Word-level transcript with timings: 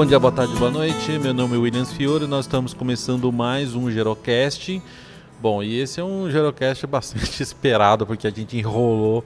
Bom 0.00 0.06
dia, 0.06 0.18
boa 0.18 0.32
tarde, 0.32 0.56
boa 0.56 0.70
noite. 0.70 1.18
Meu 1.18 1.34
nome 1.34 1.56
é 1.56 1.58
Williams 1.58 1.92
Fiore. 1.92 2.26
Nós 2.26 2.46
estamos 2.46 2.72
começando 2.72 3.30
mais 3.30 3.74
um 3.74 3.90
Gerocast. 3.90 4.82
Bom, 5.38 5.62
e 5.62 5.78
esse 5.78 6.00
é 6.00 6.02
um 6.02 6.30
Gerocast 6.30 6.86
bastante 6.86 7.42
esperado 7.44 8.06
porque 8.06 8.26
a 8.26 8.30
gente 8.30 8.56
enrolou 8.56 9.22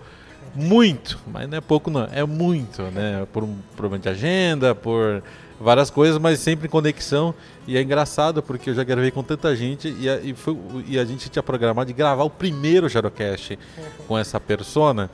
muito, 0.52 1.20
mas 1.28 1.48
não 1.48 1.58
é 1.58 1.60
pouco 1.60 1.92
não, 1.92 2.08
é 2.10 2.24
muito, 2.26 2.82
né? 2.90 3.24
Por 3.32 3.44
um 3.44 3.56
problema 3.76 4.02
de 4.02 4.08
agenda, 4.08 4.74
por 4.74 5.22
várias 5.60 5.90
coisas, 5.90 6.18
mas 6.18 6.40
sempre 6.40 6.66
em 6.66 6.70
conexão. 6.70 7.32
E 7.68 7.76
é 7.76 7.80
engraçado 7.80 8.42
porque 8.42 8.70
eu 8.70 8.74
já 8.74 8.82
gravei 8.82 9.12
com 9.12 9.22
tanta 9.22 9.54
gente 9.54 9.94
e 9.96 10.08
a, 10.10 10.16
e 10.16 10.34
foi, 10.34 10.56
e 10.88 10.98
a 10.98 11.04
gente 11.04 11.28
tinha 11.28 11.42
programado 11.44 11.86
de 11.86 11.92
gravar 11.92 12.24
o 12.24 12.30
primeiro 12.30 12.88
Gerocast 12.88 13.56
com 14.08 14.18
essa 14.18 14.40
persona. 14.40 15.08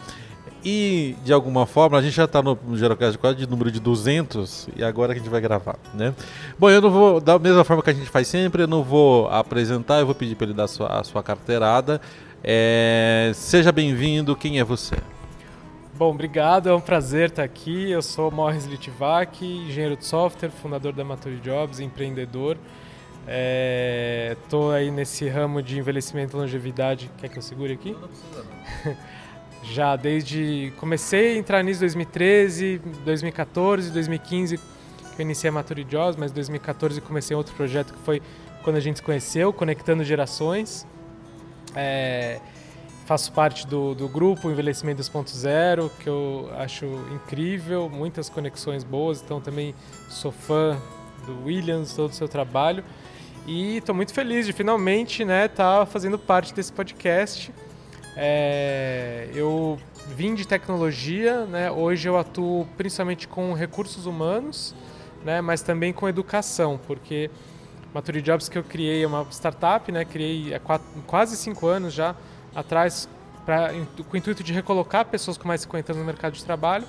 E 0.65 1.17
de 1.25 1.33
alguma 1.33 1.65
forma, 1.65 1.97
a 1.97 2.03
gente 2.03 2.15
já 2.15 2.25
está 2.25 2.43
no 2.43 2.59
Gerocast 2.75 3.17
quase 3.17 3.39
de 3.39 3.47
número 3.47 3.71
de 3.71 3.81
200 3.81 4.69
e 4.77 4.85
agora 4.85 5.15
que 5.15 5.21
a 5.21 5.23
gente 5.23 5.31
vai 5.31 5.41
gravar, 5.41 5.79
né? 5.95 6.15
Bom, 6.59 6.69
eu 6.69 6.83
não 6.83 6.91
vou, 6.91 7.21
da 7.21 7.39
mesma 7.39 7.65
forma 7.65 7.83
que 7.83 7.91
a 7.91 7.95
gente 7.95 8.11
faz 8.11 8.29
sempre, 8.29 8.63
eu 8.63 8.67
não 8.67 8.83
vou 8.83 9.29
apresentar, 9.29 10.01
eu 10.01 10.07
vou 10.07 10.15
pedir 10.15 10.35
para 10.35 10.47
ele 10.47 10.55
dar 10.55 10.65
a 10.65 10.69
sua, 10.69 11.01
a 11.01 11.05
sua 11.05 11.23
carteirada. 11.23 12.01
É, 12.45 13.33
seja 13.35 13.73
bem-vindo, 13.73 14.37
quem 14.37 14.59
é 14.59 14.65
você? 14.65 14.97
Bom, 15.95 16.11
obrigado, 16.11 16.69
é 16.69 16.75
um 16.75 16.81
prazer 16.81 17.31
estar 17.31 17.43
aqui. 17.43 17.91
Eu 17.91 18.03
sou 18.03 18.31
Morris 18.31 18.67
Litvak, 18.67 19.45
engenheiro 19.45 19.97
de 19.97 20.05
software, 20.05 20.51
fundador 20.51 20.93
da 20.93 21.05
Mature 21.05 21.37
Jobs, 21.37 21.81
empreendedor. 21.81 22.59
Estou 24.33 24.75
é, 24.75 24.79
aí 24.79 24.91
nesse 24.91 25.29
ramo 25.29 25.63
de 25.63 25.79
envelhecimento 25.79 26.37
e 26.37 26.41
longevidade. 26.41 27.11
Quer 27.19 27.29
que 27.29 27.39
eu 27.39 27.43
segure 27.43 27.73
aqui? 27.73 27.93
Não, 27.93 28.01
não 28.01 28.09
precisa 28.09 28.45
não. 28.85 28.97
já 29.63 29.95
desde 29.97 30.73
comecei 30.79 31.35
a 31.35 31.39
entrar 31.39 31.63
nisso 31.63 31.79
em 31.79 31.87
2013, 31.87 32.81
2014, 33.05 33.91
2015 33.91 34.57
que 34.57 35.23
eu 35.23 35.23
iniciei 35.23 35.51
a 35.51 35.53
Mature 35.53 35.85
Jobs, 35.85 36.17
mas 36.17 36.31
em 36.31 36.35
2014 36.35 37.01
comecei 37.01 37.37
outro 37.37 37.55
projeto 37.55 37.93
que 37.93 37.99
foi 38.01 38.23
quando 38.63 38.77
a 38.77 38.81
gente 38.81 38.97
se 38.97 39.03
conheceu, 39.03 39.53
Conectando 39.53 40.05
Gerações. 40.05 40.87
É, 41.75 42.41
faço 43.07 43.33
parte 43.33 43.67
do, 43.67 43.95
do 43.95 44.09
grupo 44.09 44.51
Envelhecimento 44.51 45.03
2.0, 45.03 45.91
que 45.99 46.09
eu 46.09 46.51
acho 46.59 46.87
incrível, 47.13 47.89
muitas 47.89 48.29
conexões 48.29 48.85
boas, 48.85 49.23
então 49.23 49.41
também 49.41 49.75
sou 50.09 50.31
fã 50.31 50.79
do 51.27 51.45
Williams, 51.45 51.95
todo 51.95 52.11
o 52.11 52.15
seu 52.15 52.29
trabalho. 52.29 52.85
E 53.47 53.79
estou 53.79 53.95
muito 53.95 54.13
feliz 54.13 54.47
de 54.47 54.53
finalmente 54.53 55.23
estar 55.23 55.27
né, 55.27 55.49
tá 55.49 55.87
fazendo 55.87 56.19
parte 56.19 56.55
desse 56.55 56.73
podcast. 56.73 57.53
É, 58.23 59.31
eu 59.33 59.79
vim 60.09 60.35
de 60.35 60.47
tecnologia, 60.47 61.47
né? 61.47 61.71
hoje 61.71 62.07
eu 62.07 62.19
atuo 62.19 62.67
principalmente 62.77 63.27
com 63.27 63.55
recursos 63.55 64.05
humanos, 64.05 64.75
né? 65.25 65.41
mas 65.41 65.63
também 65.63 65.91
com 65.91 66.07
educação, 66.07 66.79
porque 66.87 67.31
Maturity 67.95 68.23
Jobs 68.23 68.47
que 68.47 68.59
eu 68.59 68.63
criei 68.63 69.05
é 69.05 69.07
uma 69.07 69.27
startup, 69.31 69.91
né? 69.91 70.05
criei 70.05 70.53
há 70.53 70.61
quatro, 70.61 70.87
quase 71.07 71.35
cinco 71.35 71.67
anos 71.67 71.95
já 71.95 72.15
atrás 72.55 73.09
pra, 73.47 73.71
com 73.73 74.13
o 74.13 74.17
intuito 74.19 74.45
de 74.45 74.53
recolocar 74.53 75.07
pessoas 75.07 75.39
com 75.39 75.49
mais 75.49 75.61
de 75.61 75.65
50 75.65 75.93
anos 75.93 76.01
no 76.01 76.07
mercado 76.07 76.35
de 76.35 76.45
trabalho. 76.45 76.85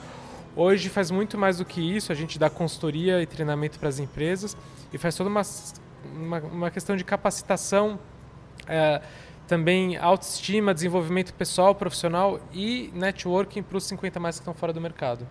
Hoje 0.53 0.89
faz 0.89 1.09
muito 1.11 1.37
mais 1.37 1.59
do 1.59 1.63
que 1.63 1.79
isso, 1.79 2.11
a 2.11 2.15
gente 2.15 2.37
dá 2.37 2.49
consultoria 2.49 3.21
e 3.21 3.25
treinamento 3.25 3.79
para 3.79 3.87
as 3.87 3.99
empresas 3.99 4.57
e 4.91 4.97
faz 4.97 5.15
toda 5.15 5.29
uma, 5.29 5.43
uma, 6.13 6.39
uma 6.39 6.69
questão 6.69 6.97
de 6.97 7.05
capacitação 7.05 7.97
é, 8.67 9.01
também 9.51 9.97
autoestima, 9.97 10.73
desenvolvimento 10.73 11.33
pessoal, 11.33 11.75
profissional 11.75 12.39
e 12.53 12.89
networking 12.93 13.61
para 13.61 13.77
os 13.77 13.83
50 13.83 14.17
mais 14.17 14.37
que 14.37 14.43
estão 14.43 14.53
fora 14.53 14.71
do 14.71 14.79
mercado. 14.79 15.27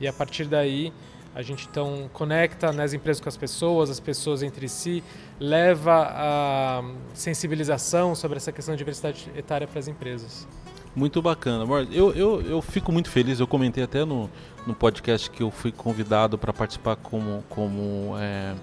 E 0.00 0.08
a 0.08 0.12
partir 0.12 0.46
daí 0.46 0.90
a 1.34 1.42
gente 1.42 1.68
então 1.70 2.08
conecta 2.14 2.72
nas 2.72 2.94
empresas 2.94 3.20
com 3.20 3.28
as 3.28 3.36
pessoas, 3.36 3.90
as 3.90 4.00
pessoas 4.00 4.42
entre 4.42 4.70
si, 4.70 5.04
leva 5.38 6.08
a 6.10 6.82
sensibilização 7.12 8.14
sobre 8.14 8.38
essa 8.38 8.50
questão 8.50 8.74
de 8.74 8.78
diversidade 8.78 9.30
etária 9.36 9.66
para 9.66 9.78
as 9.78 9.86
empresas. 9.86 10.48
Muito 10.96 11.20
bacana. 11.20 11.66
Eu, 11.92 12.14
eu, 12.14 12.40
eu 12.40 12.62
fico 12.62 12.90
muito 12.90 13.10
feliz, 13.10 13.38
eu 13.38 13.46
comentei 13.46 13.84
até 13.84 14.02
no, 14.02 14.30
no 14.66 14.74
podcast 14.74 15.30
que 15.30 15.42
eu 15.42 15.50
fui 15.50 15.70
convidado 15.70 16.38
para 16.38 16.54
participar 16.54 16.96
como, 16.96 17.44
como 17.50 18.16
é, 18.18 18.54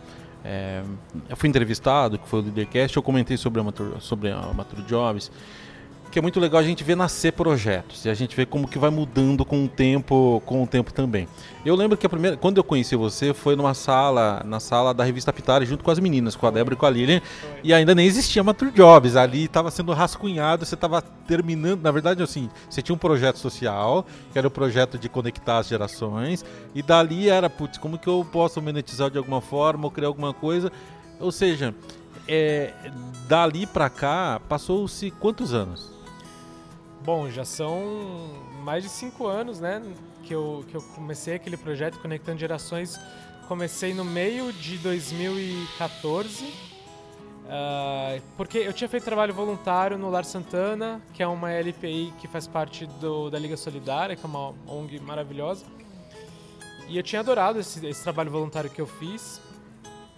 é, 0.47 0.83
eu 1.27 1.35
fui 1.35 1.49
entrevistado, 1.49 2.19
que 2.19 2.29
foi 2.29 2.39
o 2.39 2.43
Leadercast, 2.43 2.95
eu 2.95 3.01
comentei 3.01 3.35
sobre 3.35 3.59
a 3.59 3.63
Matur, 3.63 3.99
sobre 3.99 4.29
a 4.29 4.53
Matur 4.53 4.83
Jobs, 4.83 5.31
que 6.11 6.19
é 6.19 6.21
muito 6.21 6.39
legal 6.39 6.61
a 6.61 6.63
gente 6.63 6.83
ver 6.83 6.95
nascer 6.95 7.33
projetos 7.33 8.05
e 8.05 8.09
a 8.09 8.13
gente 8.13 8.35
vê 8.35 8.45
como 8.45 8.67
que 8.67 8.79
vai 8.79 8.89
mudando 8.89 9.43
com 9.43 9.65
o 9.65 9.67
tempo, 9.67 10.41
com 10.45 10.63
o 10.63 10.67
tempo 10.67 10.93
também. 10.93 11.27
Eu 11.65 11.75
lembro 11.75 11.97
que 11.97 12.05
a 12.05 12.09
primeira, 12.09 12.37
quando 12.37 12.57
eu 12.57 12.63
conheci 12.63 12.95
você, 12.95 13.33
foi 13.33 13.55
numa 13.55 13.73
sala, 13.73 14.41
na 14.45 14.59
sala 14.59 14.93
da 14.93 15.03
revista 15.03 15.33
Pitari, 15.33 15.65
junto 15.65 15.83
com 15.83 15.91
as 15.91 15.99
meninas, 15.99 16.35
com 16.35 16.45
a 16.47 16.51
Débora 16.51 16.75
e 16.75 16.77
com 16.77 16.85
a 16.85 16.89
Lilian, 16.89 17.21
e 17.63 17.73
ainda 17.73 17.95
nem 17.95 18.05
existia 18.05 18.43
Mature 18.43 18.71
Jobs, 18.71 19.15
ali 19.15 19.45
estava 19.45 19.71
sendo 19.71 19.91
rascunhado, 19.93 20.65
você 20.65 20.75
estava 20.75 21.01
terminando, 21.01 21.81
na 21.81 21.91
verdade 21.91 22.21
assim, 22.21 22.49
você 22.69 22.81
tinha 22.81 22.95
um 22.95 22.99
projeto 22.99 23.39
social, 23.39 24.05
que 24.31 24.37
era 24.37 24.47
o 24.47 24.51
projeto 24.51 24.97
de 24.97 25.09
conectar 25.09 25.57
as 25.57 25.67
gerações, 25.67 26.45
e 26.73 26.81
dali 26.81 27.29
era, 27.29 27.49
putz, 27.49 27.77
como 27.77 27.97
que 27.97 28.07
eu 28.07 28.25
posso 28.31 28.61
monetizar 28.61 29.09
de 29.09 29.17
alguma 29.17 29.41
forma 29.41 29.85
ou 29.85 29.91
criar 29.91 30.07
alguma 30.07 30.33
coisa, 30.33 30.71
ou 31.19 31.31
seja, 31.31 31.73
é, 32.27 32.73
dali 33.27 33.65
para 33.65 33.89
cá 33.89 34.39
passou-se 34.47 35.09
quantos 35.11 35.53
anos? 35.53 35.94
Bom, 37.05 37.29
já 37.29 37.45
são 37.45 38.31
mais 38.63 38.83
de 38.83 38.89
cinco 38.89 39.27
anos, 39.27 39.59
né? 39.59 39.79
que 40.23 40.33
eu, 40.33 40.65
que 40.67 40.75
eu 40.75 40.81
comecei 40.95 41.35
aquele 41.35 41.55
projeto 41.55 41.99
Conectando 41.99 42.39
Gerações. 42.39 42.99
Comecei 43.47 43.93
no 43.93 44.03
meio 44.03 44.51
de 44.51 44.79
2014, 44.79 46.45
uh, 46.45 46.49
ah, 47.47 48.19
porque 48.35 48.57
eu 48.57 48.73
tinha 48.73 48.89
feito 48.89 49.03
trabalho 49.03 49.35
voluntário 49.35 49.99
no 49.99 50.09
Lar 50.09 50.25
Santana, 50.25 50.99
que 51.13 51.21
é 51.21 51.27
uma 51.27 51.51
LPI 51.51 52.11
que 52.19 52.27
faz 52.27 52.47
parte 52.47 52.87
do, 52.99 53.29
da 53.29 53.37
Liga 53.37 53.55
Solidária, 53.55 54.15
que 54.15 54.25
é 54.25 54.27
uma 54.27 54.55
ONG 54.65 54.99
maravilhosa. 54.99 55.63
E 56.87 56.97
eu 56.97 57.03
tinha 57.03 57.19
adorado 57.19 57.59
esse, 57.59 57.85
esse 57.85 58.01
trabalho 58.01 58.31
voluntário 58.31 58.67
que 58.67 58.81
eu 58.81 58.87
fiz. 58.87 59.39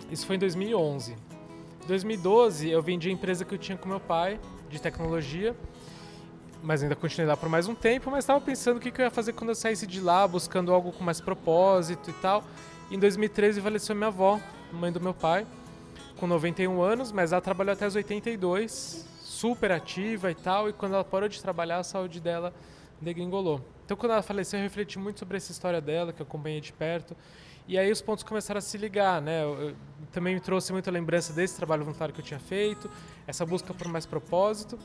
Isso 0.09 0.25
foi 0.25 0.37
em 0.37 0.39
2011. 0.39 1.11
Em 1.83 1.87
2012, 1.87 2.69
eu 2.69 2.81
vendi 2.81 3.09
a 3.09 3.11
empresa 3.11 3.43
que 3.43 3.53
eu 3.53 3.57
tinha 3.57 3.77
com 3.77 3.89
meu 3.89 3.99
pai, 3.99 4.39
de 4.69 4.81
tecnologia, 4.81 5.53
mas 6.67 6.83
ainda 6.83 6.97
continuei 6.97 7.25
lá 7.25 7.37
por 7.37 7.47
mais 7.47 7.69
um 7.69 7.73
tempo, 7.73 8.11
mas 8.11 8.25
estava 8.25 8.41
pensando 8.41 8.75
o 8.75 8.79
que, 8.81 8.91
que 8.91 8.99
eu 8.99 9.05
ia 9.05 9.09
fazer 9.09 9.31
quando 9.31 9.51
eu 9.51 9.55
saísse 9.55 9.87
de 9.87 10.01
lá, 10.01 10.27
buscando 10.27 10.73
algo 10.73 10.91
com 10.91 11.01
mais 11.01 11.21
propósito 11.21 12.09
e 12.09 12.13
tal. 12.15 12.43
Em 12.91 12.99
2013 12.99 13.61
faleceu 13.61 13.95
minha 13.95 14.07
avó, 14.07 14.37
mãe 14.73 14.91
do 14.91 14.99
meu 14.99 15.13
pai, 15.13 15.47
com 16.17 16.27
91 16.27 16.81
anos, 16.81 17.09
mas 17.13 17.31
ela 17.31 17.39
trabalhou 17.39 17.71
até 17.71 17.87
os 17.87 17.95
82, 17.95 19.07
super 19.23 19.71
ativa 19.71 20.29
e 20.29 20.35
tal, 20.35 20.67
e 20.67 20.73
quando 20.73 20.95
ela 20.95 21.05
parou 21.05 21.29
de 21.29 21.41
trabalhar, 21.41 21.77
a 21.77 21.83
saúde 21.85 22.19
dela 22.19 22.53
degringolou. 22.99 23.61
Então 23.85 23.95
quando 23.95 24.11
ela 24.11 24.21
faleceu, 24.21 24.59
eu 24.59 24.63
refleti 24.63 24.99
muito 24.99 25.19
sobre 25.19 25.37
essa 25.37 25.53
história 25.53 25.79
dela, 25.79 26.11
que 26.11 26.21
eu 26.21 26.25
acompanhei 26.25 26.59
de 26.59 26.73
perto, 26.73 27.15
e 27.65 27.77
aí 27.77 27.89
os 27.89 28.01
pontos 28.01 28.25
começaram 28.25 28.57
a 28.57 28.61
se 28.61 28.77
ligar, 28.77 29.21
né? 29.21 29.41
Eu, 29.41 29.69
eu, 29.69 29.75
também 30.11 30.33
me 30.33 30.41
trouxe 30.41 30.73
muita 30.73 30.91
lembrança 30.91 31.31
desse 31.31 31.55
trabalho 31.55 31.85
voluntário 31.85 32.13
que 32.13 32.19
eu 32.19 32.25
tinha 32.25 32.41
feito, 32.41 32.91
essa 33.25 33.45
busca 33.45 33.73
por 33.73 33.87
mais 33.87 34.05
propósito, 34.05 34.77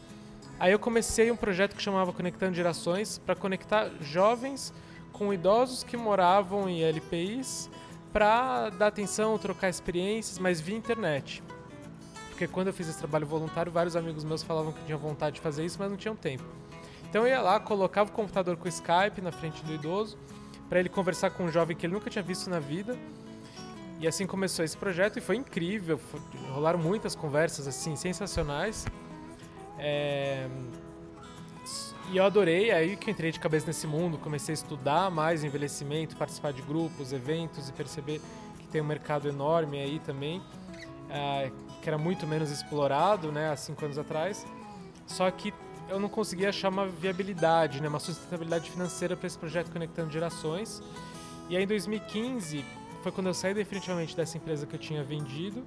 Aí 0.63 0.71
eu 0.71 0.79
comecei 0.79 1.29
um 1.29 1.35
projeto 1.35 1.75
que 1.75 1.83
chamava 1.83 2.13
Conectando 2.13 2.55
Gerações 2.55 3.19
para 3.19 3.35
conectar 3.35 3.91
jovens 4.01 4.73
com 5.13 5.35
idosos 5.35 5.83
que 5.83 5.97
moravam 5.97 6.69
em 6.69 6.85
LPIs 6.85 7.69
para 8.13 8.71
dar 8.71 8.87
atenção, 8.87 9.37
trocar 9.39 9.69
experiências, 9.69 10.39
mas 10.39 10.61
via 10.61 10.77
internet. 10.77 11.43
Porque 12.29 12.47
quando 12.47 12.69
eu 12.69 12.73
fiz 12.73 12.89
esse 12.89 12.97
trabalho 12.97 13.27
voluntário, 13.27 13.73
vários 13.73 13.97
amigos 13.97 14.23
meus 14.23 14.45
falavam 14.45 14.73
que 14.73 14.85
tinham 14.85 15.01
vontade 15.01 15.35
de 15.35 15.41
fazer 15.41 15.65
isso, 15.65 15.79
mas 15.81 15.91
não 15.91 15.97
tinham 15.97 16.15
tempo. 16.15 16.45
Então 17.11 17.23
eu 17.23 17.31
ia 17.31 17.41
lá, 17.41 17.59
colocava 17.59 18.11
o 18.11 18.13
computador 18.13 18.57
com 18.57 18.67
o 18.67 18.69
Skype 18.69 19.21
na 19.21 19.33
frente 19.33 19.65
do 19.65 19.75
idoso, 19.75 20.17
para 20.69 20.79
ele 20.79 20.89
conversar 20.89 21.31
com 21.31 21.43
um 21.43 21.51
jovem 21.51 21.77
que 21.77 21.87
ele 21.87 21.95
nunca 21.95 22.09
tinha 22.09 22.23
visto 22.23 22.49
na 22.49 22.61
vida. 22.61 22.97
E 23.99 24.07
assim 24.07 24.29
começou 24.29 24.65
esse 24.65 24.77
projeto 24.77 25.17
e 25.17 25.21
foi 25.21 25.35
incrível. 25.35 25.99
Rolaram 26.53 26.79
muitas 26.79 27.17
conversas 27.17 27.67
assim 27.67 27.97
sensacionais. 27.97 28.87
É... 29.79 30.49
E 32.11 32.17
eu 32.17 32.25
adorei, 32.25 32.71
aí 32.71 32.97
que 32.97 33.09
eu 33.09 33.13
entrei 33.13 33.33
de 33.33 33.41
cabeça 33.41 33.67
nesse 33.67 33.87
mundo, 33.87 34.19
comecei 34.19 34.53
a 34.53 34.55
estudar 34.55 35.11
mais 35.11 35.45
envelhecimento, 35.45 36.17
participar 36.17 36.53
de 36.53 36.61
grupos, 36.61 37.13
eventos 37.13 37.69
e 37.69 37.73
perceber 37.73 38.21
que 38.59 38.67
tem 38.67 38.83
um 38.83 38.85
mercado 38.85 39.29
enorme 39.29 39.81
aí 39.81 39.99
também, 40.01 40.43
é, 41.09 41.51
que 41.81 41.89
era 41.89 41.97
muito 41.97 42.27
menos 42.27 42.51
explorado 42.51 43.33
né, 43.33 43.51
há 43.51 43.57
cinco 43.57 43.85
anos 43.85 43.97
atrás. 43.97 44.47
Só 45.07 45.31
que 45.31 45.55
eu 45.89 45.99
não 45.99 46.09
conseguia 46.09 46.51
achar 46.51 46.69
uma 46.69 46.87
viabilidade, 46.87 47.81
né, 47.81 47.89
uma 47.89 48.01
sustentabilidade 48.01 48.71
financeira 48.71 49.17
para 49.17 49.27
esse 49.27 49.39
projeto 49.39 49.71
Conectando 49.71 50.11
Gerações. 50.11 50.83
E 51.49 51.57
aí 51.57 51.65
em 51.65 51.67
2015 51.67 52.65
foi 53.03 53.13
quando 53.13 53.29
eu 53.29 53.35
saí 53.35 53.55
definitivamente 53.55 54.17
dessa 54.17 54.37
empresa 54.37 54.67
que 54.67 54.75
eu 54.75 54.81
tinha 54.81 55.03
vendido 55.03 55.65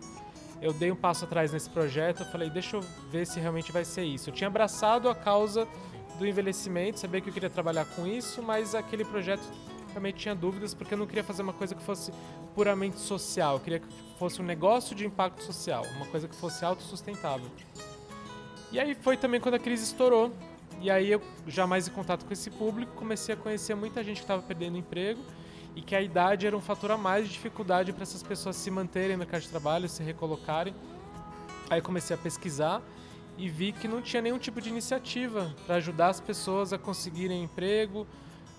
eu 0.61 0.73
dei 0.73 0.91
um 0.91 0.95
passo 0.95 1.25
atrás 1.25 1.51
nesse 1.51 1.69
projeto, 1.69 2.21
eu 2.21 2.25
falei, 2.27 2.49
deixa 2.49 2.77
eu 2.77 2.81
ver 3.09 3.25
se 3.25 3.39
realmente 3.39 3.71
vai 3.71 3.85
ser 3.85 4.03
isso. 4.03 4.29
Eu 4.29 4.33
tinha 4.33 4.47
abraçado 4.47 5.09
a 5.09 5.15
causa 5.15 5.67
do 6.17 6.25
envelhecimento, 6.25 6.99
sabia 6.99 7.21
que 7.21 7.29
eu 7.29 7.33
queria 7.33 7.49
trabalhar 7.49 7.85
com 7.85 8.07
isso, 8.07 8.41
mas 8.41 8.73
aquele 8.73 9.03
projeto 9.03 9.43
também 9.93 10.11
tinha 10.11 10.35
dúvidas 10.35 10.73
porque 10.73 10.93
eu 10.93 10.97
não 10.97 11.07
queria 11.07 11.23
fazer 11.23 11.41
uma 11.41 11.53
coisa 11.53 11.75
que 11.75 11.83
fosse 11.83 12.11
puramente 12.53 12.99
social. 12.99 13.55
Eu 13.55 13.59
queria 13.59 13.79
que 13.79 13.87
fosse 14.17 14.41
um 14.41 14.45
negócio 14.45 14.95
de 14.95 15.05
impacto 15.05 15.43
social, 15.43 15.85
uma 15.95 16.05
coisa 16.05 16.27
que 16.27 16.35
fosse 16.35 16.63
autossustentável. 16.65 17.47
E 18.71 18.79
aí 18.79 18.95
foi 18.95 19.17
também 19.17 19.39
quando 19.39 19.55
a 19.55 19.59
crise 19.59 19.83
estourou. 19.83 20.31
E 20.81 20.91
aí 20.91 21.09
eu, 21.09 21.21
já 21.47 21.65
mais 21.65 21.87
em 21.87 21.91
contato 21.91 22.25
com 22.25 22.33
esse 22.33 22.49
público, 22.49 22.91
comecei 22.95 23.33
a 23.33 23.37
conhecer 23.37 23.75
muita 23.75 24.03
gente 24.03 24.17
que 24.17 24.23
estava 24.23 24.41
perdendo 24.41 24.77
emprego 24.77 25.21
e 25.75 25.81
que 25.81 25.95
a 25.95 26.01
idade 26.01 26.47
era 26.47 26.55
um 26.55 26.61
fator 26.61 26.91
a 26.91 26.97
mais 26.97 27.27
de 27.27 27.33
dificuldade 27.33 27.91
para 27.91 28.03
essas 28.03 28.23
pessoas 28.23 28.55
se 28.55 28.71
manterem 28.71 29.11
no 29.11 29.19
mercado 29.19 29.41
de 29.41 29.49
trabalho, 29.49 29.89
se 29.89 30.01
recolocarem. 30.01 30.73
Aí 31.69 31.81
comecei 31.81 32.15
a 32.15 32.19
pesquisar 32.19 32.81
e 33.37 33.49
vi 33.49 33.71
que 33.71 33.87
não 33.87 34.01
tinha 34.01 34.21
nenhum 34.21 34.37
tipo 34.37 34.61
de 34.61 34.69
iniciativa 34.69 35.53
para 35.65 35.75
ajudar 35.75 36.09
as 36.09 36.21
pessoas 36.21 36.71
a 36.71 36.77
conseguirem 36.77 37.43
emprego, 37.43 38.07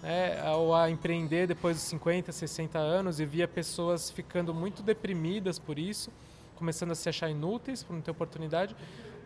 é, 0.02 0.42
ou 0.54 0.74
a 0.74 0.90
empreender 0.90 1.46
depois 1.46 1.76
dos 1.76 1.84
50, 1.86 2.30
60 2.30 2.78
anos 2.78 3.18
e 3.18 3.24
via 3.24 3.48
pessoas 3.48 4.10
ficando 4.10 4.52
muito 4.52 4.82
deprimidas 4.82 5.58
por 5.58 5.78
isso, 5.78 6.10
começando 6.54 6.90
a 6.90 6.94
se 6.94 7.08
achar 7.08 7.30
inúteis 7.30 7.82
por 7.82 7.94
não 7.94 8.02
ter 8.02 8.10
oportunidade. 8.10 8.76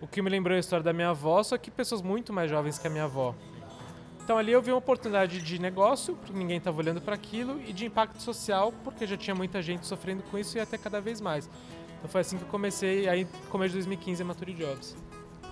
O 0.00 0.06
que 0.06 0.22
me 0.22 0.30
lembrou 0.30 0.56
a 0.56 0.60
história 0.60 0.82
da 0.82 0.92
minha 0.92 1.10
avó, 1.10 1.42
só 1.42 1.58
que 1.58 1.70
pessoas 1.70 2.00
muito 2.00 2.32
mais 2.32 2.48
jovens 2.48 2.78
que 2.78 2.86
a 2.86 2.90
minha 2.90 3.04
avó. 3.04 3.34
Então 4.30 4.38
ali 4.38 4.52
eu 4.52 4.62
vi 4.62 4.70
uma 4.70 4.78
oportunidade 4.78 5.42
de 5.42 5.58
negócio, 5.58 6.14
porque 6.14 6.32
ninguém 6.32 6.58
estava 6.58 6.78
olhando 6.78 7.00
para 7.00 7.16
aquilo, 7.16 7.60
e 7.66 7.72
de 7.72 7.84
impacto 7.84 8.22
social, 8.22 8.72
porque 8.84 9.04
já 9.04 9.16
tinha 9.16 9.34
muita 9.34 9.60
gente 9.60 9.84
sofrendo 9.84 10.22
com 10.22 10.38
isso 10.38 10.56
e 10.56 10.60
até 10.60 10.78
cada 10.78 11.00
vez 11.00 11.20
mais. 11.20 11.50
Então 11.98 12.08
foi 12.08 12.20
assim 12.20 12.36
que 12.36 12.44
eu 12.44 12.48
comecei, 12.48 13.08
aí 13.08 13.26
começo 13.48 13.70
de 13.70 13.78
2015 13.78 14.22
a 14.22 14.24
Mature 14.24 14.52
Jobs. 14.52 14.96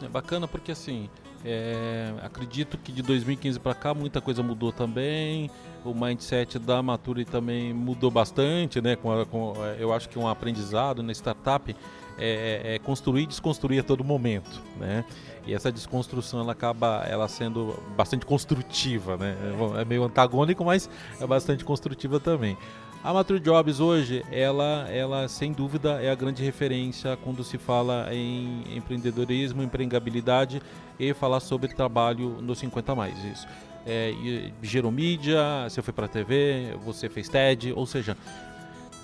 É 0.01 0.07
bacana 0.07 0.47
porque 0.47 0.71
assim, 0.71 1.11
é, 1.45 2.15
acredito 2.23 2.79
que 2.79 2.93
de 2.93 3.03
2015 3.03 3.59
para 3.59 3.75
cá 3.75 3.93
muita 3.93 4.21
coisa 4.21 4.45
mudou 4.45 4.71
também. 4.71 5.51
O 5.85 5.93
mindset 5.93 6.57
da 6.61 6.81
Mature 6.81 7.25
também 7.25 7.75
mudou 7.75 8.13
bastante, 8.13 8.81
né? 8.81 8.95
Com, 8.95 9.27
com 9.27 9.55
é, 9.67 9.77
eu 9.81 9.93
acho 9.93 10.09
que 10.09 10.17
um 10.17 10.29
aprendizado 10.29 11.03
na 11.03 11.11
startup 11.11 11.75
é, 12.19 12.63
é, 12.65 12.75
é, 12.75 12.79
construir 12.79 13.23
e 13.23 13.27
desconstruir 13.27 13.81
a 13.81 13.83
todo 13.83 14.03
momento, 14.05 14.61
né? 14.77 15.05
E 15.47 15.55
essa 15.55 15.73
desconstrução 15.73 16.41
ela 16.41 16.53
acaba 16.53 17.05
ela 17.09 17.27
sendo 17.29 17.75
bastante 17.97 18.27
construtiva, 18.27 19.17
né? 19.17 19.37
É 19.81 19.85
meio 19.85 20.05
antagônico, 20.05 20.65
mas 20.65 20.91
é 21.21 21.27
bastante 21.27 21.65
construtiva 21.65 22.21
também. 22.21 22.57
A 23.03 23.15
Mature 23.15 23.39
Jobs 23.39 23.79
hoje, 23.79 24.25
ela, 24.31 24.89
ela 24.91 25.29
sem 25.29 25.53
dúvida 25.53 26.03
é 26.03 26.11
a 26.11 26.15
grande 26.17 26.43
referência 26.43 27.17
quando 27.23 27.45
se 27.45 27.57
fala 27.57 28.09
em 28.13 28.65
empreendedorismo, 28.77 29.63
empregabilidade 29.63 30.61
e 30.99 31.15
falar 31.15 31.39
sobre 31.39 31.73
trabalho 31.73 32.43
nos 32.43 32.59
50 32.59 32.95
mais, 32.97 33.25
isso. 33.25 33.47
É, 33.87 34.13
gerou 34.61 34.91
mídia, 34.91 35.41
você 35.69 35.81
foi 35.81 35.95
para 35.95 36.07
a 36.07 36.09
TV, 36.09 36.77
você 36.85 37.09
fez 37.09 37.29
TED, 37.29 37.73
ou 37.73 37.87
seja, 37.87 38.17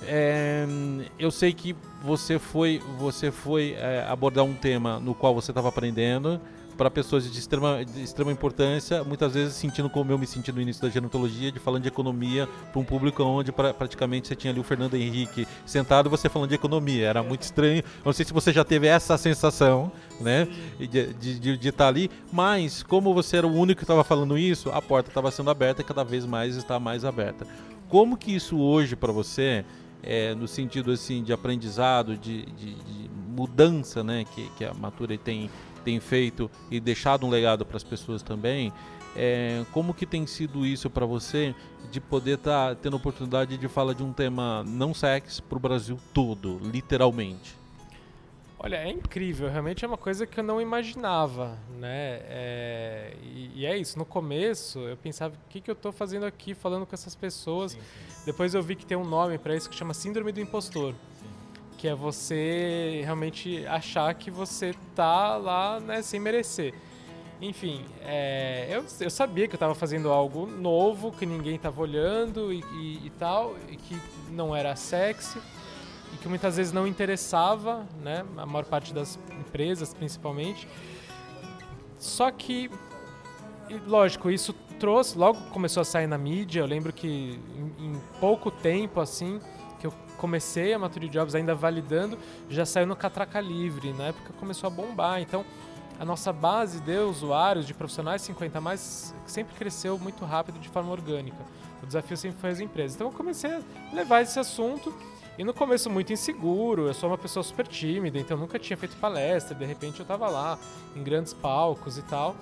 é, 0.07 0.67
eu 1.19 1.31
sei 1.31 1.53
que 1.53 1.75
você 2.03 2.39
foi, 2.39 2.83
você 2.99 3.31
foi 3.31 3.75
é, 3.79 4.07
abordar 4.09 4.45
um 4.45 4.55
tema 4.55 4.99
no 5.01 5.15
qual 5.15 5.35
você 5.35 5.51
estava 5.51 5.69
aprendendo, 5.69 6.41
para 6.77 6.91
pessoas 6.91 7.31
de 7.31 7.39
extrema, 7.39 7.85
de 7.85 8.03
extrema 8.03 8.33
importância, 8.33 9.03
muitas 9.05 9.35
vezes 9.35 9.55
sentindo 9.55 9.89
como 9.89 10.13
eu 10.13 10.19
me 10.19 10.27
senti 10.27 10.53
no 10.53 10.61
início 10.61 10.83
da 10.83 10.89
gerontologia, 10.89 11.51
de 11.51 11.59
falando 11.59 11.83
de 11.83 11.89
economia 11.89 12.49
para 12.73 12.81
um 12.81 12.85
público 12.85 13.23
onde 13.23 13.53
pra, 13.53 13.73
praticamente 13.73 14.29
você 14.29 14.35
tinha 14.35 14.53
ali 14.53 14.61
o 14.61 14.65
Fernando 14.65 14.95
Henrique 14.95 15.47
sentado 15.65 16.09
e 16.09 16.11
você 16.11 16.29
falando 16.29 16.49
de 16.49 16.55
economia. 16.55 17.07
Era 17.07 17.23
muito 17.23 17.43
estranho. 17.43 17.83
não 18.05 18.13
sei 18.13 18.25
se 18.25 18.33
você 18.33 18.53
já 18.53 18.65
teve 18.65 18.87
essa 18.87 19.17
sensação, 19.17 19.91
né, 20.21 20.49
de, 20.79 21.15
de, 21.15 21.39
de, 21.39 21.57
de 21.57 21.69
estar 21.69 21.89
ali, 21.89 22.11
mas 22.33 22.83
como 22.83 23.15
você 23.15 23.39
era 23.39 23.47
o 23.47 23.55
único 23.55 23.79
que 23.79 23.85
estava 23.85 24.05
falando 24.05 24.37
isso, 24.37 24.71
a 24.71 24.83
porta 24.83 25.11
estava 25.11 25.31
sendo 25.31 25.51
aberta 25.51 25.81
e 25.81 25.85
cada 25.85 26.05
vez 26.05 26.27
mais 26.27 26.57
está 26.57 26.79
mais 26.79 27.05
aberta. 27.05 27.47
Como 27.89 28.17
que 28.17 28.35
isso 28.35 28.59
hoje 28.59 28.97
para 28.97 29.13
você, 29.13 29.65
é, 30.05 30.35
no 30.35 30.47
sentido 30.47 30.91
assim 30.91 31.23
de 31.23 31.33
aprendizado, 31.33 32.17
de, 32.17 32.45
de, 32.47 32.75
de 32.75 33.11
mudança, 33.29 34.05
né, 34.05 34.25
que, 34.25 34.49
que 34.51 34.65
a 34.65 34.73
Matura 34.75 35.17
tem 35.19 35.51
tem 35.85 36.01
feito 36.01 36.51
e 36.71 36.81
deixado 36.81 37.27
um 37.27 37.31
legado 37.31 37.65
para 37.65 37.77
as 37.77 37.85
pessoas 37.85 38.23
também. 38.23 38.73
É, 39.15 39.65
como 39.71 39.95
que 39.95 40.07
tem 40.07 40.27
sido 40.27 40.67
isso 40.67 40.91
para 40.91 41.07
você 41.07 41.55
de 41.91 42.01
poder 42.01 42.39
estar 42.39 42.71
tá 42.71 42.75
tendo 42.75 42.95
a 42.95 42.97
oportunidade 42.97 43.57
de 43.57 43.69
falar 43.69 43.93
de 43.93 44.03
um 44.03 44.13
tema 44.13 44.65
não 44.65 44.93
sexy 44.93 45.41
para 45.41 45.57
o 45.57 45.61
Brasil 45.61 45.99
todo, 46.13 46.59
literalmente? 46.65 47.64
Olha, 48.65 48.77
é 48.77 48.89
incrível, 48.89 49.51
realmente 49.51 49.85
é 49.85 49.89
uma 49.89 49.99
coisa 49.99 50.27
que 50.27 50.41
eu 50.41 50.45
não 50.45 50.59
imaginava, 50.59 51.59
né? 51.79 52.21
É, 52.25 53.13
e, 53.23 53.51
e, 53.57 53.67
é 53.67 53.77
isso, 53.77 53.99
no 53.99 54.07
começo 54.07 54.79
eu 54.79 54.97
pensava, 54.97 55.35
o 55.35 55.51
que, 55.51 55.61
que 55.61 55.71
eu 55.71 55.75
estou 55.75 55.93
fazendo 55.93 56.25
aqui 56.25 56.55
falando 56.55 56.87
com 56.87 56.95
essas 56.95 57.15
pessoas? 57.15 57.73
Sim, 57.73 57.79
sim. 57.79 58.23
Depois 58.25 58.55
eu 58.55 58.63
vi 58.63 58.75
que 58.75 58.87
tem 58.87 58.97
um 58.97 59.05
nome 59.05 59.37
para 59.37 59.55
isso 59.55 59.69
que 59.69 59.77
chama 59.77 59.93
Síndrome 59.93 60.33
do 60.33 60.41
Impostor 60.41 60.95
que 61.77 61.89
é 61.89 61.95
você 61.95 63.03
realmente 63.05 63.67
achar 63.67 64.15
que 64.15 64.31
você 64.31 64.75
tá 64.97 65.37
lá 65.37 65.79
né, 65.81 66.01
sem 66.01 66.19
merecer. 66.19 66.73
Enfim, 67.43 67.85
é, 68.01 68.69
eu, 68.71 68.87
eu 69.01 69.11
sabia 69.11 69.47
que 69.47 69.53
eu 69.53 69.57
estava 69.59 69.75
fazendo 69.75 70.11
algo 70.11 70.47
novo, 70.47 71.13
que 71.13 71.27
ninguém 71.27 71.57
estava 71.57 71.83
olhando 71.83 72.51
e, 72.51 72.65
e, 72.81 73.01
e, 73.05 73.13
tal, 73.19 73.55
e 73.69 73.77
que 73.77 74.01
não 74.31 74.57
era 74.57 74.75
sexy, 74.75 75.39
e 76.15 76.17
que 76.17 76.29
muitas 76.29 76.57
vezes 76.57 76.73
não 76.73 76.87
interessava, 76.87 77.87
né, 78.03 78.25
a 78.37 78.47
maior 78.47 78.65
parte 78.65 78.95
das 78.95 79.19
empresas 79.41 79.93
principalmente. 79.93 80.69
Só 81.99 82.31
que, 82.31 82.71
lógico, 83.87 84.31
isso 84.31 84.55
trouxe, 84.79 85.19
logo 85.19 85.41
começou 85.51 85.81
a 85.81 85.85
sair 85.85 86.07
na 86.07 86.19
mídia, 86.19 86.61
eu 86.61 86.67
lembro 86.67 86.93
que 86.93 87.07
em, 87.09 87.87
em 87.87 88.01
pouco 88.21 88.51
tempo, 88.51 89.01
assim, 89.01 89.41
comecei 90.25 90.73
a 90.73 90.79
Mature 90.79 91.07
Jobs 91.09 91.35
ainda 91.35 91.55
validando, 91.55 92.19
já 92.49 92.65
saiu 92.65 92.87
no 92.87 92.97
Catraca 92.97 93.41
Livre, 93.41 93.93
na 93.93 94.05
época 94.05 94.33
começou 94.41 94.69
a 94.69 94.71
bombar. 94.71 95.21
Então, 95.21 95.45
a 95.99 96.05
nossa 96.05 96.33
base 96.33 96.81
de 96.81 96.97
usuários, 96.99 97.67
de 97.67 97.75
profissionais 97.75 98.23
50 98.23 98.61
mais, 98.61 99.15
sempre 99.27 99.55
cresceu 99.55 99.99
muito 99.99 100.25
rápido 100.25 100.59
de 100.59 100.69
forma 100.69 100.91
orgânica. 100.91 101.37
O 101.83 101.87
desafio 101.87 102.17
sempre 102.17 102.41
foi 102.41 102.51
as 102.51 102.61
empresas. 102.61 102.95
Então, 102.95 103.09
eu 103.09 103.13
comecei 103.13 103.51
a 103.51 103.61
levar 103.93 104.23
esse 104.23 104.39
assunto 104.39 104.95
e 105.37 105.45
no 105.45 105.53
começo 105.53 105.91
muito 105.91 106.13
inseguro, 106.13 106.87
eu 106.87 106.95
sou 106.95 107.11
uma 107.11 107.19
pessoa 107.19 107.43
super 107.43 107.67
tímida, 107.67 108.19
então 108.19 108.37
nunca 108.37 108.59
tinha 108.59 108.77
feito 108.77 108.97
palestra, 108.97 109.55
de 109.55 109.65
repente 109.65 109.99
eu 109.99 110.05
estava 110.05 110.29
lá 110.29 110.59
em 110.95 111.03
grandes 111.03 111.35
palcos 111.35 111.99
e 111.99 112.03
tal, 112.03 112.37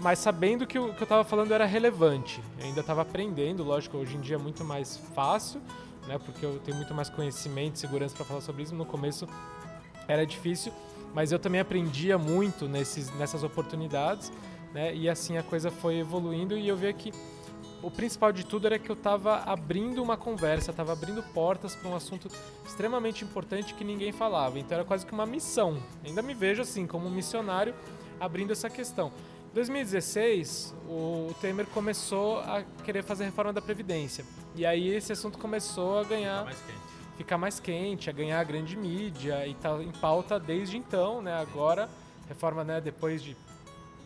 mas 0.00 0.18
sabendo 0.18 0.66
que 0.66 0.78
o 0.78 0.92
que 0.92 1.00
eu 1.00 1.04
estava 1.04 1.24
falando 1.24 1.52
era 1.52 1.64
relevante. 1.64 2.42
Eu 2.58 2.66
ainda 2.66 2.80
estava 2.80 3.02
aprendendo, 3.02 3.62
lógico, 3.62 3.96
hoje 3.96 4.16
em 4.16 4.20
dia 4.20 4.36
é 4.36 4.38
muito 4.38 4.64
mais 4.64 4.98
fácil, 5.14 5.60
né? 6.06 6.18
Porque 6.18 6.44
eu 6.44 6.58
tenho 6.64 6.76
muito 6.76 6.92
mais 6.92 7.08
conhecimento 7.08 7.78
segurança 7.78 8.14
para 8.14 8.24
falar 8.24 8.40
sobre 8.40 8.62
isso. 8.62 8.74
No 8.74 8.84
começo 8.84 9.26
era 10.06 10.26
difícil, 10.26 10.72
mas 11.14 11.32
eu 11.32 11.38
também 11.38 11.60
aprendia 11.60 12.18
muito 12.18 12.68
nesses, 12.68 13.14
nessas 13.16 13.42
oportunidades, 13.42 14.32
né? 14.72 14.94
E 14.94 15.08
assim 15.08 15.38
a 15.38 15.42
coisa 15.42 15.70
foi 15.70 15.98
evoluindo 15.98 16.58
e 16.58 16.68
eu 16.68 16.76
vi 16.76 16.92
que 16.92 17.12
o 17.84 17.90
principal 17.90 18.32
de 18.32 18.46
tudo 18.46 18.66
era 18.66 18.78
que 18.78 18.90
eu 18.90 18.94
estava 18.94 19.42
abrindo 19.44 20.02
uma 20.02 20.16
conversa, 20.16 20.70
estava 20.70 20.92
abrindo 20.92 21.22
portas 21.22 21.76
para 21.76 21.90
um 21.90 21.94
assunto 21.94 22.28
extremamente 22.64 23.24
importante 23.24 23.74
que 23.74 23.84
ninguém 23.84 24.10
falava. 24.10 24.58
Então 24.58 24.76
era 24.76 24.84
quase 24.86 25.04
que 25.04 25.12
uma 25.12 25.26
missão. 25.26 25.78
Ainda 26.02 26.22
me 26.22 26.32
vejo 26.32 26.62
assim 26.62 26.86
como 26.86 27.06
um 27.06 27.10
missionário 27.10 27.74
abrindo 28.18 28.52
essa 28.52 28.70
questão. 28.70 29.12
2016, 29.52 30.74
o 30.88 31.32
Temer 31.40 31.66
começou 31.66 32.40
a 32.40 32.62
querer 32.82 33.04
fazer 33.04 33.24
a 33.24 33.26
reforma 33.26 33.52
da 33.52 33.60
Previdência. 33.60 34.24
E 34.56 34.64
aí 34.64 34.88
esse 34.88 35.12
assunto 35.12 35.38
começou 35.38 35.98
a 35.98 36.04
ganhar. 36.04 36.38
Ficar 36.38 36.44
mais 36.44 36.60
quente. 36.62 37.16
Ficar 37.16 37.38
mais 37.38 37.60
quente, 37.60 38.10
a 38.10 38.12
ganhar 38.12 38.40
a 38.40 38.44
grande 38.44 38.76
mídia 38.76 39.46
e 39.46 39.54
tá 39.54 39.80
em 39.82 39.92
pauta 39.92 40.40
desde 40.40 40.76
então, 40.76 41.20
né? 41.20 41.34
Agora, 41.34 41.88
reforma, 42.28 42.64
né, 42.64 42.80
depois 42.80 43.22
de 43.22 43.36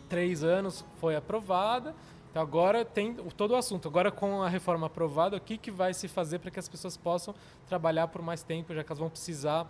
três 0.09 0.43
anos, 0.43 0.83
foi 0.99 1.15
aprovada. 1.15 1.95
Então 2.29 2.41
agora 2.41 2.85
tem 2.85 3.13
todo 3.13 3.51
o 3.51 3.55
assunto. 3.55 3.87
Agora 3.87 4.11
com 4.11 4.43
a 4.43 4.49
reforma 4.49 4.87
aprovada, 4.87 5.37
o 5.37 5.41
que, 5.41 5.57
que 5.57 5.71
vai 5.71 5.93
se 5.93 6.07
fazer 6.07 6.39
para 6.39 6.51
que 6.51 6.59
as 6.59 6.69
pessoas 6.69 6.95
possam 6.95 7.33
trabalhar 7.67 8.07
por 8.07 8.21
mais 8.21 8.43
tempo, 8.43 8.73
já 8.73 8.83
que 8.83 8.91
elas 8.91 8.99
vão 8.99 9.09
precisar 9.09 9.69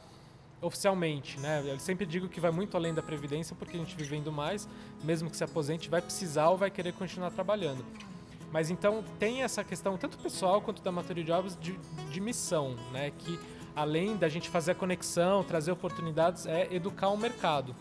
oficialmente, 0.61 1.39
né? 1.39 1.63
Eu 1.65 1.79
sempre 1.79 2.05
digo 2.05 2.27
que 2.27 2.39
vai 2.39 2.51
muito 2.51 2.75
além 2.75 2.93
da 2.93 3.01
previdência, 3.01 3.55
porque 3.55 3.77
a 3.77 3.79
gente 3.79 3.95
vivendo 3.95 4.31
mais, 4.31 4.67
mesmo 5.03 5.29
que 5.29 5.37
se 5.37 5.43
aposente, 5.43 5.89
vai 5.89 6.01
precisar 6.01 6.49
ou 6.49 6.57
vai 6.57 6.69
querer 6.69 6.93
continuar 6.93 7.31
trabalhando. 7.31 7.85
Mas 8.51 8.69
então 8.69 9.03
tem 9.17 9.43
essa 9.43 9.63
questão, 9.63 9.97
tanto 9.97 10.17
pessoal 10.17 10.61
quanto 10.61 10.81
da 10.81 10.91
Mature 10.91 11.23
Jobs, 11.23 11.57
de, 11.59 11.77
de 12.11 12.19
missão, 12.19 12.75
né? 12.91 13.11
Que 13.17 13.39
além 13.75 14.17
da 14.17 14.27
gente 14.27 14.49
fazer 14.49 14.71
a 14.71 14.75
conexão, 14.75 15.43
trazer 15.43 15.71
oportunidades, 15.71 16.45
é 16.45 16.67
educar 16.73 17.09
o 17.09 17.17
mercado. 17.17 17.73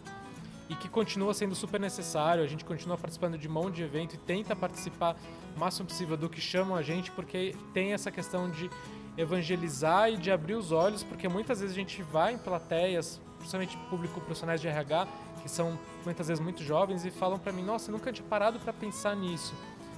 E 0.68 0.74
que 0.74 0.88
continua 0.88 1.32
sendo 1.32 1.54
super 1.54 1.80
necessário, 1.80 2.44
a 2.44 2.46
gente 2.46 2.64
continua 2.64 2.98
participando 2.98 3.38
de 3.38 3.48
um 3.48 3.52
monte 3.52 3.76
de 3.76 3.82
evento 3.82 4.14
e 4.14 4.18
tenta 4.18 4.54
participar 4.54 5.16
o 5.56 5.60
máximo 5.60 5.86
possível 5.88 6.16
do 6.16 6.28
que 6.28 6.40
chamam 6.40 6.76
a 6.76 6.82
gente, 6.82 7.10
porque 7.12 7.54
tem 7.72 7.92
essa 7.92 8.10
questão 8.10 8.50
de 8.50 8.70
evangelizar 9.16 10.10
e 10.10 10.16
de 10.16 10.30
abrir 10.30 10.54
os 10.54 10.70
olhos, 10.70 11.02
porque 11.02 11.26
muitas 11.28 11.60
vezes 11.60 11.74
a 11.74 11.78
gente 11.78 12.02
vai 12.02 12.34
em 12.34 12.38
plateias, 12.38 13.20
principalmente 13.38 13.76
público 13.88 14.20
profissionais 14.20 14.60
de 14.60 14.68
RH, 14.68 15.08
que 15.42 15.48
são 15.48 15.78
muitas 16.04 16.28
vezes 16.28 16.42
muito 16.42 16.62
jovens 16.62 17.04
e 17.04 17.10
falam 17.10 17.38
para 17.38 17.52
mim: 17.52 17.62
"Nossa, 17.62 17.90
nunca 17.90 18.12
tinha 18.12 18.26
parado 18.28 18.60
para 18.60 18.72
pensar 18.72 19.16
nisso". 19.16 19.54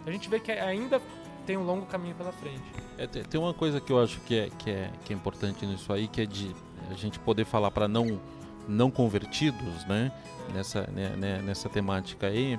A 0.06 0.10
gente 0.10 0.28
vê 0.30 0.40
que 0.40 0.50
ainda 0.52 1.00
tem 1.46 1.56
um 1.56 1.64
longo 1.64 1.84
caminho 1.86 2.14
pela 2.14 2.32
frente. 2.32 2.62
É, 2.96 3.06
tem 3.06 3.40
uma 3.40 3.52
coisa 3.52 3.80
que 3.80 3.92
eu 3.92 4.02
acho 4.02 4.20
que 4.20 4.38
é, 4.38 4.50
que, 4.50 4.70
é, 4.70 4.90
que 5.04 5.12
é 5.12 5.16
importante 5.16 5.66
nisso 5.66 5.92
aí, 5.92 6.06
que 6.06 6.22
é 6.22 6.26
de 6.26 6.54
a 6.90 6.94
gente 6.94 7.18
poder 7.18 7.44
falar 7.44 7.70
para 7.70 7.88
não, 7.88 8.20
não 8.68 8.90
convertidos, 8.90 9.84
né? 9.86 10.12
Nessa, 10.52 10.88
né, 10.92 11.14
né, 11.16 11.42
nessa 11.44 11.68
temática 11.68 12.26
aí, 12.26 12.58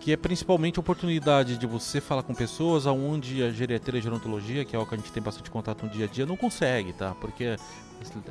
que 0.00 0.12
é 0.12 0.16
principalmente 0.16 0.78
a 0.78 0.80
oportunidade 0.80 1.56
de 1.56 1.66
você 1.66 2.00
falar 2.00 2.22
com 2.22 2.34
pessoas 2.34 2.86
aonde 2.86 3.42
a 3.42 3.50
geriatria 3.50 3.98
e 3.98 4.00
a 4.00 4.02
gerontologia, 4.02 4.64
que 4.64 4.76
é 4.76 4.78
algo 4.78 4.88
que 4.88 4.94
a 4.94 4.98
gente 4.98 5.10
tem 5.10 5.22
bastante 5.22 5.50
contato 5.50 5.84
no 5.84 5.90
dia 5.90 6.04
a 6.04 6.08
dia, 6.08 6.26
não 6.26 6.36
consegue, 6.36 6.92
tá? 6.92 7.14
Porque 7.20 7.56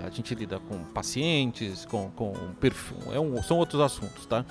a 0.03 0.09
gente 0.09 0.33
lida 0.33 0.59
com 0.59 0.83
pacientes, 0.85 1.85
com, 1.85 2.09
com 2.11 2.33
perfil, 2.59 2.97
é 3.13 3.19
um, 3.19 3.41
são 3.43 3.57
outros 3.57 3.81
assuntos, 3.81 4.25
tá? 4.25 4.45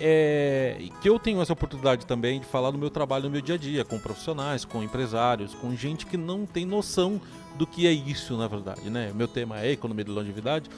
É, 0.00 0.88
que 1.00 1.08
eu 1.08 1.18
tenho 1.20 1.40
essa 1.40 1.52
oportunidade 1.52 2.04
também 2.04 2.40
de 2.40 2.46
falar 2.46 2.70
do 2.72 2.78
meu 2.78 2.90
trabalho 2.90 3.24
no 3.24 3.30
meu 3.30 3.40
dia 3.40 3.54
a 3.54 3.58
dia, 3.58 3.84
com 3.84 3.98
profissionais, 3.98 4.64
com 4.64 4.82
empresários, 4.82 5.54
com 5.54 5.74
gente 5.76 6.06
que 6.06 6.16
não 6.16 6.46
tem 6.46 6.66
noção 6.66 7.20
do 7.56 7.66
que 7.66 7.86
é 7.86 7.92
isso, 7.92 8.36
na 8.36 8.48
verdade, 8.48 8.90
né? 8.90 9.12
Meu 9.14 9.28
tema 9.28 9.60
é 9.60 9.70
economia 9.70 10.04
de 10.04 10.10
longevidade, 10.10 10.68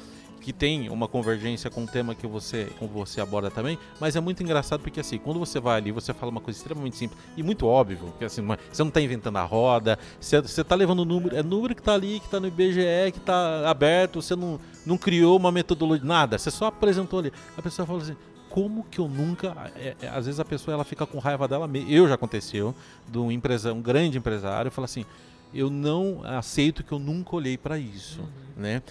que 0.41 0.53
tem 0.53 0.89
uma 0.89 1.09
convergência 1.09 1.71
com 1.71 1.85
o 1.85 1.87
tema 1.87 2.15
que 2.15 2.27
você, 2.27 2.69
com 2.79 2.87
você 2.87 3.21
aborda 3.21 3.51
também, 3.51 3.79
mas 4.01 4.17
é 4.17 4.21
muito 4.21 4.43
engraçado 4.43 4.81
porque 4.81 5.01
assim, 5.01 5.19
quando 5.19 5.39
você 5.39 5.59
vai 5.59 5.77
ali, 5.79 5.91
você 5.91 6.15
fala 6.15 6.31
uma 6.31 6.41
coisa 6.41 6.59
extremamente 6.59 6.97
simples 6.97 7.19
e 7.37 7.43
muito 7.43 7.67
óbvio, 7.67 8.13
que 8.19 8.25
assim, 8.25 8.43
você 8.43 8.83
não 8.83 8.89
está 8.89 9.01
inventando 9.01 9.37
a 9.37 9.45
roda, 9.45 9.99
você, 10.21 10.39
está 10.39 10.75
levando 10.75 11.01
o 11.01 11.05
número, 11.05 11.37
é 11.37 11.43
número 11.43 11.75
que 11.75 11.81
está 11.81 11.95
ali, 11.95 12.21
que 12.21 12.27
está 12.27 12.39
no 12.39 12.47
IBGE, 12.47 13.13
que 13.13 13.19
está 13.19 13.69
aberto, 13.69 14.23
você 14.23 14.37
não, 14.37 14.61
não 14.85 14.97
criou 14.97 15.37
uma 15.37 15.51
metodologia, 15.51 16.07
nada, 16.07 16.39
você 16.39 16.51
só 16.51 16.67
apresentou 16.67 17.19
ali. 17.19 17.33
A 17.57 17.63
pessoa 17.63 17.87
fala 17.87 18.01
assim, 18.01 18.17
como 18.49 18.85
que 18.85 18.99
eu 18.99 19.09
nunca. 19.09 19.71
É, 19.77 19.95
é, 20.01 20.09
às 20.09 20.25
vezes 20.25 20.41
a 20.41 20.45
pessoa 20.45 20.75
ela 20.75 20.85
fica 20.85 21.05
com 21.05 21.19
raiva 21.19 21.47
dela 21.47 21.69
mesmo. 21.69 21.91
Eu 21.91 22.09
já 22.09 22.15
aconteceu, 22.15 22.75
de 23.07 23.19
um 23.19 23.31
empresário, 23.31 23.77
um 23.77 23.83
grande 23.83 24.17
empresário, 24.17 24.71
fala 24.71 24.87
assim: 24.87 25.05
eu 25.53 25.71
não 25.71 26.23
aceito 26.25 26.83
que 26.83 26.93
eu 26.93 26.99
nunca 26.99 27.37
olhei 27.37 27.57
para 27.57 27.79
isso, 27.79 28.21
uhum. 28.21 28.27
né? 28.63 28.83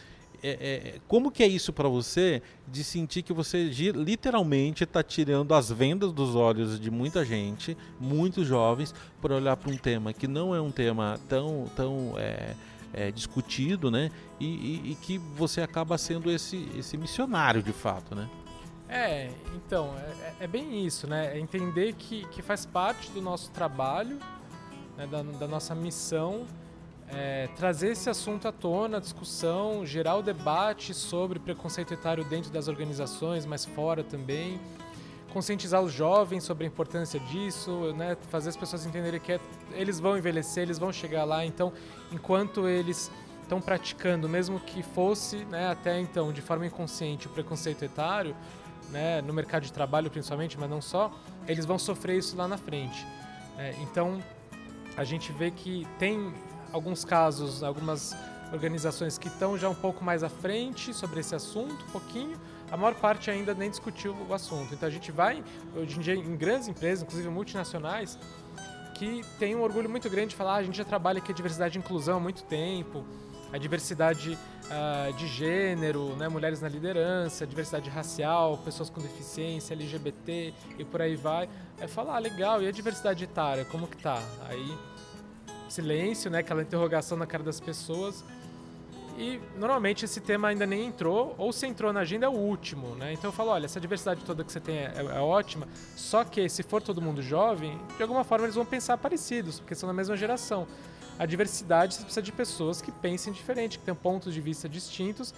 É, 0.47 0.93
é, 0.95 0.99
como 1.07 1.31
que 1.31 1.41
é 1.41 1.47
isso 1.47 1.73
para 1.73 1.89
você 1.89 2.39
de 2.67 2.83
sentir 2.83 3.23
que 3.23 3.33
você 3.33 3.63
literalmente 3.93 4.83
está 4.83 5.01
tirando 5.01 5.55
as 5.55 5.71
vendas 5.71 6.13
dos 6.13 6.35
olhos 6.35 6.79
de 6.79 6.91
muita 6.91 7.25
gente, 7.25 7.75
muitos 7.99 8.45
jovens, 8.45 8.93
para 9.19 9.35
olhar 9.35 9.57
para 9.57 9.71
um 9.71 9.77
tema 9.77 10.13
que 10.13 10.27
não 10.27 10.53
é 10.53 10.61
um 10.61 10.69
tema 10.69 11.19
tão, 11.27 11.65
tão 11.75 12.13
é, 12.17 12.53
é, 12.93 13.11
discutido, 13.11 13.89
né? 13.89 14.11
E, 14.39 14.45
e, 14.45 14.91
e, 14.91 14.95
que 14.95 15.17
você 15.17 15.61
acaba 15.61 15.97
sendo 15.97 16.29
esse, 16.29 16.69
esse 16.77 16.95
missionário 16.95 17.63
de 17.63 17.73
fato, 17.73 18.13
né? 18.13 18.29
É, 18.87 19.31
então, 19.55 19.95
é, 19.97 20.27
é, 20.27 20.35
é 20.41 20.47
bem 20.47 20.85
isso, 20.85 21.07
né? 21.07 21.35
É 21.35 21.39
entender 21.39 21.93
que, 21.93 22.23
que 22.27 22.43
faz 22.43 22.67
parte 22.67 23.09
do 23.09 23.21
nosso 23.21 23.49
trabalho, 23.49 24.19
né, 24.95 25.07
da, 25.07 25.23
da 25.23 25.47
nossa 25.47 25.73
missão, 25.73 26.45
é, 27.09 27.47
trazer 27.55 27.91
esse 27.91 28.09
assunto 28.09 28.47
à 28.47 28.51
tona, 28.51 28.99
discussão, 28.99 29.85
gerar 29.85 30.15
o 30.15 30.21
debate 30.21 30.93
sobre 30.93 31.39
preconceito 31.39 31.93
etário 31.93 32.23
dentro 32.23 32.51
das 32.51 32.67
organizações, 32.67 33.45
mas 33.45 33.65
fora 33.65 34.03
também, 34.03 34.59
conscientizar 35.31 35.81
os 35.81 35.91
jovens 35.91 36.43
sobre 36.43 36.63
a 36.63 36.67
importância 36.67 37.19
disso, 37.19 37.93
né, 37.95 38.17
fazer 38.29 38.49
as 38.49 38.57
pessoas 38.57 38.85
entenderem 38.85 39.19
que 39.19 39.33
é, 39.33 39.39
eles 39.73 39.99
vão 39.99 40.17
envelhecer, 40.17 40.63
eles 40.63 40.79
vão 40.79 40.91
chegar 40.91 41.25
lá, 41.25 41.45
então, 41.45 41.73
enquanto 42.11 42.67
eles 42.67 43.11
estão 43.43 43.61
praticando, 43.61 44.27
mesmo 44.27 44.59
que 44.59 44.81
fosse 44.81 45.45
né, 45.45 45.69
até 45.69 45.99
então 45.99 46.31
de 46.33 46.41
forma 46.41 46.65
inconsciente 46.65 47.27
o 47.27 47.29
preconceito 47.29 47.83
etário, 47.83 48.35
né, 48.89 49.21
no 49.21 49.33
mercado 49.33 49.63
de 49.63 49.73
trabalho 49.73 50.09
principalmente, 50.09 50.57
mas 50.59 50.69
não 50.69 50.81
só, 50.81 51.11
eles 51.47 51.65
vão 51.65 51.77
sofrer 51.77 52.17
isso 52.17 52.35
lá 52.35 52.47
na 52.47 52.57
frente. 52.57 53.05
É, 53.57 53.75
então, 53.81 54.21
a 54.97 55.03
gente 55.03 55.31
vê 55.31 55.51
que 55.51 55.85
tem 55.99 56.33
alguns 56.75 57.05
casos, 57.05 57.63
algumas 57.63 58.13
organizações 58.51 59.17
que 59.17 59.29
estão 59.29 59.57
já 59.57 59.69
um 59.69 59.75
pouco 59.75 60.03
mais 60.03 60.23
à 60.23 60.29
frente 60.29 60.93
sobre 60.93 61.21
esse 61.21 61.33
assunto, 61.33 61.85
um 61.85 61.91
pouquinho. 61.91 62.37
A 62.69 62.75
maior 62.75 62.95
parte 62.95 63.31
ainda 63.31 63.53
nem 63.53 63.69
discutiu 63.69 64.13
o 64.29 64.33
assunto. 64.33 64.73
Então 64.73 64.87
a 64.87 64.91
gente 64.91 65.11
vai, 65.11 65.41
hoje 65.75 65.97
em 65.97 66.01
dia, 66.01 66.15
em 66.15 66.35
grandes 66.35 66.67
empresas, 66.67 67.01
inclusive 67.01 67.29
multinacionais, 67.29 68.19
que 68.93 69.23
tem 69.39 69.55
um 69.55 69.61
orgulho 69.61 69.89
muito 69.89 70.09
grande 70.09 70.29
de 70.29 70.35
falar: 70.35 70.55
ah, 70.55 70.57
a 70.57 70.63
gente 70.63 70.77
já 70.77 70.83
trabalha 70.83 71.19
aqui 71.19 71.31
a 71.31 71.35
diversidade 71.35 71.77
e 71.77 71.79
inclusão 71.79 72.17
há 72.17 72.19
muito 72.19 72.43
tempo, 72.43 73.05
a 73.53 73.57
diversidade 73.57 74.37
uh, 74.65 75.13
de 75.13 75.27
gênero, 75.27 76.15
né, 76.17 76.27
mulheres 76.27 76.59
na 76.59 76.67
liderança, 76.67 77.47
diversidade 77.47 77.89
racial, 77.89 78.57
pessoas 78.57 78.89
com 78.89 78.99
deficiência, 78.99 79.73
LGBT 79.73 80.53
e 80.77 80.83
por 80.83 81.01
aí 81.01 81.15
vai. 81.15 81.47
É 81.79 81.87
falar, 81.87 82.17
ah, 82.17 82.19
legal, 82.19 82.61
e 82.61 82.67
a 82.67 82.71
diversidade 82.71 83.23
etária, 83.23 83.63
como 83.63 83.87
que 83.87 83.97
tá? 83.97 84.21
Aí 84.49 84.77
silêncio, 85.75 86.29
né, 86.31 86.39
aquela 86.39 86.61
interrogação 86.61 87.17
na 87.17 87.25
cara 87.25 87.43
das 87.43 87.59
pessoas. 87.59 88.23
E 89.17 89.39
normalmente 89.57 90.03
esse 90.03 90.19
tema 90.19 90.49
ainda 90.49 90.65
nem 90.65 90.87
entrou, 90.87 91.33
ou 91.37 91.53
se 91.53 91.65
entrou 91.65 91.93
na 91.93 92.01
agenda 92.01 92.25
é 92.25 92.29
o 92.29 92.33
último, 92.33 92.95
né? 92.95 93.13
Então 93.13 93.29
eu 93.29 93.33
falo, 93.33 93.51
olha, 93.51 93.65
essa 93.65 93.79
diversidade 93.79 94.25
toda 94.25 94.43
que 94.43 94.51
você 94.51 94.59
tem 94.59 94.77
é, 94.77 94.93
é, 94.97 95.19
ótima, 95.19 95.67
só 95.95 96.25
que 96.25 96.49
se 96.49 96.63
for 96.63 96.81
todo 96.81 97.01
mundo 97.01 97.21
jovem, 97.21 97.79
de 97.95 98.03
alguma 98.03 98.25
forma 98.25 98.45
eles 98.45 98.55
vão 98.55 98.65
pensar 98.65 98.97
parecidos, 98.97 99.59
porque 99.61 99.73
são 99.73 99.87
da 99.87 99.93
mesma 99.93 100.17
geração 100.17 100.67
a 101.17 101.25
diversidade 101.25 101.95
você 101.95 102.03
precisa 102.03 102.21
de 102.21 102.31
pessoas 102.31 102.81
que 102.81 102.91
pensem 102.91 103.31
diferente, 103.31 103.79
que 103.79 103.85
tenham 103.85 103.95
pontos 103.95 104.33
de 104.33 104.41
vista 104.41 104.67
distintos. 104.67 105.33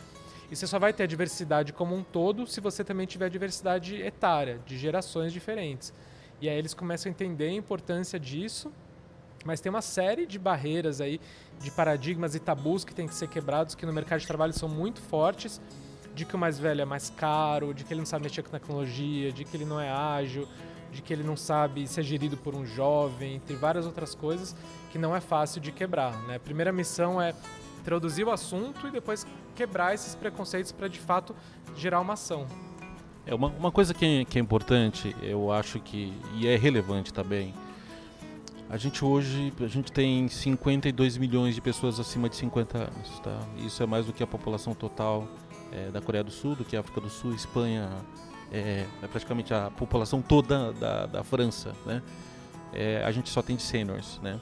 E 0.49 0.55
você 0.55 0.65
só 0.65 0.79
vai 0.79 0.93
ter 0.93 1.03
a 1.03 1.05
diversidade 1.05 1.73
como 1.73 1.95
um 1.95 2.03
todo 2.03 2.47
se 2.47 2.61
você 2.61 2.83
também 2.83 3.05
tiver 3.05 3.25
a 3.25 3.29
diversidade 3.29 4.01
etária, 4.01 4.59
de 4.65 4.77
gerações 4.77 5.33
diferentes. 5.33 5.93
E 6.41 6.47
aí 6.47 6.57
eles 6.57 6.73
começam 6.73 7.09
a 7.09 7.11
entender 7.11 7.49
a 7.49 7.53
importância 7.53 8.19
disso, 8.19 8.71
mas 9.47 9.61
tem 9.61 9.69
uma 9.69 9.81
série 9.81 10.25
de 10.25 10.37
barreiras 10.37 10.99
aí, 10.99 11.21
de 11.61 11.71
paradigmas 11.71 12.35
e 12.35 12.39
tabus 12.39 12.83
que 12.83 12.93
têm 12.93 13.07
que 13.07 13.15
ser 13.15 13.29
quebrados, 13.29 13.75
que 13.75 13.85
no 13.85 13.93
mercado 13.93 14.19
de 14.19 14.27
trabalho 14.27 14.51
são 14.51 14.67
muito 14.67 14.99
fortes, 14.99 15.61
de 16.13 16.25
que 16.25 16.35
o 16.35 16.37
mais 16.37 16.59
velho 16.59 16.81
é 16.81 16.85
mais 16.85 17.09
caro, 17.09 17.73
de 17.73 17.85
que 17.85 17.93
ele 17.93 18.01
não 18.01 18.05
sabe 18.05 18.25
mexer 18.25 18.43
com 18.43 18.49
tecnologia, 18.49 19.31
de 19.31 19.45
que 19.45 19.55
ele 19.55 19.63
não 19.63 19.79
é 19.79 19.89
ágil, 19.89 20.45
de 20.91 21.01
que 21.01 21.13
ele 21.13 21.23
não 21.23 21.37
sabe 21.37 21.87
ser 21.87 22.03
gerido 22.03 22.35
por 22.35 22.55
um 22.55 22.65
jovem, 22.65 23.35
entre 23.35 23.55
várias 23.55 23.85
outras 23.85 24.13
coisas 24.13 24.53
que 24.91 24.97
não 24.97 25.15
é 25.15 25.21
fácil 25.21 25.61
de 25.61 25.71
quebrar. 25.71 26.11
Né? 26.23 26.35
A 26.35 26.39
primeira 26.41 26.73
missão 26.73 27.21
é 27.21 27.33
introduzir 27.79 28.27
o 28.27 28.31
assunto 28.31 28.85
e 28.85 28.91
depois 28.91 29.25
quebrar 29.55 29.93
esses 29.93 30.13
preconceitos 30.13 30.73
para 30.73 30.89
de 30.89 30.99
fato 30.99 31.33
gerar 31.73 32.01
uma 32.01 32.13
ação. 32.13 32.45
É 33.25 33.33
uma, 33.33 33.47
uma 33.47 33.71
coisa 33.71 33.93
que 33.93 34.05
é, 34.05 34.25
que 34.25 34.37
é 34.37 34.41
importante, 34.41 35.15
eu 35.21 35.53
acho 35.53 35.79
que 35.79 36.13
e 36.35 36.47
é 36.47 36.57
relevante 36.57 37.13
também. 37.13 37.53
A 38.69 38.75
gente 38.75 39.03
hoje 39.03 39.53
a 39.61 39.67
gente 39.67 39.91
tem 39.91 40.27
52 40.27 41.17
milhões 41.17 41.55
de 41.55 41.61
pessoas 41.61 41.99
acima 41.99 42.27
de 42.27 42.35
50 42.35 42.77
anos, 42.77 43.19
tá? 43.23 43.39
Isso 43.65 43.81
é 43.81 43.85
mais 43.85 44.05
do 44.05 44.11
que 44.11 44.21
a 44.21 44.27
população 44.27 44.73
total 44.73 45.25
é, 45.71 45.89
da 45.89 46.01
Coreia 46.01 46.23
do 46.23 46.31
Sul, 46.31 46.53
do 46.53 46.65
que 46.65 46.75
a 46.75 46.81
África 46.81 46.99
do 46.99 47.09
Sul, 47.09 47.33
Espanha, 47.33 47.89
é, 48.51 48.85
é 49.01 49.07
praticamente 49.07 49.53
a 49.53 49.71
população 49.71 50.21
toda 50.21 50.73
da, 50.73 51.05
da 51.05 51.23
França, 51.23 51.73
né? 51.85 52.01
É, 52.73 53.01
a 53.05 53.11
gente 53.11 53.29
só 53.29 53.41
tem 53.41 53.55
de 53.55 53.63
seniors, 53.63 54.19
né? 54.21 54.39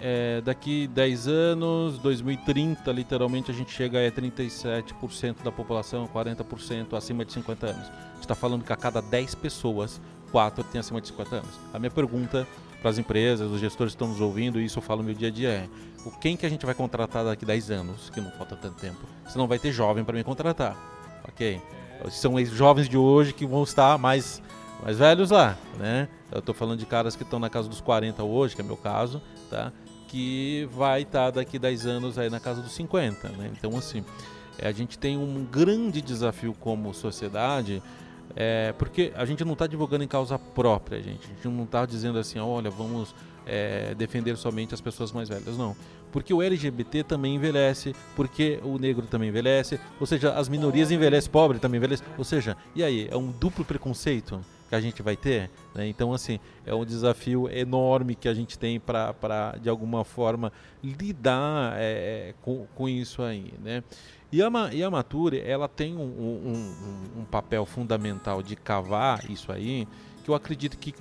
É, 0.00 0.40
daqui 0.40 0.86
10 0.86 1.28
anos, 1.28 1.98
2030, 1.98 2.90
literalmente 2.92 3.50
a 3.50 3.54
gente 3.54 3.72
chega 3.72 3.98
a 4.06 4.10
37% 4.10 5.42
da 5.42 5.52
população, 5.52 6.06
40% 6.06 6.96
acima 6.96 7.24
de 7.24 7.32
50 7.32 7.66
anos. 7.66 7.88
A 7.88 8.14
gente 8.14 8.20
está 8.20 8.34
falando 8.34 8.64
que 8.64 8.72
a 8.72 8.76
cada 8.76 9.02
10 9.02 9.34
pessoas, 9.34 10.00
4 10.30 10.64
tem 10.64 10.78
acima 10.78 11.00
de 11.00 11.08
50 11.08 11.36
anos. 11.36 11.60
A 11.74 11.78
minha 11.78 11.90
pergunta 11.90 12.46
para 12.80 12.90
as 12.90 12.98
empresas, 12.98 13.50
os 13.50 13.60
gestores 13.60 13.92
que 13.92 13.96
estão 13.96 14.08
nos 14.08 14.20
ouvindo, 14.20 14.60
e 14.60 14.64
isso 14.64 14.78
eu 14.78 14.82
falo 14.82 15.02
no 15.02 15.06
meu 15.06 15.14
dia 15.14 15.28
a 15.28 15.30
dia 15.30 15.48
é: 15.48 15.68
o 16.04 16.10
quem 16.10 16.36
que 16.36 16.46
a 16.46 16.48
gente 16.48 16.64
vai 16.64 16.74
contratar 16.74 17.24
daqui 17.24 17.44
10 17.44 17.70
anos, 17.70 18.10
que 18.10 18.20
não 18.20 18.30
falta 18.30 18.56
tanto 18.56 18.80
tempo? 18.80 19.00
Você 19.26 19.36
não 19.36 19.48
vai 19.48 19.58
ter 19.58 19.72
jovem 19.72 20.04
para 20.04 20.16
me 20.16 20.24
contratar, 20.24 20.76
ok? 21.28 21.60
São 22.10 22.34
os 22.34 22.48
jovens 22.50 22.88
de 22.88 22.96
hoje 22.96 23.32
que 23.32 23.44
vão 23.44 23.64
estar 23.64 23.98
mais, 23.98 24.40
mais 24.82 24.98
velhos 24.98 25.30
lá, 25.30 25.56
né? 25.78 26.08
Eu 26.30 26.38
estou 26.38 26.54
falando 26.54 26.78
de 26.78 26.86
caras 26.86 27.16
que 27.16 27.22
estão 27.22 27.38
na 27.38 27.50
casa 27.50 27.68
dos 27.68 27.80
40 27.80 28.22
hoje, 28.22 28.54
que 28.54 28.60
é 28.60 28.64
meu 28.64 28.76
caso, 28.76 29.20
tá? 29.50 29.72
Que 30.06 30.68
vai 30.72 31.02
estar 31.02 31.30
daqui 31.30 31.58
10 31.58 31.86
anos 31.86 32.18
aí 32.18 32.30
na 32.30 32.38
casa 32.38 32.62
dos 32.62 32.72
50, 32.72 33.28
né? 33.30 33.50
Então, 33.58 33.76
assim, 33.76 34.04
é, 34.58 34.68
a 34.68 34.72
gente 34.72 34.98
tem 34.98 35.16
um 35.16 35.44
grande 35.44 36.00
desafio 36.00 36.54
como 36.60 36.94
sociedade, 36.94 37.82
é, 38.36 38.72
porque 38.78 39.12
a 39.14 39.24
gente 39.24 39.44
não 39.44 39.52
está 39.52 39.66
divulgando 39.66 40.04
em 40.04 40.08
causa 40.08 40.38
própria, 40.38 41.02
gente. 41.02 41.24
A 41.24 41.34
gente 41.34 41.48
não 41.48 41.64
está 41.64 41.84
dizendo 41.84 42.18
assim, 42.18 42.38
olha, 42.38 42.70
vamos 42.70 43.14
é, 43.46 43.94
defender 43.94 44.36
somente 44.36 44.74
as 44.74 44.80
pessoas 44.80 45.10
mais 45.12 45.28
velhas, 45.28 45.56
não. 45.56 45.74
Porque 46.12 46.32
o 46.32 46.42
LGBT 46.42 47.02
também 47.02 47.34
envelhece, 47.34 47.94
porque 48.16 48.60
o 48.62 48.78
negro 48.78 49.06
também 49.06 49.28
envelhece, 49.28 49.78
ou 50.00 50.06
seja, 50.06 50.32
as 50.34 50.48
minorias 50.48 50.90
envelhecem, 50.90 51.30
pobre 51.30 51.58
também 51.58 51.78
envelhece, 51.78 52.02
ou 52.16 52.24
seja, 52.24 52.56
e 52.74 52.82
aí, 52.82 53.08
é 53.10 53.16
um 53.16 53.30
duplo 53.30 53.64
preconceito 53.64 54.40
que 54.68 54.74
a 54.74 54.80
gente 54.80 55.02
vai 55.02 55.16
ter, 55.16 55.50
né? 55.74 55.86
Então, 55.88 56.12
assim, 56.12 56.38
é 56.66 56.74
um 56.74 56.84
desafio 56.84 57.48
enorme 57.50 58.14
que 58.14 58.28
a 58.28 58.34
gente 58.34 58.58
tem 58.58 58.78
para, 58.78 59.56
de 59.60 59.68
alguma 59.68 60.04
forma, 60.04 60.52
lidar 60.82 61.74
é, 61.76 62.34
com, 62.42 62.66
com 62.74 62.88
isso 62.88 63.22
aí, 63.22 63.52
né? 63.62 63.82
E 64.30 64.42
a, 64.42 64.50
e 64.72 64.82
a 64.82 64.90
Mature, 64.90 65.40
ela 65.40 65.68
tem 65.68 65.96
um, 65.96 66.00
um, 66.00 67.20
um, 67.20 67.24
papel 67.24 67.64
fundamental 67.64 68.42
de 68.42 68.54
cavar 68.54 69.30
isso 69.30 69.50
aí, 69.50 69.88
que 70.22 70.30
eu 70.30 70.34
acredito 70.34 70.76
que 70.76 70.94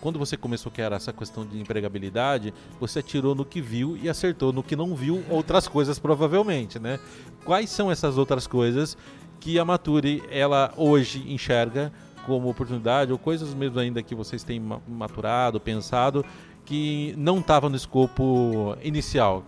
quando 0.00 0.18
você 0.18 0.36
começou 0.36 0.70
que 0.70 0.82
era 0.82 0.96
essa 0.96 1.10
questão 1.10 1.46
de 1.46 1.58
empregabilidade, 1.58 2.52
você 2.78 2.98
atirou 2.98 3.34
no 3.34 3.46
que 3.46 3.62
viu 3.62 3.96
e 3.96 4.10
acertou 4.10 4.52
no 4.52 4.62
que 4.62 4.76
não 4.76 4.94
viu 4.94 5.24
outras 5.30 5.66
coisas 5.66 5.98
provavelmente, 5.98 6.78
né? 6.78 7.00
Quais 7.46 7.70
são 7.70 7.90
essas 7.90 8.18
outras 8.18 8.46
coisas 8.46 8.96
que 9.40 9.58
a 9.58 9.64
Mature 9.64 10.22
ela 10.30 10.72
hoje 10.76 11.24
enxerga 11.32 11.90
como 12.26 12.50
oportunidade 12.50 13.10
ou 13.10 13.18
coisas 13.18 13.54
mesmo 13.54 13.78
ainda 13.78 14.02
que 14.02 14.14
vocês 14.14 14.44
têm 14.44 14.60
maturado, 14.86 15.58
pensado 15.58 16.24
que 16.64 17.14
não 17.16 17.38
estava 17.38 17.70
no 17.70 17.76
escopo 17.76 18.76
inicial? 18.82 19.44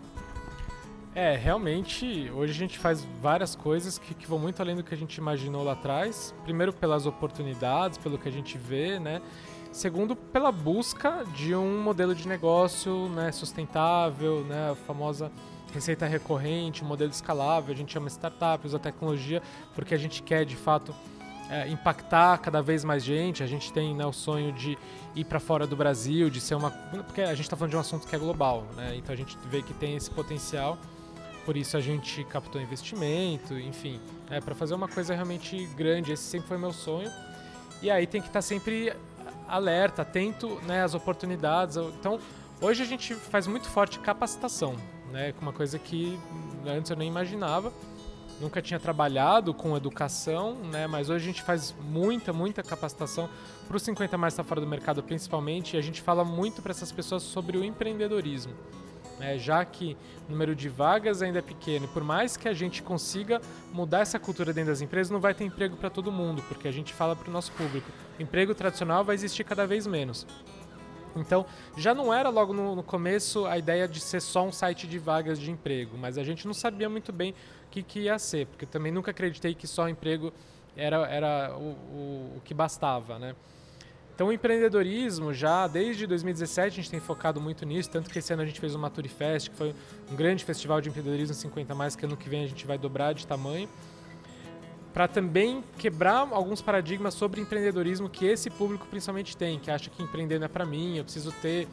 É, 1.14 1.36
realmente, 1.36 2.30
hoje 2.34 2.52
a 2.52 2.56
gente 2.56 2.78
faz 2.78 3.06
várias 3.20 3.56
coisas 3.56 3.98
que, 3.98 4.14
que, 4.14 4.26
vão 4.26 4.38
muito 4.38 4.60
além 4.60 4.76
do 4.76 4.84
que 4.84 4.94
a 4.94 4.96
gente 4.96 5.16
imaginou 5.16 5.64
lá 5.64 5.72
atrás. 5.72 6.34
Primeiro, 6.44 6.72
pelas 6.72 7.06
oportunidades, 7.06 7.98
pelo 7.98 8.18
que 8.18 8.28
a 8.28 8.32
gente 8.32 8.56
vê, 8.56 8.98
né? 9.00 9.20
Segundo, 9.72 10.16
pela 10.16 10.50
busca 10.50 11.24
de 11.34 11.54
um 11.54 11.82
modelo 11.82 12.14
de 12.14 12.26
negócio 12.26 13.08
né, 13.10 13.30
sustentável, 13.30 14.42
né, 14.44 14.70
a 14.70 14.74
famosa 14.74 15.30
receita 15.72 16.06
recorrente, 16.06 16.82
um 16.82 16.86
modelo 16.86 17.10
escalável. 17.10 17.74
A 17.74 17.76
gente 17.76 17.92
chama 17.92 18.08
startup, 18.08 18.66
usa 18.66 18.78
tecnologia, 18.78 19.42
porque 19.74 19.94
a 19.94 19.98
gente 19.98 20.22
quer, 20.22 20.44
de 20.44 20.56
fato, 20.56 20.94
é, 21.50 21.68
impactar 21.68 22.38
cada 22.38 22.62
vez 22.62 22.84
mais 22.84 23.04
gente. 23.04 23.42
A 23.42 23.46
gente 23.46 23.72
tem 23.72 23.94
né, 23.94 24.06
o 24.06 24.12
sonho 24.12 24.52
de 24.52 24.78
ir 25.14 25.24
para 25.24 25.40
fora 25.40 25.66
do 25.66 25.76
Brasil, 25.76 26.30
de 26.30 26.40
ser 26.40 26.54
uma. 26.54 26.70
Porque 26.70 27.20
a 27.20 27.34
gente 27.34 27.42
está 27.42 27.56
falando 27.56 27.70
de 27.70 27.76
um 27.76 27.80
assunto 27.80 28.06
que 28.06 28.14
é 28.14 28.18
global, 28.18 28.66
né? 28.76 28.94
então 28.96 29.12
a 29.12 29.16
gente 29.16 29.36
vê 29.50 29.62
que 29.62 29.74
tem 29.74 29.96
esse 29.96 30.10
potencial. 30.10 30.78
Por 31.48 31.56
isso 31.56 31.78
a 31.78 31.80
gente 31.80 32.22
captou 32.24 32.60
investimento, 32.60 33.58
enfim, 33.58 33.98
é, 34.28 34.38
para 34.38 34.54
fazer 34.54 34.74
uma 34.74 34.86
coisa 34.86 35.14
realmente 35.14 35.64
grande. 35.68 36.12
Esse 36.12 36.24
sempre 36.24 36.46
foi 36.46 36.58
meu 36.58 36.74
sonho. 36.74 37.10
E 37.80 37.90
aí 37.90 38.06
tem 38.06 38.20
que 38.20 38.26
estar 38.26 38.40
tá 38.40 38.42
sempre 38.42 38.92
alerta, 39.48 40.02
atento 40.02 40.60
né, 40.66 40.84
às 40.84 40.92
oportunidades. 40.92 41.78
Então, 41.78 42.20
hoje 42.60 42.82
a 42.82 42.84
gente 42.84 43.14
faz 43.14 43.46
muito 43.46 43.66
forte 43.66 43.98
capacitação, 43.98 44.76
né, 45.10 45.32
uma 45.40 45.50
coisa 45.50 45.78
que 45.78 46.20
antes 46.66 46.90
eu 46.90 46.98
nem 46.98 47.08
imaginava. 47.08 47.72
Nunca 48.42 48.60
tinha 48.60 48.78
trabalhado 48.78 49.54
com 49.54 49.74
educação, 49.74 50.54
né, 50.70 50.86
mas 50.86 51.08
hoje 51.08 51.24
a 51.24 51.32
gente 51.32 51.42
faz 51.42 51.74
muita, 51.80 52.30
muita 52.30 52.62
capacitação 52.62 53.26
para 53.66 53.74
os 53.74 53.82
50 53.84 54.18
mais 54.18 54.34
está 54.34 54.44
fora 54.44 54.60
do 54.60 54.66
mercado, 54.66 55.02
principalmente, 55.02 55.76
e 55.76 55.78
a 55.78 55.82
gente 55.82 56.02
fala 56.02 56.26
muito 56.26 56.60
para 56.60 56.72
essas 56.72 56.92
pessoas 56.92 57.22
sobre 57.22 57.56
o 57.56 57.64
empreendedorismo 57.64 58.52
né, 59.18 59.38
já 59.38 59.64
que 59.64 59.96
o 60.28 60.32
número 60.32 60.54
de 60.54 60.68
vagas 60.68 61.22
ainda 61.22 61.38
é 61.38 61.42
pequeno. 61.42 61.86
E 61.86 61.88
por 61.88 62.02
mais 62.02 62.36
que 62.36 62.48
a 62.48 62.54
gente 62.54 62.82
consiga 62.82 63.40
mudar 63.72 64.00
essa 64.00 64.18
cultura 64.18 64.52
dentro 64.52 64.70
das 64.70 64.80
empresas, 64.80 65.10
não 65.10 65.20
vai 65.20 65.34
ter 65.34 65.44
emprego 65.44 65.76
para 65.76 65.90
todo 65.90 66.10
mundo, 66.12 66.42
porque 66.48 66.68
a 66.68 66.72
gente 66.72 66.92
fala 66.92 67.14
para 67.16 67.28
o 67.28 67.32
nosso 67.32 67.52
público: 67.52 67.90
emprego 68.18 68.54
tradicional 68.54 69.04
vai 69.04 69.14
existir 69.14 69.44
cada 69.44 69.66
vez 69.66 69.86
menos. 69.86 70.26
Então, 71.16 71.46
já 71.76 71.94
não 71.94 72.12
era 72.12 72.28
logo 72.28 72.52
no, 72.52 72.76
no, 72.76 72.82
começo 72.82 73.46
a 73.46 73.58
ideia 73.58 73.88
de 73.88 74.00
ser 74.00 74.20
só 74.20 74.44
um 74.44 74.52
site 74.52 74.86
de 74.86 74.98
vagas 74.98 75.38
de 75.38 75.50
emprego, 75.50 75.96
mas 75.96 76.16
a 76.16 76.22
gente 76.22 76.46
não 76.46 76.54
sabia 76.54 76.88
muito 76.88 77.12
bem 77.12 77.32
o 77.66 77.70
que, 77.70 77.82
que 77.82 78.00
ia 78.00 78.18
ser, 78.18 78.46
porque 78.46 78.66
também 78.66 78.92
nunca 78.92 79.10
acreditei 79.10 79.54
que 79.54 79.66
só 79.66 79.88
emprego 79.88 80.32
era, 80.76 81.06
era 81.08 81.56
o, 81.56 81.62
o, 81.62 82.34
o 82.36 82.40
que 82.44 82.54
bastava, 82.54 83.18
né? 83.18 83.34
Então, 84.18 84.26
o 84.26 84.32
empreendedorismo, 84.32 85.32
já 85.32 85.68
desde 85.68 86.04
2017, 86.04 86.66
a 86.66 86.70
gente 86.82 86.90
tem 86.90 86.98
focado 86.98 87.40
muito 87.40 87.64
nisso, 87.64 87.88
tanto 87.88 88.10
que 88.10 88.18
esse 88.18 88.32
ano 88.32 88.42
a 88.42 88.44
gente 88.44 88.58
fez 88.58 88.74
o 88.74 88.78
Maturi 88.78 89.08
Fest, 89.08 89.48
que 89.48 89.54
foi 89.54 89.72
um 90.10 90.16
grande 90.16 90.44
festival 90.44 90.80
de 90.80 90.88
empreendedorismo 90.88 91.36
50 91.36 91.72
mais, 91.72 91.94
que 91.94 92.04
ano 92.04 92.16
que 92.16 92.28
vem 92.28 92.42
a 92.42 92.48
gente 92.48 92.66
vai 92.66 92.76
dobrar 92.76 93.12
de 93.12 93.24
tamanho, 93.24 93.68
para 94.92 95.06
também 95.06 95.62
quebrar 95.78 96.26
alguns 96.32 96.60
paradigmas 96.60 97.14
sobre 97.14 97.40
empreendedorismo 97.40 98.08
que 98.08 98.26
esse 98.26 98.50
público 98.50 98.88
principalmente 98.90 99.36
tem, 99.36 99.56
que 99.56 99.70
acha 99.70 99.88
que 99.88 100.02
empreender 100.02 100.40
não 100.40 100.46
é 100.46 100.48
para 100.48 100.66
mim, 100.66 100.96
eu 100.96 101.04
preciso 101.04 101.30
ter 101.40 101.68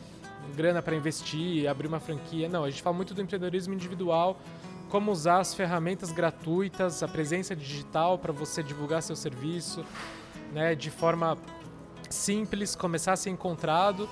grana 0.55 0.83
para 0.83 0.95
investir, 0.95 1.67
abrir 1.67 1.87
uma 1.87 1.99
franquia. 1.99 2.47
Não, 2.47 2.63
a 2.63 2.69
gente 2.69 2.83
fala 2.83 2.95
muito 2.95 3.15
do 3.15 3.23
empreendedorismo 3.23 3.73
individual, 3.73 4.39
como 4.87 5.11
usar 5.11 5.39
as 5.39 5.55
ferramentas 5.55 6.11
gratuitas, 6.11 7.01
a 7.01 7.07
presença 7.07 7.55
digital 7.55 8.19
para 8.19 8.31
você 8.31 8.61
divulgar 8.61 9.01
seu 9.01 9.15
serviço, 9.15 9.83
né, 10.53 10.75
de 10.75 10.91
forma 10.91 11.35
simples, 12.15 12.75
começar 12.75 13.13
a 13.13 13.15
ser 13.15 13.29
encontrado 13.29 14.09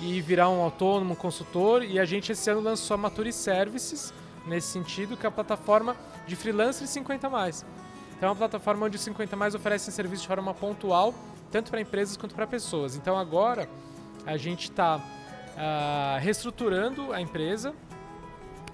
e 0.00 0.20
virar 0.20 0.48
um 0.48 0.60
autônomo, 0.60 1.12
um 1.12 1.16
consultor. 1.16 1.82
E 1.82 1.98
a 1.98 2.04
gente 2.04 2.32
esse 2.32 2.50
ano 2.50 2.60
lançou 2.60 2.94
a 2.94 2.98
Mature 2.98 3.32
Services, 3.32 4.12
nesse 4.46 4.68
sentido, 4.68 5.16
que 5.16 5.24
é 5.24 5.28
a 5.28 5.32
plataforma 5.32 5.96
de 6.26 6.36
freelancers 6.36 6.90
50 6.90 7.30
mais. 7.30 7.64
Então 8.16 8.28
é 8.28 8.30
uma 8.32 8.36
plataforma 8.36 8.86
onde 8.86 8.96
o 8.96 9.00
50 9.00 9.36
mais 9.36 9.54
oferece 9.54 9.90
serviço 9.90 10.22
de 10.22 10.28
forma 10.28 10.54
pontual, 10.54 11.14
tanto 11.50 11.70
para 11.70 11.80
empresas 11.80 12.16
quanto 12.16 12.34
para 12.34 12.46
pessoas. 12.46 12.96
Então 12.96 13.18
agora 13.18 13.68
a 14.26 14.36
gente 14.36 14.70
está 14.70 14.96
uh, 14.96 15.00
ah, 15.56 16.18
reestruturando 16.20 17.12
a 17.12 17.20
empresa 17.20 17.74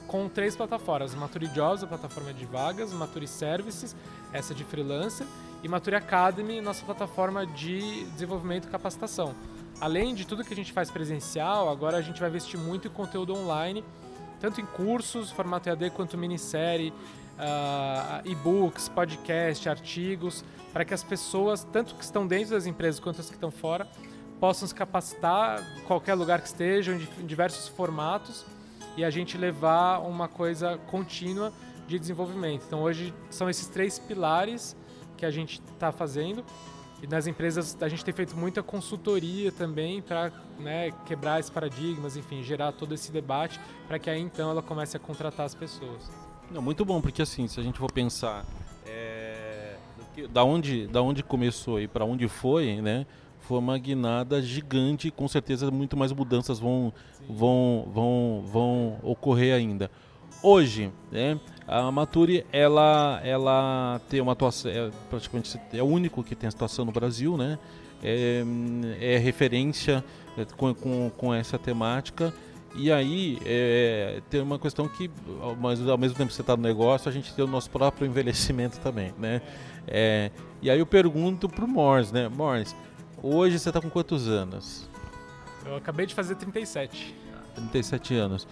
com 0.06 0.28
três 0.28 0.56
plataformas: 0.56 1.14
Mature 1.14 1.48
Jobs, 1.48 1.82
a 1.82 1.86
plataforma 1.86 2.32
de 2.32 2.44
vagas, 2.44 2.92
Mature 2.92 3.26
Services, 3.26 3.96
essa 4.32 4.54
de 4.54 4.64
freelancer, 4.64 5.26
e 5.62 5.68
Mature 5.68 5.96
Academy, 5.96 6.60
nossa 6.60 6.84
plataforma 6.84 7.46
de 7.46 8.04
desenvolvimento 8.04 8.66
e 8.66 8.68
capacitação. 8.68 9.34
Além 9.80 10.14
de 10.14 10.26
tudo 10.26 10.44
que 10.44 10.52
a 10.52 10.56
gente 10.56 10.72
faz 10.72 10.90
presencial, 10.90 11.68
agora 11.68 11.96
a 11.96 12.02
gente 12.02 12.20
vai 12.20 12.28
investir 12.28 12.58
muito 12.58 12.88
em 12.88 12.90
conteúdo 12.90 13.34
online, 13.34 13.84
tanto 14.40 14.60
em 14.60 14.66
cursos, 14.66 15.30
formato 15.30 15.68
EAD, 15.68 15.90
quanto 15.90 16.16
minissérie, 16.16 16.92
uh, 17.38 18.26
e-books, 18.26 18.88
podcast, 18.88 19.68
artigos, 19.68 20.44
para 20.72 20.84
que 20.84 20.94
as 20.94 21.02
pessoas, 21.02 21.64
tanto 21.64 21.94
que 21.94 22.04
estão 22.04 22.26
dentro 22.26 22.50
das 22.50 22.66
empresas 22.66 23.00
quanto 23.00 23.20
as 23.20 23.28
que 23.28 23.34
estão 23.34 23.50
fora, 23.50 23.86
possam 24.38 24.66
se 24.66 24.74
capacitar 24.74 25.62
qualquer 25.86 26.14
lugar 26.14 26.40
que 26.40 26.46
estejam, 26.46 26.94
em 26.94 27.26
diversos 27.26 27.68
formatos, 27.68 28.44
e 28.96 29.04
a 29.04 29.10
gente 29.10 29.36
levar 29.36 29.98
uma 29.98 30.28
coisa 30.28 30.78
contínua 30.90 31.52
de 31.86 31.98
desenvolvimento. 31.98 32.64
Então 32.66 32.82
hoje 32.82 33.14
são 33.30 33.48
esses 33.48 33.66
três 33.66 33.98
pilares 33.98 34.76
que 35.20 35.26
a 35.26 35.30
gente 35.30 35.60
está 35.72 35.92
fazendo. 35.92 36.42
E 37.02 37.06
nas 37.06 37.26
empresas 37.26 37.76
a 37.80 37.88
gente 37.88 38.04
tem 38.04 38.12
feito 38.12 38.36
muita 38.36 38.62
consultoria 38.62 39.52
também 39.52 40.02
para 40.02 40.32
né, 40.58 40.90
quebrar 41.06 41.38
esses 41.40 41.50
paradigmas, 41.50 42.16
enfim, 42.16 42.42
gerar 42.42 42.72
todo 42.72 42.94
esse 42.94 43.10
debate 43.10 43.58
para 43.86 43.98
que 43.98 44.10
aí 44.10 44.20
então 44.20 44.50
ela 44.50 44.62
comece 44.62 44.96
a 44.96 45.00
contratar 45.00 45.46
as 45.46 45.54
pessoas. 45.54 46.10
Não, 46.50 46.60
muito 46.60 46.84
bom, 46.84 47.00
porque 47.00 47.22
assim, 47.22 47.46
se 47.46 47.60
a 47.60 47.62
gente 47.62 47.78
for 47.78 47.90
pensar 47.90 48.44
é, 48.86 49.76
da, 50.30 50.44
onde, 50.44 50.86
da 50.88 51.00
onde 51.00 51.22
começou 51.22 51.80
e 51.80 51.88
para 51.88 52.04
onde 52.04 52.28
foi, 52.28 52.82
né? 52.82 53.06
Foi 53.40 53.58
uma 53.58 53.78
guinada 53.78 54.42
gigante, 54.42 55.10
com 55.10 55.26
certeza 55.26 55.70
muito 55.70 55.96
mais 55.96 56.12
mudanças 56.12 56.58
vão, 56.58 56.92
vão, 57.28 57.88
vão, 57.92 58.44
vão 58.46 58.98
ocorrer 59.02 59.54
ainda. 59.54 59.90
Hoje, 60.42 60.90
né, 61.12 61.38
a 61.68 61.90
Maturi, 61.92 62.44
ela, 62.52 63.20
ela 63.22 64.00
tem 64.08 64.20
uma 64.20 64.32
atuação, 64.32 64.70
é, 64.70 64.90
praticamente 65.08 65.60
é 65.72 65.82
o 65.82 65.86
único 65.86 66.24
que 66.24 66.34
tem 66.34 66.48
a 66.48 66.50
situação 66.50 66.84
no 66.84 66.90
Brasil, 66.92 67.36
né? 67.36 67.58
É, 68.02 68.42
é 69.00 69.18
referência 69.18 70.02
é, 70.36 70.44
com, 70.56 70.74
com, 70.74 71.10
com, 71.16 71.34
essa 71.34 71.58
temática. 71.58 72.32
E 72.74 72.90
aí 72.90 73.38
é, 73.44 74.22
tem 74.30 74.40
uma 74.40 74.58
questão 74.58 74.88
que, 74.88 75.10
mas 75.60 75.86
ao 75.86 75.98
mesmo 75.98 76.16
tempo 76.16 76.28
que 76.28 76.34
você 76.34 76.40
está 76.40 76.56
no 76.56 76.62
negócio, 76.62 77.08
a 77.08 77.12
gente 77.12 77.34
tem 77.34 77.44
o 77.44 77.48
nosso 77.48 77.70
próprio 77.70 78.06
envelhecimento 78.06 78.80
também, 78.80 79.12
né? 79.18 79.42
É, 79.86 80.30
e 80.62 80.70
aí 80.70 80.78
eu 80.78 80.86
pergunto 80.86 81.48
pro 81.48 81.68
Morris, 81.68 82.10
né? 82.10 82.28
Morris, 82.28 82.74
hoje 83.22 83.58
você 83.58 83.68
está 83.68 83.80
com 83.80 83.90
quantos 83.90 84.26
anos? 84.28 84.88
Eu 85.64 85.76
acabei 85.76 86.06
de 86.06 86.14
fazer 86.14 86.36
37. 86.36 87.14
37 87.54 88.14
anos. 88.14 88.48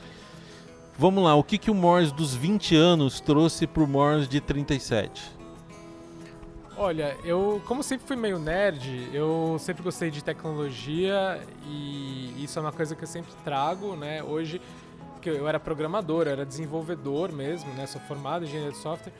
Vamos 1.00 1.22
lá, 1.22 1.36
o 1.36 1.44
que, 1.44 1.58
que 1.58 1.70
o 1.70 1.74
Morris 1.74 2.10
dos 2.10 2.34
20 2.34 2.74
anos 2.74 3.20
trouxe 3.20 3.68
pro 3.68 3.86
Morris 3.86 4.28
de 4.28 4.40
37? 4.40 5.30
Olha, 6.76 7.16
eu, 7.22 7.62
como 7.66 7.84
sempre 7.84 8.04
fui 8.04 8.16
meio 8.16 8.36
nerd, 8.36 9.08
eu 9.12 9.56
sempre 9.60 9.80
gostei 9.80 10.10
de 10.10 10.24
tecnologia 10.24 11.40
e 11.68 12.34
isso 12.42 12.58
é 12.58 12.62
uma 12.62 12.72
coisa 12.72 12.96
que 12.96 13.04
eu 13.04 13.06
sempre 13.06 13.30
trago, 13.44 13.94
né? 13.94 14.24
Hoje, 14.24 14.60
que 15.22 15.30
eu 15.30 15.46
era 15.46 15.60
programador, 15.60 16.26
eu 16.26 16.32
era 16.32 16.44
desenvolvedor 16.44 17.30
mesmo, 17.30 17.72
né? 17.74 17.86
Sou 17.86 18.00
formado 18.00 18.44
em 18.44 18.48
engenharia 18.48 18.72
de 18.72 18.78
software. 18.78 19.12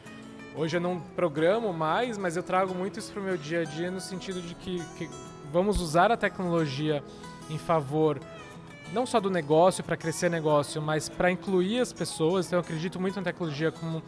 Hoje 0.56 0.78
eu 0.78 0.80
não 0.80 0.98
programo 1.14 1.72
mais, 1.72 2.18
mas 2.18 2.36
eu 2.36 2.42
trago 2.42 2.74
muito 2.74 2.98
isso 2.98 3.12
pro 3.12 3.22
meu 3.22 3.36
dia 3.36 3.60
a 3.60 3.64
dia 3.64 3.88
no 3.88 4.00
sentido 4.00 4.42
de 4.42 4.56
que, 4.56 4.84
que 4.96 5.08
vamos 5.52 5.80
usar 5.80 6.10
a 6.10 6.16
tecnologia 6.16 7.04
em 7.48 7.56
favor 7.56 8.18
não 8.92 9.06
só 9.06 9.20
do 9.20 9.30
negócio, 9.30 9.84
para 9.84 9.96
crescer 9.96 10.30
negócio, 10.30 10.80
mas 10.80 11.08
para 11.08 11.30
incluir 11.30 11.80
as 11.80 11.92
pessoas. 11.92 12.46
Então 12.46 12.58
eu 12.58 12.60
acredito 12.60 13.00
muito 13.00 13.16
na 13.16 13.22
tecnologia 13.22 13.70
como 13.70 14.02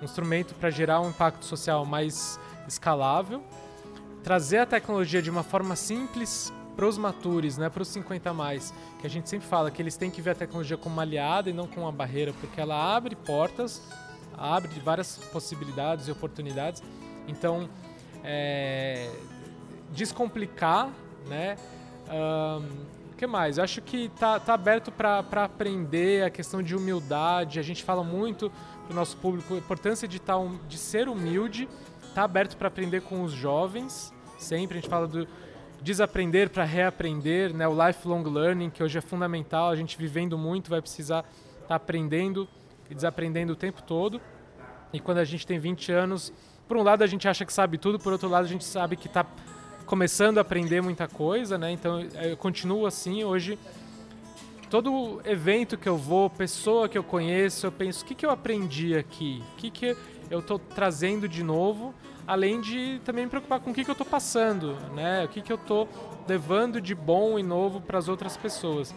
um 0.00 0.04
instrumento 0.04 0.54
para 0.54 0.70
gerar 0.70 1.00
um 1.00 1.10
impacto 1.10 1.44
social 1.44 1.84
mais 1.84 2.38
escalável. 2.68 3.42
Trazer 4.22 4.58
a 4.58 4.66
tecnologia 4.66 5.22
de 5.22 5.30
uma 5.30 5.42
forma 5.42 5.76
simples 5.76 6.52
para 6.76 6.86
os 6.86 6.98
matures, 6.98 7.56
né, 7.56 7.70
para 7.70 7.82
os 7.82 7.88
50 7.88 8.34
mais, 8.34 8.74
que 9.00 9.06
a 9.06 9.10
gente 9.10 9.30
sempre 9.30 9.48
fala 9.48 9.70
que 9.70 9.80
eles 9.80 9.96
têm 9.96 10.10
que 10.10 10.20
ver 10.20 10.30
a 10.30 10.34
tecnologia 10.34 10.76
como 10.76 10.94
uma 10.94 11.02
aliada 11.02 11.48
e 11.48 11.52
não 11.52 11.66
como 11.66 11.86
uma 11.86 11.92
barreira, 11.92 12.34
porque 12.34 12.60
ela 12.60 12.94
abre 12.94 13.16
portas, 13.16 13.80
abre 14.36 14.78
várias 14.80 15.16
possibilidades 15.32 16.06
e 16.06 16.10
oportunidades. 16.10 16.82
Então, 17.26 17.68
é, 18.22 19.10
descomplicar, 19.92 20.90
né, 21.26 21.56
um, 22.10 22.95
que 23.16 23.26
mais? 23.26 23.56
Eu 23.58 23.64
acho 23.64 23.80
que 23.80 24.10
tá, 24.10 24.38
tá 24.38 24.54
aberto 24.54 24.92
para 24.92 25.44
aprender 25.44 26.24
a 26.24 26.30
questão 26.30 26.62
de 26.62 26.76
humildade. 26.76 27.58
A 27.58 27.62
gente 27.62 27.82
fala 27.82 28.04
muito 28.04 28.52
para 28.84 28.92
o 28.92 28.94
nosso 28.94 29.16
público 29.16 29.54
a 29.54 29.58
importância 29.58 30.06
de, 30.06 30.20
tá, 30.20 30.34
de 30.68 30.76
ser 30.76 31.08
humilde. 31.08 31.68
Tá 32.14 32.24
aberto 32.24 32.56
para 32.56 32.68
aprender 32.68 33.02
com 33.02 33.22
os 33.22 33.32
jovens. 33.32 34.12
Sempre 34.38 34.78
a 34.78 34.80
gente 34.80 34.90
fala 34.90 35.06
do 35.06 35.26
desaprender 35.82 36.50
para 36.50 36.64
reaprender, 36.64 37.54
né? 37.54 37.66
O 37.66 37.86
lifelong 37.86 38.22
learning, 38.22 38.70
que 38.70 38.82
hoje 38.82 38.98
é 38.98 39.00
fundamental. 39.00 39.70
A 39.70 39.76
gente 39.76 39.96
vivendo 39.96 40.36
muito 40.36 40.68
vai 40.68 40.82
precisar 40.82 41.20
estar 41.54 41.68
tá 41.68 41.74
aprendendo 41.74 42.46
e 42.90 42.94
desaprendendo 42.94 43.54
o 43.54 43.56
tempo 43.56 43.82
todo. 43.82 44.20
E 44.92 45.00
quando 45.00 45.18
a 45.18 45.24
gente 45.24 45.46
tem 45.46 45.58
20 45.58 45.90
anos, 45.90 46.32
por 46.68 46.76
um 46.76 46.82
lado 46.82 47.02
a 47.02 47.06
gente 47.06 47.26
acha 47.26 47.44
que 47.44 47.52
sabe 47.52 47.78
tudo, 47.78 47.98
por 47.98 48.12
outro 48.12 48.28
lado 48.28 48.44
a 48.44 48.48
gente 48.48 48.64
sabe 48.64 48.96
que 48.96 49.06
está 49.06 49.24
começando 49.86 50.38
a 50.38 50.40
aprender 50.40 50.82
muita 50.82 51.06
coisa, 51.06 51.56
né? 51.56 51.70
Então 51.70 52.00
eu 52.00 52.36
continuo 52.36 52.86
assim 52.86 53.24
hoje. 53.24 53.58
Todo 54.68 55.22
evento 55.24 55.78
que 55.78 55.88
eu 55.88 55.96
vou, 55.96 56.28
pessoa 56.28 56.88
que 56.88 56.98
eu 56.98 57.04
conheço, 57.04 57.66
eu 57.66 57.72
penso 57.72 58.02
o 58.02 58.06
que, 58.06 58.16
que 58.16 58.26
eu 58.26 58.30
aprendi 58.30 58.96
aqui, 58.96 59.42
o 59.52 59.56
que, 59.56 59.70
que 59.70 59.96
eu 60.28 60.40
estou 60.40 60.58
trazendo 60.58 61.28
de 61.28 61.44
novo, 61.44 61.94
além 62.26 62.60
de 62.60 63.00
também 63.04 63.24
me 63.24 63.30
preocupar 63.30 63.60
com 63.60 63.70
o 63.70 63.74
que, 63.74 63.84
que 63.84 63.90
eu 63.90 63.92
estou 63.92 64.06
passando, 64.06 64.76
né? 64.92 65.24
O 65.24 65.28
que, 65.28 65.40
que 65.40 65.52
eu 65.52 65.56
estou 65.56 65.88
levando 66.26 66.80
de 66.80 66.96
bom 66.96 67.38
e 67.38 67.44
novo 67.44 67.80
para 67.80 67.96
as 67.96 68.08
outras 68.08 68.36
pessoas. 68.36 68.92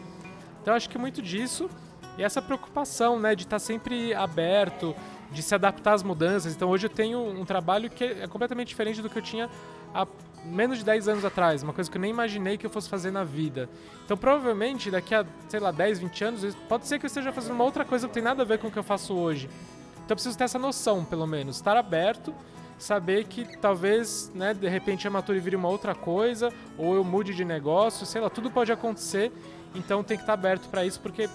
Então 0.61 0.73
acho 0.73 0.89
que 0.89 0.97
muito 0.97 1.21
disso 1.21 1.69
e 2.17 2.23
essa 2.23 2.41
preocupação, 2.41 3.19
né, 3.19 3.35
de 3.35 3.43
estar 3.43 3.55
tá 3.55 3.59
sempre 3.59 4.13
aberto, 4.13 4.95
de 5.31 5.43
se 5.43 5.53
adaptar 5.53 5.93
às 5.93 6.03
mudanças. 6.03 6.53
Então 6.53 6.69
hoje 6.69 6.87
eu 6.87 6.89
tenho 6.89 7.19
um 7.19 7.45
trabalho 7.45 7.89
que 7.89 8.03
é 8.03 8.27
completamente 8.27 8.69
diferente 8.69 9.01
do 9.01 9.09
que 9.09 9.19
eu 9.19 9.21
tinha 9.21 9.49
há 9.93 10.05
menos 10.45 10.79
de 10.79 10.85
10 10.85 11.07
anos 11.07 11.25
atrás, 11.25 11.63
uma 11.63 11.73
coisa 11.73 11.89
que 11.89 11.97
eu 11.97 12.01
nem 12.01 12.11
imaginei 12.11 12.57
que 12.57 12.65
eu 12.65 12.69
fosse 12.69 12.89
fazer 12.89 13.11
na 13.11 13.23
vida. 13.23 13.69
Então 14.05 14.17
provavelmente 14.17 14.89
daqui 14.89 15.13
a, 15.13 15.25
sei 15.47 15.59
lá, 15.59 15.71
10, 15.71 15.99
20 15.99 16.23
anos, 16.23 16.55
pode 16.67 16.87
ser 16.87 16.99
que 16.99 17.05
eu 17.05 17.07
esteja 17.07 17.31
fazendo 17.31 17.53
uma 17.53 17.63
outra 17.63 17.85
coisa 17.85 18.07
que 18.07 18.13
tem 18.13 18.23
nada 18.23 18.43
a 18.43 18.45
ver 18.45 18.59
com 18.59 18.67
o 18.67 18.71
que 18.71 18.79
eu 18.79 18.83
faço 18.83 19.13
hoje. 19.13 19.49
Então 19.93 20.09
eu 20.09 20.15
preciso 20.15 20.37
ter 20.37 20.45
essa 20.45 20.59
noção, 20.59 21.05
pelo 21.05 21.27
menos, 21.27 21.57
estar 21.57 21.77
aberto, 21.77 22.33
saber 22.77 23.25
que 23.25 23.57
talvez, 23.57 24.31
né, 24.33 24.53
de 24.53 24.67
repente 24.67 25.07
a 25.07 25.11
Mature 25.11 25.39
vire 25.39 25.55
uma 25.55 25.69
outra 25.69 25.93
coisa, 25.93 26.51
ou 26.77 26.95
eu 26.95 27.03
mude 27.03 27.35
de 27.35 27.45
negócio, 27.45 28.05
sei 28.05 28.21
lá, 28.21 28.29
tudo 28.29 28.49
pode 28.49 28.71
acontecer. 28.71 29.31
Então 29.75 30.03
tem 30.03 30.17
que 30.17 30.23
estar 30.23 30.33
aberto 30.33 30.67
para 30.69 30.83
isso, 30.83 30.99
porque 30.99 31.29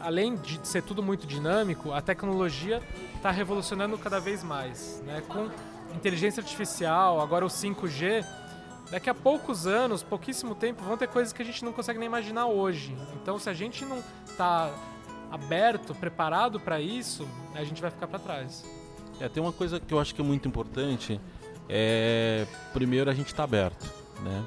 além 0.00 0.36
de 0.36 0.60
ser 0.66 0.82
tudo 0.82 1.02
muito 1.02 1.26
dinâmico, 1.26 1.92
a 1.92 2.00
tecnologia 2.00 2.80
está 3.14 3.30
revolucionando 3.30 3.98
cada 3.98 4.20
vez 4.20 4.42
mais. 4.42 5.02
Né? 5.04 5.22
Com 5.28 5.50
inteligência 5.94 6.40
artificial, 6.40 7.20
agora 7.20 7.44
o 7.44 7.48
5G, 7.48 8.24
daqui 8.90 9.10
a 9.10 9.14
poucos 9.14 9.66
anos, 9.66 10.02
pouquíssimo 10.02 10.54
tempo, 10.54 10.82
vão 10.82 10.96
ter 10.96 11.08
coisas 11.08 11.32
que 11.32 11.42
a 11.42 11.44
gente 11.44 11.64
não 11.64 11.72
consegue 11.72 11.98
nem 11.98 12.06
imaginar 12.06 12.46
hoje. 12.46 12.96
Então, 13.20 13.38
se 13.38 13.48
a 13.48 13.54
gente 13.54 13.84
não 13.84 14.02
está 14.24 14.70
aberto, 15.30 15.94
preparado 15.94 16.60
para 16.60 16.80
isso, 16.80 17.26
a 17.54 17.64
gente 17.64 17.80
vai 17.80 17.90
ficar 17.90 18.06
para 18.06 18.18
trás. 18.18 18.64
É, 19.20 19.28
tem 19.28 19.42
uma 19.42 19.52
coisa 19.52 19.80
que 19.80 19.92
eu 19.92 19.98
acho 19.98 20.14
que 20.14 20.20
é 20.20 20.24
muito 20.24 20.46
importante, 20.46 21.20
é 21.68 22.46
primeiro 22.72 23.10
a 23.10 23.14
gente 23.14 23.28
está 23.28 23.44
aberto, 23.44 23.90
né? 24.22 24.44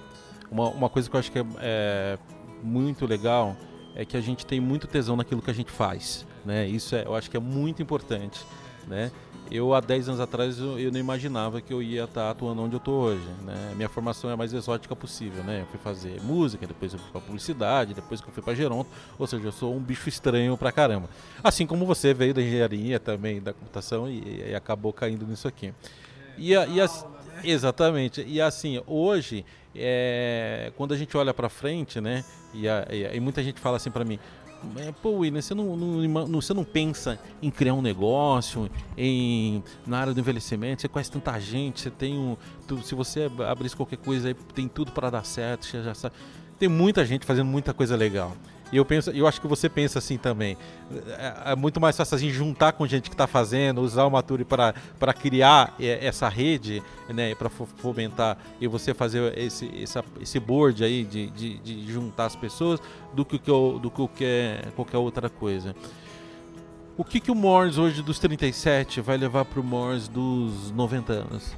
Uma, 0.52 0.70
uma 0.70 0.90
coisa 0.90 1.10
que 1.10 1.16
eu 1.16 1.20
acho 1.20 1.32
que 1.32 1.40
é, 1.40 1.46
é 1.60 2.20
muito 2.64 3.06
legal 3.06 3.56
é 3.96 4.06
que 4.06 4.16
a 4.16 4.22
gente 4.22 4.46
tem 4.46 4.60
muito 4.60 4.88
tesão 4.88 5.16
naquilo 5.16 5.42
que 5.42 5.50
a 5.50 5.54
gente 5.54 5.72
faz, 5.72 6.26
né? 6.46 6.68
Isso 6.68 6.96
é, 6.96 7.04
eu 7.06 7.16
acho 7.16 7.30
que 7.30 7.38
é 7.38 7.40
muito 7.40 7.82
importante, 7.82 8.46
né? 8.88 9.12
Eu 9.52 9.74
há 9.74 9.80
10 9.80 10.10
anos 10.10 10.22
atrás 10.22 10.60
eu, 10.60 10.80
eu 10.80 10.92
não 10.92 11.00
imaginava 11.00 11.60
que 11.60 11.74
eu 11.74 11.82
ia 11.82 12.04
estar 12.04 12.22
tá 12.22 12.30
atuando 12.30 12.62
onde 12.62 12.76
eu 12.76 12.78
estou 12.78 13.02
hoje, 13.02 13.28
né? 13.44 13.74
Minha 13.76 13.90
formação 13.90 14.30
é 14.30 14.34
a 14.34 14.38
mais 14.38 14.54
exótica 14.54 14.96
possível, 14.96 15.44
né? 15.44 15.62
Eu 15.62 15.66
fui 15.66 15.80
fazer 15.80 16.22
música, 16.22 16.68
depois 16.68 16.94
eu 16.94 17.00
fui 17.00 17.12
para 17.12 17.22
publicidade, 17.22 17.94
depois 17.94 18.22
eu 18.22 18.28
fui 18.32 18.44
para 18.44 18.54
Geronto, 18.54 18.90
ou 19.18 19.26
seja, 19.26 19.48
eu 19.48 19.52
sou 19.52 19.76
um 19.76 19.80
bicho 19.80 20.08
estranho 20.08 20.56
pra 20.56 20.72
caramba. 20.72 21.10
Assim 21.44 21.66
como 21.66 21.86
você 21.86 22.14
veio 22.14 22.34
da 22.34 22.42
engenharia 22.42 23.00
também, 23.00 23.42
da 23.42 23.54
computação 23.54 24.10
e, 24.10 24.50
e 24.50 24.56
acabou 24.56 24.94
caindo 24.94 25.26
nisso 25.26 25.48
aqui. 25.48 25.74
E, 26.38 26.56
a, 26.56 26.68
e 26.68 26.80
exatamente. 27.44 28.24
E 28.28 28.40
assim, 28.40 28.82
hoje 28.86 29.44
é, 29.76 30.72
quando 30.76 30.94
a 30.94 30.98
gente 30.98 31.16
olha 31.16 31.34
para 31.34 31.50
frente, 31.50 32.02
né? 32.02 32.24
E, 32.54 32.68
a, 32.68 32.88
e, 32.90 33.16
e, 33.16 33.20
muita 33.20 33.44
gente 33.44 33.60
fala 33.60 33.78
assim 33.78 33.92
para 33.92 34.04
mim, 34.04 34.20
pô, 35.02 35.12
William, 35.12 35.42
você 35.42 35.54
não, 35.54 35.76
não, 35.76 36.28
não, 36.28 36.42
você 36.42 36.54
não 36.54 36.64
pensa 36.64 37.20
em 37.42 37.50
criar 37.50 37.74
um 37.74 37.82
negócio, 37.82 38.70
em 38.98 39.64
na 39.86 40.00
área 40.00 40.14
do 40.14 40.20
envelhecimento, 40.20 40.82
você 40.82 40.88
conhece 40.88 41.12
tanta 41.12 41.40
gente, 41.40 41.82
você 41.82 41.90
tem 41.90 42.18
um. 42.18 42.36
Tu, 42.68 42.82
se 42.84 42.96
você 42.96 43.30
abrir 43.48 43.70
qualquer 43.76 43.98
coisa 43.98 44.30
aí, 44.30 44.34
tem 44.34 44.68
tudo 44.68 44.92
para 44.92 45.10
dar 45.10 45.26
certo, 45.26 45.66
você 45.66 45.84
já 45.84 45.94
sabe. 45.94 46.16
Tem 46.58 46.68
muita 46.68 47.06
gente 47.06 47.26
fazendo 47.26 47.48
muita 47.48 47.74
coisa 47.74 47.96
legal. 47.96 48.36
E 48.72 48.78
eu 48.78 48.86
penso, 48.86 49.10
eu 49.12 49.28
acho 49.28 49.42
que 49.42 49.48
você 49.48 49.68
pensa 49.68 50.00
assim 50.00 50.18
também. 50.18 50.58
É, 51.08 51.52
é 51.52 51.56
muito 51.56 51.80
mais 51.80 51.98
fácil 51.98 52.16
assim, 52.16 52.30
juntar 52.30 52.74
com 52.74 52.86
gente 52.86 53.10
que 53.10 53.16
está 53.16 53.28
fazendo, 53.28 53.82
usar 53.82 54.06
o 54.06 54.12
Mature 54.12 54.46
para 54.46 55.14
criar 55.14 55.74
essa 55.80 56.30
rede, 56.30 56.84
né, 57.10 57.34
para 57.36 57.50
fomentar 57.50 58.38
e 58.62 58.68
você 58.68 58.94
fazer 58.94 59.38
esse, 59.38 59.72
essa, 59.82 60.04
esse 60.22 60.40
board 60.40 60.84
aí 60.84 61.04
de, 61.04 61.30
de, 61.32 61.58
de, 61.60 61.92
juntar 61.92 62.26
as 62.26 62.36
pessoas 62.36 62.80
do 63.14 63.26
que, 63.26 63.38
do 63.38 63.90
que 63.90 63.96
qualquer, 63.96 64.72
qualquer 64.76 64.98
outra 64.98 65.30
coisa. 65.30 65.76
O 66.98 67.04
que, 67.04 67.20
que 67.20 67.32
o 67.32 67.36
Morris 67.36 67.78
hoje 67.78 68.02
dos 68.02 68.20
37 68.20 69.02
vai 69.02 69.18
levar 69.18 69.46
para 69.46 69.60
o 69.60 69.64
Morris 69.64 70.08
dos 70.08 70.70
90 70.72 71.14
anos? 71.14 71.56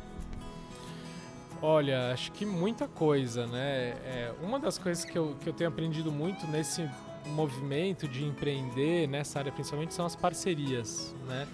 Olha, 1.62 2.12
acho 2.12 2.32
que 2.32 2.44
muita 2.44 2.88
coisa, 2.88 3.46
né? 3.46 3.90
É, 4.04 4.34
uma 4.42 4.60
das 4.60 4.80
coisas 4.80 5.06
que 5.06 5.16
eu, 5.16 5.36
que 5.40 5.48
eu 5.48 5.54
tenho 5.54 5.70
aprendido 5.70 6.12
muito 6.12 6.48
nesse 6.48 6.90
movimento 7.28 8.08
de 8.08 8.26
empreender, 8.26 9.08
nessa 9.08 9.38
área 9.38 9.52
principalmente, 9.52 9.94
são 9.94 10.06
as 10.06 10.16
parcerias, 10.16 11.16
né? 11.28 11.48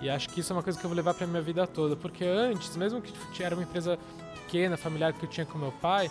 E 0.00 0.08
acho 0.08 0.30
que 0.30 0.40
isso 0.40 0.50
é 0.50 0.56
uma 0.56 0.62
coisa 0.62 0.78
que 0.78 0.84
eu 0.84 0.88
vou 0.88 0.96
levar 0.96 1.12
para 1.12 1.26
minha 1.26 1.42
vida 1.42 1.66
toda, 1.66 1.94
porque 1.94 2.24
antes, 2.24 2.74
mesmo 2.74 3.02
que 3.02 3.42
era 3.42 3.54
uma 3.54 3.62
empresa 3.62 3.98
pequena, 4.34 4.78
familiar 4.78 5.12
que 5.12 5.24
eu 5.24 5.28
tinha 5.28 5.44
com 5.44 5.58
meu 5.58 5.72
pai, 5.72 6.10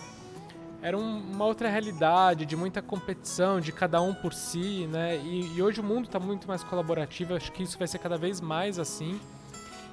era 0.80 0.96
um, 0.96 1.18
uma 1.18 1.46
outra 1.46 1.68
realidade 1.68 2.46
de 2.46 2.56
muita 2.56 2.84
competição, 2.84 3.60
de 3.60 3.72
cada 3.72 4.00
um 4.00 4.14
por 4.14 4.32
si, 4.32 4.88
né? 4.92 5.18
E, 5.18 5.56
e 5.56 5.62
hoje 5.62 5.82
o 5.82 5.84
mundo 5.84 6.06
está 6.06 6.20
muito 6.20 6.48
mais 6.48 6.64
colaborativo, 6.64 7.34
acho 7.34 7.52
que 7.52 7.64
isso 7.64 7.80
vai 7.80 7.88
ser 7.88 7.98
cada 7.98 8.16
vez 8.16 8.40
mais 8.40 8.78
assim. 8.78 9.20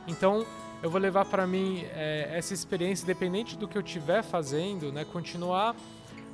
Então, 0.07 0.45
eu 0.83 0.91
vou 0.91 1.01
levar 1.01 1.25
para 1.25 1.47
mim 1.47 1.85
é, 1.93 2.31
essa 2.33 2.53
experiência, 2.55 3.05
independente 3.05 3.57
do 3.57 3.67
que 3.67 3.77
eu 3.77 3.83
estiver 3.83 4.23
fazendo, 4.23 4.93
né, 4.93 5.05
continuar 5.05 5.75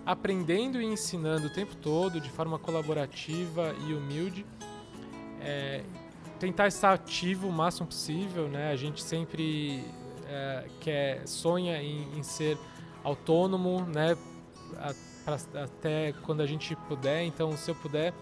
aprendendo 0.05 0.81
e 0.81 0.85
ensinando 0.85 1.47
o 1.47 1.51
tempo 1.51 1.77
todo, 1.77 2.21
de 2.21 2.31
forma 2.31 2.59
colaborativa 2.59 3.75
e 3.87 3.95
humilde. 3.95 4.45
É, 5.41 5.83
tentar 6.39 6.67
estar 6.67 6.93
ativo 6.93 7.49
o 7.49 7.53
máximo 7.53 7.87
possível, 7.87 8.49
né? 8.49 8.73
A 8.73 8.77
gente 8.77 9.03
sempre 9.03 9.85
é, 10.27 10.69
quer, 10.81 11.27
sonha 11.27 11.81
em, 11.81 12.19
em, 12.19 12.23
ser 12.23 12.59
autônomo, 13.05 13.83
né? 13.87 14.17
A, 14.77 14.95
pra, 15.25 15.63
até 15.63 16.13
quando 16.25 16.41
a 16.41 16.47
gente 16.47 16.75
puder. 16.89 17.23
Então, 17.23 17.57
se 17.57 17.71
eu 17.71 17.75
puder, 17.77 18.13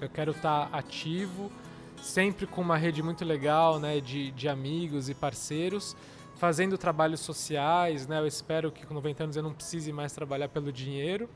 eu 0.00 0.08
quero 0.08 0.32
estar 0.32 0.68
ativo 0.72 1.50
sempre 2.02 2.46
com 2.46 2.60
uma 2.60 2.76
rede 2.76 3.02
muito 3.02 3.24
legal 3.24 3.78
né, 3.78 4.00
de, 4.00 4.30
de 4.30 4.48
amigos 4.48 5.08
e 5.08 5.14
parceiros, 5.14 5.96
fazendo 6.36 6.76
trabalhos 6.78 7.20
sociais. 7.20 8.06
Né, 8.06 8.18
eu 8.18 8.26
espero 8.26 8.70
que 8.70 8.86
com 8.86 8.94
90 8.94 9.24
anos 9.24 9.36
eu 9.36 9.42
não 9.42 9.52
precise 9.52 9.92
mais 9.92 10.12
trabalhar 10.12 10.48
pelo 10.48 10.72
dinheiro. 10.72 11.28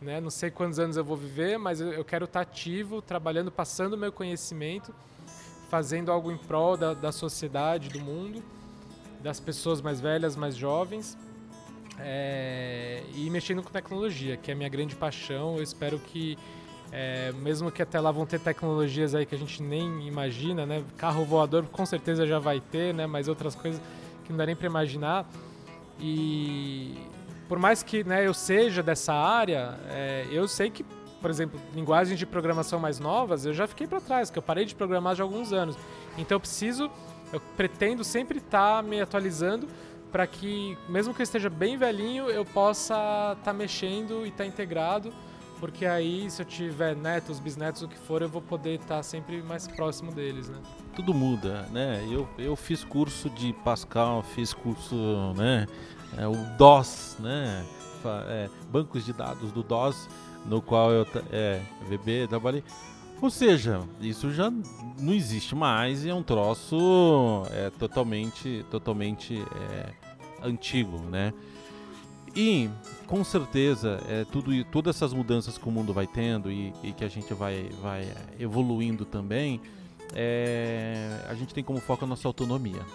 Né, 0.00 0.20
não 0.20 0.30
sei 0.30 0.50
quantos 0.50 0.78
anos 0.78 0.96
eu 0.96 1.04
vou 1.04 1.16
viver, 1.16 1.58
mas 1.58 1.80
eu, 1.80 2.04
quero 2.04 2.24
estar 2.24 2.40
ativo, 2.40 3.02
trabalhando, 3.02 3.50
passando 3.50 3.94
o 3.94 3.98
meu 3.98 4.12
conhecimento, 4.12 4.94
fazendo 5.68 6.12
algo 6.12 6.30
em 6.30 6.36
prol 6.36 6.76
da, 6.76 6.94
da 6.94 7.10
sociedade, 7.10 7.88
do 7.88 8.00
mundo, 8.00 8.42
das 9.20 9.40
pessoas 9.40 9.80
mais 9.80 10.00
velhas, 10.00 10.36
mais 10.36 10.56
jovens. 10.56 11.18
É, 12.00 13.02
e 13.12 13.28
mexendo 13.28 13.60
com 13.60 13.70
tecnologia, 13.70 14.36
que 14.36 14.52
é 14.52 14.54
a 14.54 14.56
minha 14.56 14.68
grande 14.68 14.94
paixão. 14.94 15.56
Eu 15.56 15.62
espero 15.62 15.98
que 15.98 16.38
é, 16.90 17.32
mesmo 17.32 17.70
que 17.70 17.82
até 17.82 18.00
lá 18.00 18.10
vão 18.10 18.24
ter 18.24 18.40
tecnologias 18.40 19.14
aí 19.14 19.26
que 19.26 19.34
a 19.34 19.38
gente 19.38 19.62
nem 19.62 20.06
imagina, 20.06 20.64
né? 20.64 20.82
Carro 20.96 21.24
voador 21.24 21.66
com 21.66 21.84
certeza 21.84 22.26
já 22.26 22.38
vai 22.38 22.60
ter, 22.60 22.94
né? 22.94 23.06
Mas 23.06 23.28
outras 23.28 23.54
coisas 23.54 23.80
que 24.24 24.30
não 24.30 24.38
dá 24.38 24.46
nem 24.46 24.56
para 24.56 24.66
imaginar. 24.66 25.26
E 26.00 26.96
por 27.48 27.58
mais 27.58 27.82
que 27.82 28.04
né, 28.04 28.26
eu 28.26 28.32
seja 28.32 28.82
dessa 28.82 29.12
área, 29.12 29.78
é, 29.90 30.26
eu 30.30 30.48
sei 30.48 30.70
que, 30.70 30.84
por 31.20 31.30
exemplo, 31.30 31.60
linguagens 31.74 32.18
de 32.18 32.24
programação 32.24 32.78
mais 32.78 32.98
novas, 32.98 33.44
eu 33.44 33.52
já 33.52 33.66
fiquei 33.66 33.86
para 33.86 34.00
trás, 34.00 34.30
que 34.30 34.38
eu 34.38 34.42
parei 34.42 34.64
de 34.64 34.74
programar 34.74 35.14
já 35.14 35.24
há 35.24 35.26
alguns 35.26 35.52
anos. 35.52 35.76
Então 36.16 36.36
eu 36.36 36.40
preciso, 36.40 36.90
eu 37.32 37.40
pretendo 37.56 38.02
sempre 38.02 38.38
estar 38.38 38.76
tá 38.76 38.82
me 38.82 39.00
atualizando 39.00 39.68
para 40.10 40.26
que, 40.26 40.78
mesmo 40.88 41.12
que 41.12 41.20
eu 41.20 41.24
esteja 41.24 41.50
bem 41.50 41.76
velhinho, 41.76 42.30
eu 42.30 42.46
possa 42.46 42.94
estar 42.94 43.36
tá 43.44 43.52
mexendo 43.52 44.24
e 44.24 44.28
estar 44.28 44.44
tá 44.44 44.46
integrado 44.46 45.12
porque 45.60 45.86
aí 45.86 46.30
se 46.30 46.42
eu 46.42 46.46
tiver 46.46 46.96
netos, 46.96 47.40
bisnetos, 47.40 47.82
o 47.82 47.88
que 47.88 47.98
for, 47.98 48.22
eu 48.22 48.28
vou 48.28 48.42
poder 48.42 48.80
estar 48.80 49.02
sempre 49.02 49.42
mais 49.42 49.66
próximo 49.66 50.12
deles, 50.12 50.48
né? 50.48 50.58
Tudo 50.94 51.12
muda, 51.12 51.62
né? 51.72 52.06
Eu, 52.10 52.28
eu 52.38 52.56
fiz 52.56 52.84
curso 52.84 53.28
de 53.30 53.52
Pascal, 53.64 54.22
fiz 54.22 54.52
curso, 54.52 54.96
né? 55.36 55.66
É, 56.16 56.26
o 56.26 56.34
DOS, 56.56 57.16
né? 57.20 57.64
É, 58.28 58.48
bancos 58.70 59.04
de 59.04 59.12
dados 59.12 59.52
do 59.52 59.62
DOS 59.62 60.08
no 60.46 60.62
qual 60.62 60.90
eu 60.90 61.06
é, 61.30 61.60
VB, 61.88 62.26
trabalhei. 62.28 62.62
Ou 63.20 63.30
seja, 63.30 63.80
isso 64.00 64.30
já 64.30 64.50
não 65.00 65.12
existe 65.12 65.54
mais 65.54 66.04
e 66.04 66.08
é 66.08 66.14
um 66.14 66.22
troço 66.22 67.42
é, 67.50 67.70
totalmente, 67.70 68.64
totalmente 68.70 69.42
é, 69.42 69.92
antigo, 70.42 70.98
né? 70.98 71.32
E 72.40 72.70
com 73.08 73.24
certeza 73.24 73.98
é, 74.08 74.24
tudo, 74.24 74.64
todas 74.66 74.94
essas 74.94 75.12
mudanças 75.12 75.58
que 75.58 75.68
o 75.68 75.72
mundo 75.72 75.92
vai 75.92 76.06
tendo 76.06 76.52
e, 76.52 76.72
e 76.84 76.92
que 76.92 77.04
a 77.04 77.08
gente 77.08 77.34
vai, 77.34 77.68
vai 77.82 78.08
evoluindo 78.38 79.04
também, 79.04 79.60
é, 80.14 81.20
a 81.28 81.34
gente 81.34 81.52
tem 81.52 81.64
como 81.64 81.80
foco 81.80 82.04
a 82.04 82.06
nossa 82.06 82.28
autonomia, 82.28 82.86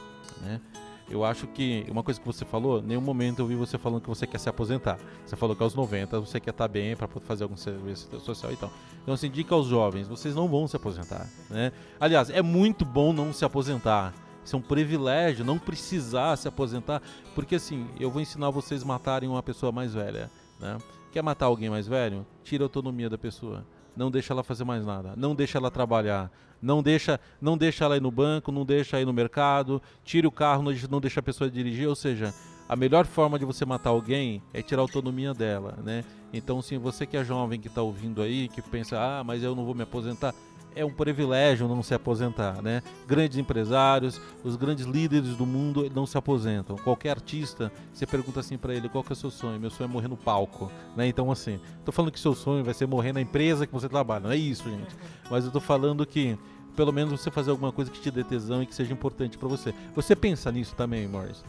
né? 0.41 0.61
Eu 1.09 1.25
acho 1.25 1.45
que 1.47 1.85
uma 1.89 2.01
coisa 2.01 2.17
que 2.17 2.25
você 2.25 2.45
falou, 2.45 2.81
nenhum 2.81 3.01
momento 3.01 3.39
eu 3.39 3.45
vi 3.45 3.55
você 3.55 3.77
falando 3.77 4.01
que 4.01 4.07
você 4.07 4.25
quer 4.25 4.37
se 4.37 4.47
aposentar. 4.47 4.97
Você 5.25 5.35
falou 5.35 5.53
que 5.53 5.61
aos 5.61 5.75
90 5.75 6.21
você 6.21 6.39
quer 6.39 6.51
estar 6.51 6.69
bem 6.69 6.95
para 6.95 7.07
fazer 7.07 7.43
algum 7.43 7.57
serviço 7.57 8.07
social 8.21 8.49
e 8.53 8.55
tal. 8.55 8.71
Então, 9.01 9.13
assim, 9.13 9.29
dica 9.29 9.53
aos 9.53 9.67
jovens: 9.67 10.07
vocês 10.07 10.33
não 10.33 10.47
vão 10.47 10.65
se 10.65 10.77
aposentar. 10.77 11.29
Né? 11.49 11.73
Aliás, 11.99 12.29
é 12.29 12.41
muito 12.41 12.85
bom 12.85 13.11
não 13.11 13.33
se 13.33 13.43
aposentar. 13.43 14.13
Isso 14.43 14.55
é 14.55 14.59
um 14.59 14.61
privilégio, 14.61 15.45
não 15.45 15.57
precisar 15.57 16.35
se 16.35 16.47
aposentar, 16.47 17.01
porque 17.33 17.55
assim, 17.55 17.87
eu 17.99 18.11
vou 18.11 18.21
ensinar 18.21 18.49
vocês 18.49 18.83
a 18.83 18.85
matarem 18.85 19.29
uma 19.29 19.41
pessoa 19.41 19.71
mais 19.71 19.93
velha. 19.93 20.29
Né? 20.59 20.77
Quer 21.11 21.21
matar 21.21 21.45
alguém 21.45 21.69
mais 21.69 21.87
velho? 21.87 22.25
Tira 22.43 22.63
a 22.63 22.65
autonomia 22.65 23.09
da 23.09 23.17
pessoa 23.17 23.65
não 23.95 24.09
deixa 24.09 24.33
ela 24.33 24.43
fazer 24.43 24.63
mais 24.63 24.85
nada, 24.85 25.13
não 25.15 25.35
deixa 25.35 25.57
ela 25.57 25.69
trabalhar, 25.69 26.31
não 26.61 26.81
deixa, 26.81 27.19
não 27.41 27.57
deixa 27.57 27.85
ela 27.85 27.97
ir 27.97 28.01
no 28.01 28.11
banco, 28.11 28.51
não 28.51 28.65
deixa 28.65 28.97
ela 28.97 29.03
ir 29.03 29.05
no 29.05 29.13
mercado, 29.13 29.81
tire 30.03 30.27
o 30.27 30.31
carro, 30.31 30.63
não 30.89 30.99
deixa 30.99 31.19
a 31.19 31.23
pessoa 31.23 31.49
dirigir, 31.49 31.87
ou 31.87 31.95
seja, 31.95 32.33
a 32.67 32.75
melhor 32.75 33.05
forma 33.05 33.37
de 33.37 33.45
você 33.45 33.65
matar 33.65 33.89
alguém 33.89 34.41
é 34.53 34.61
tirar 34.61 34.81
a 34.81 34.83
autonomia 34.83 35.33
dela, 35.33 35.77
né? 35.83 36.03
Então, 36.31 36.61
sim, 36.61 36.77
você 36.77 37.05
que 37.05 37.17
é 37.17 37.23
jovem 37.23 37.59
que 37.59 37.67
está 37.67 37.81
ouvindo 37.81 38.21
aí, 38.21 38.47
que 38.47 38.61
pensa, 38.61 38.97
ah, 38.99 39.23
mas 39.23 39.43
eu 39.43 39.53
não 39.53 39.65
vou 39.65 39.75
me 39.75 39.83
aposentar, 39.83 40.33
é 40.75 40.83
um 40.85 40.91
privilégio 40.91 41.67
não 41.67 41.83
se 41.83 41.93
aposentar, 41.93 42.61
né? 42.61 42.81
Grandes 43.07 43.37
empresários, 43.37 44.19
os 44.43 44.55
grandes 44.55 44.85
líderes 44.85 45.35
do 45.35 45.45
mundo 45.45 45.89
não 45.93 46.05
se 46.05 46.17
aposentam. 46.17 46.75
Qualquer 46.77 47.11
artista, 47.11 47.71
você 47.93 48.05
pergunta 48.05 48.39
assim 48.39 48.57
para 48.57 48.73
ele, 48.73 48.89
qual 48.89 49.03
que 49.03 49.11
é 49.11 49.13
o 49.13 49.15
seu 49.15 49.31
sonho? 49.31 49.59
Meu 49.59 49.69
sonho 49.69 49.89
é 49.89 49.91
morrer 49.91 50.07
no 50.07 50.17
palco, 50.17 50.71
né? 50.95 51.07
Então 51.07 51.31
assim, 51.31 51.59
tô 51.85 51.91
falando 51.91 52.11
que 52.11 52.19
seu 52.19 52.33
sonho 52.33 52.63
vai 52.63 52.73
ser 52.73 52.85
morrer 52.85 53.13
na 53.13 53.21
empresa 53.21 53.67
que 53.67 53.73
você 53.73 53.89
trabalha, 53.89 54.23
não 54.23 54.31
é 54.31 54.37
isso, 54.37 54.69
gente. 54.69 54.95
Mas 55.29 55.45
eu 55.45 55.51
tô 55.51 55.59
falando 55.59 56.05
que 56.05 56.37
pelo 56.75 56.91
menos 56.91 57.19
você 57.19 57.29
fazer 57.29 57.51
alguma 57.51 57.71
coisa 57.71 57.91
que 57.91 57.99
te 57.99 58.09
dê 58.09 58.23
tesão 58.23 58.63
e 58.63 58.65
que 58.65 58.73
seja 58.73 58.93
importante 58.93 59.37
para 59.37 59.47
você. 59.47 59.73
Você 59.95 60.15
pensa 60.15 60.51
nisso 60.51 60.75
também, 60.75 61.07
Morris? 61.07 61.43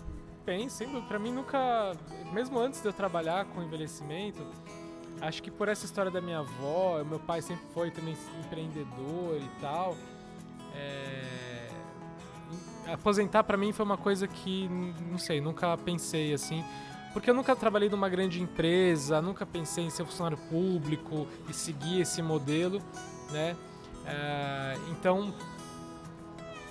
Penso, 0.45 0.85
para 1.09 1.19
mim 1.19 1.33
nunca, 1.33 1.93
mesmo 2.33 2.59
antes 2.59 2.83
de 2.83 2.87
eu 2.87 2.93
trabalhar 2.93 3.47
com 3.47 3.63
envelhecimento, 3.63 4.45
acho 5.21 5.43
que 5.43 5.51
por 5.51 5.69
essa 5.69 5.85
história 5.85 6.11
da 6.11 6.21
minha 6.21 6.41
avó, 6.41 7.03
meu 7.05 7.19
pai 7.19 7.43
sempre 7.43 7.65
foi 7.73 7.91
também 7.91 8.17
empreendedor 8.45 9.39
e 9.41 9.61
tal. 9.61 9.97
É... 10.75 11.69
Aposentar 12.93 13.45
para 13.45 13.57
mim 13.57 13.73
foi 13.73 13.85
uma 13.85 13.97
coisa 13.97 14.29
que, 14.29 14.69
não 15.11 15.19
sei, 15.19 15.41
nunca 15.41 15.77
pensei 15.79 16.35
assim. 16.35 16.65
Porque 17.13 17.31
eu 17.31 17.35
nunca 17.35 17.55
trabalhei 17.55 17.89
numa 17.89 18.09
grande 18.09 18.43
empresa, 18.43 19.23
nunca 19.23 19.47
pensei 19.47 19.85
em 19.85 19.91
ser 19.91 20.05
funcionário 20.05 20.37
público 20.51 21.27
e 21.49 21.55
seguir 21.55 22.01
esse 22.01 22.21
modelo, 22.21 22.81
né? 23.31 23.57
É... 24.07 24.77
Então, 24.91 25.33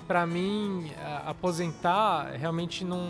para 0.07 0.27
mim, 0.27 0.91
aposentar 1.25 2.31
realmente 2.37 2.83
não, 2.83 3.07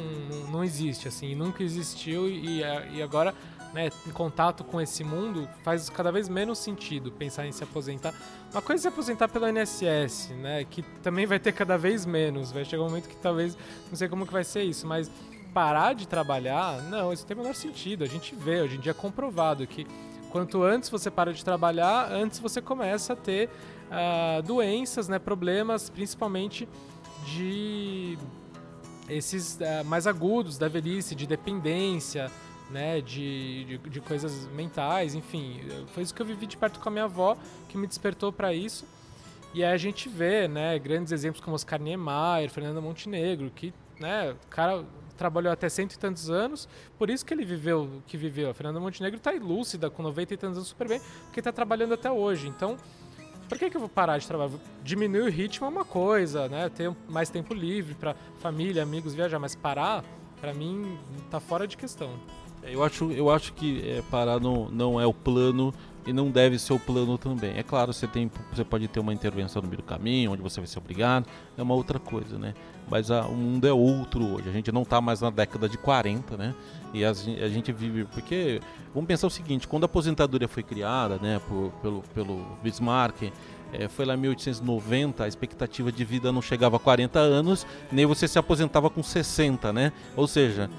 não 0.52 0.64
existe, 0.64 1.08
assim, 1.08 1.36
nunca 1.36 1.64
existiu 1.64 2.30
e, 2.30 2.62
e 2.92 3.02
agora 3.02 3.34
né, 3.74 3.90
em 4.06 4.12
contato 4.12 4.64
com 4.64 4.80
esse 4.80 5.04
mundo, 5.04 5.50
faz 5.64 5.90
cada 5.90 6.12
vez 6.12 6.30
menos 6.30 6.60
sentido 6.60 7.12
pensar 7.12 7.48
em 7.48 7.52
se 7.52 7.64
aposentar. 7.64 8.14
Uma 8.52 8.62
coisa 8.62 8.82
é 8.82 8.84
se 8.84 8.88
aposentar 8.88 9.28
pelo 9.28 9.48
INSS, 9.48 10.30
né, 10.42 10.64
que 10.64 10.84
também 11.02 11.26
vai 11.26 11.40
ter 11.40 11.52
cada 11.52 11.78
vez 11.78 12.06
menos. 12.06 12.52
Vai 12.52 12.64
chegar 12.64 12.84
um 12.84 12.88
momento 12.88 13.10
que 13.10 13.16
talvez, 13.16 13.58
não 13.90 13.96
sei 13.96 14.08
como 14.08 14.28
que 14.28 14.34
vai 14.34 14.44
ser 14.44 14.64
isso, 14.64 14.86
mas 14.86 15.10
parar 15.54 15.94
de 15.94 16.08
trabalhar, 16.08 16.82
não, 16.84 17.12
isso 17.12 17.26
tem 17.26 17.36
o 17.36 17.40
menor 17.40 17.56
sentido. 17.56 18.04
A 18.04 18.08
gente 18.08 18.36
vê, 18.36 18.62
hoje 18.62 18.78
em 18.78 18.80
dia 18.80 18.92
é 18.92 18.96
comprovado 18.96 19.66
que 19.66 19.88
quanto 20.32 20.64
antes 20.64 20.90
você 20.90 21.12
para 21.12 21.34
de 21.34 21.44
trabalhar, 21.44 22.12
antes 22.12 22.40
você 22.40 22.62
começa 22.62 23.14
a 23.14 23.16
ter 23.16 23.50
uh, 23.90 24.42
doenças, 24.42 25.08
né, 25.08 25.20
problemas, 25.20 25.90
principalmente 25.90 26.68
de 27.26 28.18
esses 29.08 29.58
uh, 29.58 29.86
mais 29.86 30.08
agudos 30.08 30.58
da 30.58 30.68
velhice, 30.68 31.14
de 31.14 31.28
dependência, 31.28 32.32
né, 32.70 33.02
de, 33.02 33.66
de, 33.66 33.78
de, 33.78 34.02
coisas 34.02 34.48
mentais, 34.48 35.16
enfim. 35.16 35.60
Foi 35.94 36.04
isso 36.04 36.14
que 36.14 36.22
eu 36.22 36.26
vivi 36.26 36.46
de 36.46 36.58
perto 36.58 36.80
com 36.80 36.90
a 36.90 36.92
minha 36.92 37.06
avó, 37.06 37.38
que 37.70 37.78
me 37.78 37.88
despertou 37.88 38.32
para 38.32 38.54
isso. 38.54 38.86
E 39.54 39.64
aí 39.64 39.72
a 39.72 39.78
gente 39.78 40.10
vê, 40.10 40.48
né, 40.48 40.80
grandes 40.80 41.12
exemplos 41.12 41.44
como 41.44 41.56
Oscar 41.56 41.80
Niemeyer, 41.80 42.50
Fernando 42.50 42.82
Montenegro, 42.82 43.52
que, 43.52 43.74
né, 44.00 44.32
o 44.32 44.48
cara 44.48 44.84
trabalhou 45.16 45.54
até 45.54 45.70
cento 45.70 45.94
e 45.94 46.00
tantos 46.00 46.30
anos, 46.30 46.68
por 46.98 47.10
isso 47.10 47.24
que 47.24 47.34
ele 47.34 47.46
viveu 47.46 47.84
o 47.84 48.04
que 48.08 48.18
viveu. 48.18 48.50
A 48.50 48.54
Fernanda 48.54 48.80
Montenegro 48.80 49.18
está 49.18 49.32
lúcida, 49.32 49.90
com 49.90 50.02
90 50.02 50.34
e 50.34 50.38
tantos 50.38 50.58
anos 50.58 50.70
super 50.70 50.88
bem, 50.88 51.02
porque 51.26 51.40
está 51.40 51.52
trabalhando 51.52 51.94
até 51.94 52.12
hoje. 52.12 52.48
Então, 52.48 52.78
por 53.48 53.60
que, 53.60 53.70
que 53.70 53.78
eu 53.78 53.82
vou 53.82 53.90
parar 53.90 54.18
de 54.18 54.28
trabalhar? 54.28 54.52
Diminuir 54.84 55.22
o 55.22 55.30
ritmo 55.30 55.68
é 55.68 55.70
uma 55.70 55.86
coisa, 55.86 56.50
né? 56.50 56.70
Ter 56.70 56.92
mais 57.08 57.30
tempo 57.30 57.54
livre 57.54 57.94
para 57.94 58.16
família, 58.40 58.82
amigos, 58.82 59.14
viajar, 59.14 59.38
mas 59.38 59.56
parar, 59.56 60.04
para 60.42 60.54
mim, 60.54 60.98
tá 61.30 61.40
fora 61.40 61.68
de 61.68 61.78
questão. 61.78 62.20
Eu 62.66 62.84
acho, 62.84 63.12
eu 63.12 63.30
acho 63.30 63.54
que 63.54 63.82
é, 63.88 64.02
parar 64.10 64.40
não, 64.40 64.70
não 64.70 65.00
é 65.00 65.06
o 65.06 65.14
plano 65.14 65.74
e 66.06 66.14
não 66.14 66.30
deve 66.30 66.60
ser 66.60 66.74
o 66.74 66.80
plano 66.80 67.18
também. 67.18 67.58
É 67.58 67.64
claro, 67.64 67.94
você, 67.94 68.08
tem, 68.08 68.30
você 68.52 68.64
pode 68.64 68.88
ter 68.88 69.00
uma 69.00 69.14
intervenção 69.14 69.62
no 69.62 69.68
meio 69.68 69.82
do 69.82 69.84
caminho, 69.84 70.32
onde 70.32 70.42
você 70.42 70.60
vai 70.60 70.68
ser 70.68 70.80
obrigado, 70.80 71.26
é 71.58 71.64
uma 71.64 71.74
outra 71.74 72.00
coisa, 72.00 72.38
né? 72.38 72.54
Mas 72.90 73.10
a, 73.10 73.26
o 73.26 73.36
mundo 73.36 73.68
é 73.68 73.74
outro 73.74 74.26
hoje. 74.26 74.50
A 74.50 74.52
gente 74.52 74.72
não 74.72 74.82
está 74.82 75.00
mais 75.00 75.22
na 75.22 75.30
década 75.30 75.70
de 75.70 75.78
40, 75.78 76.38
né? 76.38 76.54
E 76.94 77.04
a, 77.04 77.10
a, 77.10 77.50
gente 77.50 77.72
vive. 77.72 78.06
Porque, 78.06 78.62
vamos 78.94 79.08
pensar 79.08 79.28
o 79.28 79.30
seguinte: 79.30 79.68
quando 79.68 79.84
a 79.84 79.86
aposentadoria 79.86 80.48
foi 80.48 80.64
criada, 80.64 81.18
né, 81.18 81.40
por, 81.48 81.72
pelo, 81.82 82.04
pelo 82.14 82.46
Bismarck. 82.62 83.32
É, 83.76 83.88
foi 83.88 84.06
lá 84.06 84.14
em 84.14 84.18
1890, 84.18 85.24
a 85.24 85.28
expectativa 85.28 85.92
de 85.92 86.06
vida 86.06 86.32
não 86.32 86.44
chegava 86.44 86.78
a 86.78 86.80
40 86.80 87.18
anos, 87.18 87.66
nem 87.92 88.06
você 88.06 88.28
se 88.28 88.38
aposentava 88.38 88.88
com 88.88 89.02
60, 89.02 89.74
né? 89.74 89.92
Ou 90.16 90.28
seja, 90.28 90.70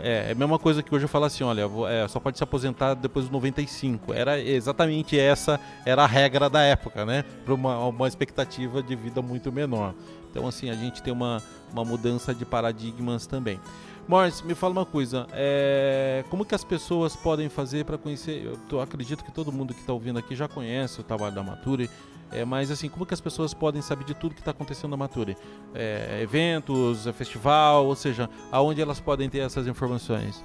é, 0.00 0.28
é 0.28 0.32
a 0.32 0.34
mesma 0.34 0.58
coisa 0.58 0.82
que 0.82 0.94
hoje 0.94 1.04
eu 1.04 1.08
falo 1.08 1.24
assim, 1.24 1.44
olha, 1.44 1.68
é, 1.88 2.06
só 2.08 2.20
pode 2.20 2.38
se 2.38 2.44
aposentar 2.44 2.94
depois 2.94 3.26
dos 3.26 3.32
95. 3.32 4.12
Era 4.12 4.40
exatamente 4.40 5.18
essa, 5.18 5.58
era 5.84 6.04
a 6.04 6.06
regra 6.06 6.48
da 6.48 6.60
época, 6.60 7.04
né? 7.04 7.24
Para 7.44 7.54
uma, 7.54 7.86
uma 7.86 8.08
expectativa 8.08 8.82
de 8.82 8.94
vida 8.96 9.20
muito 9.20 9.52
menor. 9.52 9.94
Então, 10.30 10.46
assim, 10.46 10.70
a 10.70 10.74
gente 10.74 11.02
tem 11.02 11.12
uma, 11.12 11.42
uma 11.72 11.84
mudança 11.84 12.34
de 12.34 12.44
paradigmas 12.44 13.26
também. 13.26 13.60
Morris, 14.08 14.42
me 14.42 14.54
fala 14.54 14.72
uma 14.72 14.86
coisa, 14.86 15.28
é, 15.32 16.24
como 16.28 16.44
que 16.44 16.54
as 16.54 16.64
pessoas 16.64 17.14
podem 17.14 17.48
fazer 17.48 17.84
para 17.84 17.96
conhecer? 17.96 18.44
Eu 18.44 18.56
tô, 18.68 18.80
acredito 18.80 19.22
que 19.22 19.30
todo 19.30 19.52
mundo 19.52 19.72
que 19.72 19.80
está 19.80 19.92
ouvindo 19.92 20.18
aqui 20.18 20.34
já 20.34 20.48
conhece 20.48 21.00
o 21.00 21.04
trabalho 21.04 21.34
da 21.34 21.42
Mature, 21.42 21.88
é, 22.32 22.44
mas 22.44 22.70
assim, 22.70 22.88
como 22.88 23.04
que 23.04 23.14
as 23.14 23.20
pessoas 23.20 23.52
podem 23.52 23.82
saber 23.82 24.04
de 24.04 24.14
tudo 24.14 24.34
que 24.34 24.40
está 24.40 24.50
acontecendo 24.50 24.90
na 24.90 24.96
Mature? 24.96 25.36
É, 25.74 26.20
eventos, 26.22 27.06
é 27.06 27.12
festival, 27.12 27.86
ou 27.86 27.94
seja, 27.94 28.28
aonde 28.50 28.80
elas 28.80 29.00
podem 29.00 29.28
ter 29.28 29.40
essas 29.40 29.66
informações? 29.66 30.44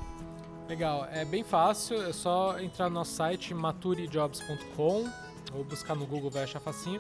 Legal, 0.68 1.08
é 1.12 1.24
bem 1.24 1.44
fácil, 1.44 2.02
é 2.02 2.12
só 2.12 2.60
entrar 2.60 2.90
no 2.90 2.96
nosso 2.96 3.14
site 3.14 3.54
maturejobs.com 3.54 5.08
ou 5.54 5.64
buscar 5.64 5.96
no 5.96 6.06
Google, 6.06 6.30
vai 6.30 6.44
achar 6.44 6.60
facinho. 6.60 7.00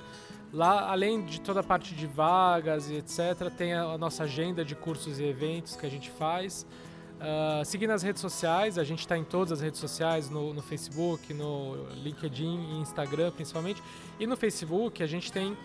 Lá, 0.53 0.89
além 0.89 1.25
de 1.25 1.41
toda 1.41 1.59
a 1.59 1.63
parte 1.63 1.93
de 1.93 2.07
vagas 2.07 2.89
e 2.89 2.95
etc., 2.95 3.51
tem 3.55 3.73
a 3.73 3.97
nossa 3.97 4.23
agenda 4.23 4.63
de 4.63 4.73
cursos 4.75 5.19
e 5.19 5.25
eventos 5.25 5.75
que 5.75 5.85
a 5.85 5.89
gente 5.89 6.09
faz. 6.09 6.65
Uh, 7.17 7.65
seguir 7.65 7.87
nas 7.87 8.03
redes 8.03 8.21
sociais, 8.21 8.77
a 8.77 8.83
gente 8.83 8.99
está 8.99 9.17
em 9.17 9.23
todas 9.23 9.51
as 9.51 9.61
redes 9.61 9.79
sociais, 9.79 10.29
no, 10.29 10.53
no, 10.53 10.61
Facebook, 10.61 11.33
no 11.33 11.87
LinkedIn 12.03 12.73
e 12.73 12.79
Instagram 12.79 13.31
principalmente. 13.31 13.81
E 14.19 14.27
no 14.27 14.37
Facebook 14.37 15.01
a 15.01 15.07
gente 15.07 15.31
tem 15.31 15.57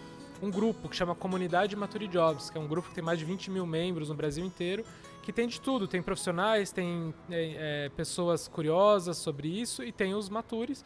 um 0.43 0.51
grupo 0.51 0.88
que 0.88 0.97
chama 0.97 1.15
Comunidade 1.15 1.77
Mature 1.77 2.09
Jobs, 2.09 2.49
que 2.49 2.57
é 2.57 2.61
um 2.61 2.67
grupo 2.67 2.88
que 2.88 2.95
tem 2.95 3.05
mais 3.05 3.19
de 3.19 3.25
20 3.25 3.51
mil 3.51 3.67
membros 3.67 4.09
no 4.09 4.15
Brasil 4.15 4.45
inteiro, 4.45 4.83
que 5.23 5.33
tem 5.33 5.47
de 5.47 5.61
tudo. 5.61 5.87
Tem 5.87 6.03
profissionais, 6.03 6.73
tem 6.73 7.15
é, 7.31 7.85
é, 7.85 7.88
pessoas 7.91 8.49
curiosas 8.49 9.19
sobre 9.19 9.49
isso 9.49 9.85
e 9.85 9.93
tem 9.93 10.15
os 10.15 10.31
matures, 10.31 10.85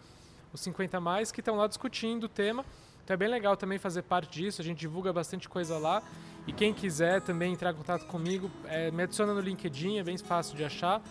os 0.52 0.60
50 0.60 1.00
mais, 1.00 1.30
que 1.30 1.40
estão 1.40 1.56
lá 1.56 1.68
discutindo 1.68 2.24
o 2.24 2.28
tema. 2.28 2.64
Então 3.04 3.14
é 3.14 3.16
bem 3.16 3.28
legal 3.28 3.56
também 3.56 3.78
fazer 3.78 4.02
parte 4.02 4.42
disso, 4.42 4.60
a 4.60 4.64
gente 4.64 4.78
divulga 4.78 5.12
bastante 5.12 5.48
coisa 5.48 5.78
lá. 5.78 6.02
E 6.46 6.52
quem 6.52 6.72
quiser 6.72 7.20
também 7.20 7.52
entrar 7.52 7.72
em 7.72 7.74
contato 7.74 8.06
comigo, 8.06 8.50
é, 8.66 8.90
me 8.90 9.02
adiciona 9.02 9.34
no 9.34 9.40
LinkedIn, 9.40 9.98
é 9.98 10.04
bem 10.04 10.16
fácil 10.16 10.56
de 10.56 10.64
achar, 10.64 11.02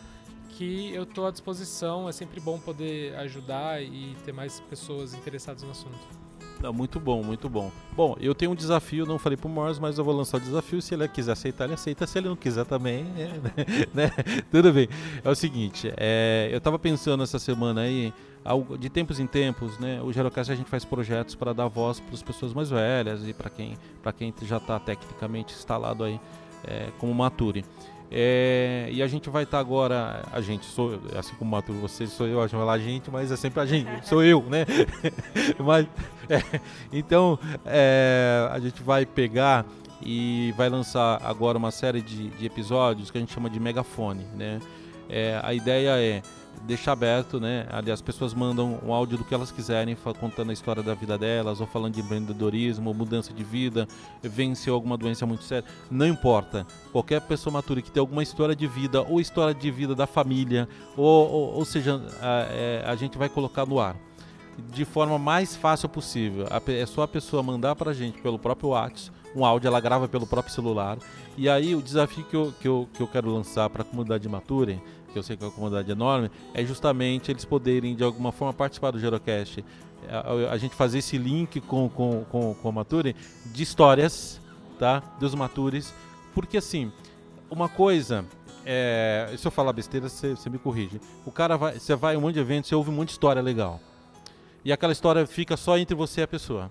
que 0.49 0.93
eu 0.93 1.03
estou 1.03 1.27
à 1.27 1.31
disposição. 1.31 2.07
É 2.07 2.11
sempre 2.11 2.39
bom 2.39 2.57
poder 2.59 3.15
ajudar 3.17 3.81
e 3.83 4.15
ter 4.23 4.31
mais 4.31 4.59
pessoas 4.61 5.13
interessadas 5.13 5.63
no 5.63 5.71
assunto. 5.71 6.24
Não, 6.61 6.73
muito 6.73 6.99
bom, 6.99 7.23
muito 7.23 7.49
bom. 7.49 7.71
Bom, 7.95 8.15
eu 8.19 8.33
tenho 8.33 8.51
um 8.51 8.55
desafio, 8.55 9.05
não 9.05 9.19
falei 9.19 9.37
pro 9.37 9.49
Morris, 9.49 9.77
mas 9.77 9.97
eu 9.97 10.03
vou 10.03 10.15
lançar 10.15 10.37
o 10.37 10.39
desafio. 10.39 10.81
Se 10.81 10.93
ele 10.93 11.07
quiser 11.07 11.33
aceitar, 11.33 11.65
ele 11.65 11.73
aceita. 11.73 12.07
Se 12.07 12.17
ele 12.17 12.29
não 12.29 12.35
quiser 12.35 12.65
também, 12.65 13.05
é, 13.17 13.87
né? 13.93 14.11
Tudo 14.51 14.71
bem. 14.73 14.87
É 15.23 15.29
o 15.29 15.35
seguinte, 15.35 15.91
é, 15.97 16.49
eu 16.51 16.59
tava 16.61 16.79
pensando 16.79 17.23
essa 17.23 17.39
semana 17.39 17.81
aí, 17.81 18.13
de 18.79 18.89
tempos 18.89 19.19
em 19.19 19.27
tempos, 19.27 19.77
né? 19.79 20.01
O 20.01 20.11
Gerocast 20.11 20.51
a 20.51 20.55
gente 20.55 20.69
faz 20.69 20.85
projetos 20.85 21.35
para 21.35 21.53
dar 21.53 21.67
voz 21.67 21.99
para 21.99 22.13
as 22.13 22.21
pessoas 22.21 22.53
mais 22.53 22.69
velhas 22.69 23.27
e 23.27 23.33
para 23.33 23.49
quem, 23.49 23.77
quem 24.17 24.33
já 24.43 24.57
está 24.57 24.79
tecnicamente 24.79 25.53
instalado 25.53 26.03
aí 26.03 26.19
é, 26.63 26.89
como 26.99 27.13
Mature. 27.13 27.65
É, 28.11 28.87
e 28.91 29.01
a 29.01 29.07
gente 29.07 29.29
vai 29.29 29.43
estar 29.43 29.57
tá 29.57 29.61
agora, 29.61 30.23
a 30.31 30.39
gente, 30.39 30.65
sou 30.65 30.99
assim 31.17 31.35
como 31.35 31.51
Maturo, 31.51 31.79
você 31.79 32.05
sou 32.07 32.27
eu, 32.27 32.41
a 32.41 32.47
gente 32.47 32.61
a 32.61 32.77
gente, 32.77 33.11
mas 33.11 33.31
é 33.31 33.35
sempre 33.35 33.59
a 33.59 33.65
gente, 33.65 33.89
sou 34.07 34.23
eu, 34.23 34.43
né? 34.43 34.65
mas, 35.59 35.87
é, 36.29 36.59
então, 36.93 37.37
é, 37.65 38.47
a 38.51 38.59
gente 38.59 38.81
vai 38.83 39.05
pegar 39.05 39.65
e 40.01 40.53
vai 40.55 40.69
lançar 40.69 41.19
agora 41.23 41.57
uma 41.57 41.71
série 41.71 42.01
de, 42.01 42.29
de 42.29 42.45
episódios 42.45 43.09
que 43.09 43.17
a 43.17 43.21
gente 43.21 43.33
chama 43.33 43.49
de 43.49 43.59
megafone, 43.59 44.25
né? 44.35 44.59
É, 45.09 45.39
a 45.43 45.53
ideia 45.53 45.99
é 45.99 46.21
deixar 46.65 46.93
aberto, 46.93 47.39
né? 47.39 47.65
Ali 47.69 47.91
as 47.91 48.01
pessoas 48.01 48.33
mandam 48.33 48.79
um 48.83 48.93
áudio 48.93 49.17
do 49.17 49.23
que 49.23 49.33
elas 49.33 49.51
quiserem, 49.51 49.95
contando 50.19 50.49
a 50.49 50.53
história 50.53 50.83
da 50.83 50.93
vida 50.93 51.17
delas, 51.17 51.61
ou 51.61 51.67
falando 51.67 51.93
de 51.93 52.01
empreendedorismo, 52.01 52.93
mudança 52.93 53.33
de 53.33 53.43
vida, 53.43 53.87
venceu 54.21 54.73
alguma 54.73 54.97
doença 54.97 55.25
muito 55.25 55.43
séria. 55.43 55.67
Não 55.89 56.07
importa. 56.07 56.65
Qualquer 56.91 57.21
pessoa 57.21 57.53
matura 57.53 57.81
que 57.81 57.91
tem 57.91 58.01
alguma 58.01 58.23
história 58.23 58.55
de 58.55 58.67
vida, 58.67 59.01
ou 59.01 59.21
história 59.21 59.53
de 59.53 59.71
vida 59.71 59.95
da 59.95 60.07
família, 60.07 60.67
ou, 60.97 61.31
ou, 61.31 61.53
ou 61.55 61.65
seja, 61.65 62.01
a, 62.21 62.47
é, 62.49 62.83
a 62.85 62.95
gente 62.95 63.17
vai 63.17 63.29
colocar 63.29 63.65
no 63.65 63.79
ar 63.79 63.95
de 64.71 64.85
forma 64.85 65.19
mais 65.19 65.55
fácil 65.55 65.89
possível. 65.89 66.47
É 66.67 66.85
só 66.85 67.01
a 67.01 67.07
pessoa 67.07 67.43
mandar 67.43 67.75
para 67.75 67.91
a 67.91 67.93
gente 67.93 68.21
pelo 68.21 68.39
próprio 68.39 68.69
WhatsApp 68.69 69.15
um 69.35 69.43
áudio, 69.43 69.67
ela 69.67 69.81
grava 69.81 70.07
pelo 70.07 70.25
próprio 70.25 70.53
celular. 70.53 70.97
E 71.37 71.49
aí 71.49 71.75
o 71.75 71.81
desafio 71.81 72.23
que 72.23 72.35
eu, 72.35 72.53
que 72.59 72.67
eu, 72.67 72.87
que 72.93 73.01
eu 73.01 73.07
quero 73.07 73.29
lançar 73.29 73.69
para 73.69 73.81
a 73.81 73.85
comunidade 73.85 74.27
Mature 74.29 74.81
que 75.15 75.19
eu 75.19 75.23
sei 75.23 75.37
que 75.37 75.43
é 75.43 75.47
uma 75.47 75.53
comunidade 75.53 75.89
enorme, 75.89 76.29
é 76.53 76.65
justamente 76.65 77.31
eles 77.31 77.45
poderem 77.45 77.95
de 77.95 78.03
alguma 78.03 78.33
forma 78.33 78.53
participar 78.53 78.91
do 78.91 78.99
Gerocast. 78.99 79.63
A, 80.09 80.51
a 80.51 80.57
gente 80.57 80.75
fazer 80.75 80.97
esse 80.97 81.17
link 81.17 81.61
com, 81.61 81.87
com, 81.87 82.25
com, 82.25 82.53
com 82.53 82.69
a 82.69 82.71
Mature 82.71 83.15
de 83.45 83.63
histórias 83.63 84.41
tá? 84.77 85.01
dos 85.17 85.33
Matures. 85.33 85.93
Porque 86.33 86.57
assim, 86.57 86.91
uma 87.49 87.69
coisa. 87.69 88.25
É, 88.65 89.33
se 89.37 89.47
eu 89.47 89.51
falar 89.51 89.71
besteira, 89.71 90.09
você, 90.09 90.49
me 90.49 90.57
corrige. 90.57 90.99
O 91.25 91.31
cara 91.31 91.55
vai. 91.55 91.79
Você 91.79 91.95
vai 91.95 92.15
a 92.15 92.17
um 92.17 92.21
monte 92.21 92.33
de 92.33 92.41
evento, 92.41 92.67
você 92.67 92.75
ouve 92.75 92.91
de 93.05 93.11
história 93.11 93.41
legal. 93.41 93.79
E 94.65 94.73
aquela 94.73 94.91
história 94.91 95.25
fica 95.25 95.55
só 95.55 95.77
entre 95.77 95.95
você 95.95 96.21
e 96.21 96.23
a 96.23 96.27
pessoa. 96.27 96.69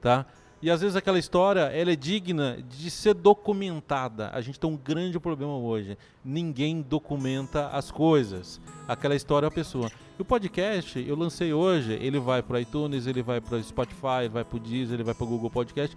Tá? 0.00 0.26
E 0.62 0.70
às 0.70 0.82
vezes 0.82 0.94
aquela 0.94 1.18
história 1.18 1.60
ela 1.60 1.90
é 1.90 1.96
digna 1.96 2.58
de 2.68 2.90
ser 2.90 3.14
documentada. 3.14 4.30
A 4.34 4.42
gente 4.42 4.60
tem 4.60 4.68
um 4.68 4.76
grande 4.76 5.18
problema 5.18 5.56
hoje. 5.56 5.96
Ninguém 6.22 6.82
documenta 6.82 7.68
as 7.68 7.90
coisas. 7.90 8.60
Aquela 8.86 9.16
história 9.16 9.46
é 9.46 9.48
a 9.48 9.50
pessoa. 9.50 9.90
E 10.18 10.22
o 10.22 10.24
podcast 10.24 10.98
eu 10.98 11.16
lancei 11.16 11.54
hoje. 11.54 11.92
Ele 11.94 12.18
vai 12.18 12.42
para 12.42 12.60
iTunes, 12.60 13.06
ele 13.06 13.22
vai 13.22 13.40
para 13.40 13.62
Spotify, 13.62 14.28
vai 14.30 14.44
para 14.44 14.56
o 14.56 14.60
Deezer, 14.60 14.94
ele 14.94 15.04
vai 15.04 15.14
para 15.14 15.24
o 15.24 15.28
Google 15.28 15.48
Podcast. 15.48 15.96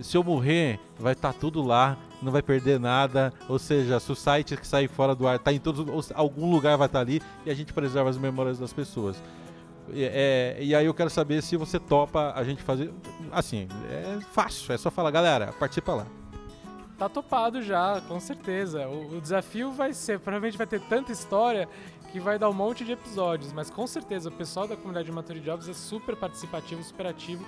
Se 0.00 0.16
eu 0.16 0.24
morrer, 0.24 0.80
vai 0.98 1.12
estar 1.12 1.32
tá 1.32 1.38
tudo 1.38 1.62
lá, 1.62 1.96
não 2.20 2.32
vai 2.32 2.42
perder 2.42 2.80
nada. 2.80 3.32
Ou 3.48 3.60
seja, 3.60 4.00
se 4.00 4.10
o 4.10 4.16
site 4.16 4.56
que 4.56 4.66
sair 4.66 4.88
fora 4.88 5.14
do 5.14 5.28
ar 5.28 5.36
está 5.36 5.52
em 5.52 5.60
todos, 5.60 6.10
algum 6.12 6.50
lugar 6.50 6.76
vai 6.76 6.86
estar 6.86 6.98
tá 6.98 7.02
ali 7.02 7.22
e 7.46 7.50
a 7.50 7.54
gente 7.54 7.72
preserva 7.72 8.10
as 8.10 8.18
memórias 8.18 8.58
das 8.58 8.72
pessoas. 8.72 9.22
É, 9.94 10.56
e 10.60 10.74
aí 10.74 10.86
eu 10.86 10.94
quero 10.94 11.10
saber 11.10 11.42
se 11.42 11.56
você 11.56 11.78
topa 11.78 12.32
a 12.34 12.44
gente 12.44 12.62
fazer. 12.62 12.92
Assim, 13.32 13.68
é 13.90 14.20
fácil, 14.32 14.72
é 14.72 14.78
só 14.78 14.90
falar, 14.90 15.10
galera, 15.10 15.52
participa 15.58 15.94
lá. 15.94 16.06
Tá 16.98 17.08
topado 17.08 17.62
já, 17.62 18.00
com 18.06 18.20
certeza. 18.20 18.86
O, 18.86 19.16
o, 19.16 19.20
desafio 19.20 19.72
vai 19.72 19.94
ser, 19.94 20.20
provavelmente 20.20 20.58
vai 20.58 20.66
ter 20.66 20.80
tanta 20.82 21.10
história 21.10 21.68
que 22.12 22.20
vai 22.20 22.38
dar 22.38 22.50
um 22.50 22.52
monte 22.52 22.84
de 22.84 22.92
episódios, 22.92 23.52
mas 23.52 23.70
com 23.70 23.86
certeza 23.86 24.28
o 24.28 24.32
pessoal 24.32 24.68
da 24.68 24.76
comunidade 24.76 25.06
de 25.06 25.12
Mature 25.12 25.40
Jobs 25.40 25.68
é 25.68 25.72
super 25.72 26.14
participativo, 26.14 26.82
super 26.82 27.06
ativo. 27.06 27.46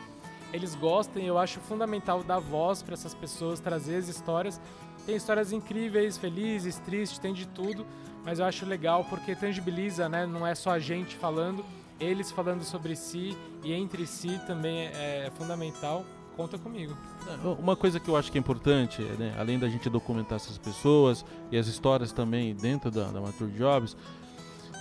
Eles 0.52 0.74
gostam 0.74 1.22
e 1.22 1.26
eu 1.26 1.36
acho 1.36 1.60
fundamental 1.60 2.22
dar 2.22 2.38
voz 2.38 2.82
para 2.82 2.94
essas 2.94 3.14
pessoas, 3.14 3.60
trazer 3.60 3.96
as 3.96 4.08
histórias. 4.08 4.60
Tem 5.04 5.16
histórias 5.16 5.52
incríveis, 5.52 6.16
felizes, 6.16 6.78
tristes, 6.78 7.18
tem 7.18 7.34
de 7.34 7.46
tudo, 7.46 7.86
mas 8.24 8.38
eu 8.38 8.46
acho 8.46 8.64
legal 8.64 9.04
porque 9.04 9.34
tangibiliza, 9.34 10.08
né? 10.08 10.26
Não 10.26 10.46
é 10.46 10.54
só 10.54 10.70
a 10.70 10.78
gente 10.78 11.16
falando 11.16 11.64
eles 12.02 12.30
falando 12.30 12.62
sobre 12.64 12.96
si 12.96 13.36
e 13.62 13.72
entre 13.72 14.06
si 14.06 14.40
também 14.46 14.86
é, 14.86 15.26
é 15.26 15.32
fundamental. 15.34 16.04
Conta 16.36 16.58
comigo. 16.58 16.96
É, 17.26 17.46
uma 17.60 17.76
coisa 17.76 18.00
que 18.00 18.08
eu 18.08 18.16
acho 18.16 18.32
que 18.32 18.38
é 18.38 18.40
importante, 18.40 19.02
né, 19.02 19.34
além 19.38 19.58
da 19.58 19.68
gente 19.68 19.88
documentar 19.90 20.36
essas 20.36 20.56
pessoas 20.56 21.24
e 21.50 21.58
as 21.58 21.66
histórias 21.66 22.10
também 22.12 22.54
dentro 22.54 22.90
da, 22.90 23.04
da 23.04 23.20
Mature 23.20 23.50
Jobs, 23.52 23.96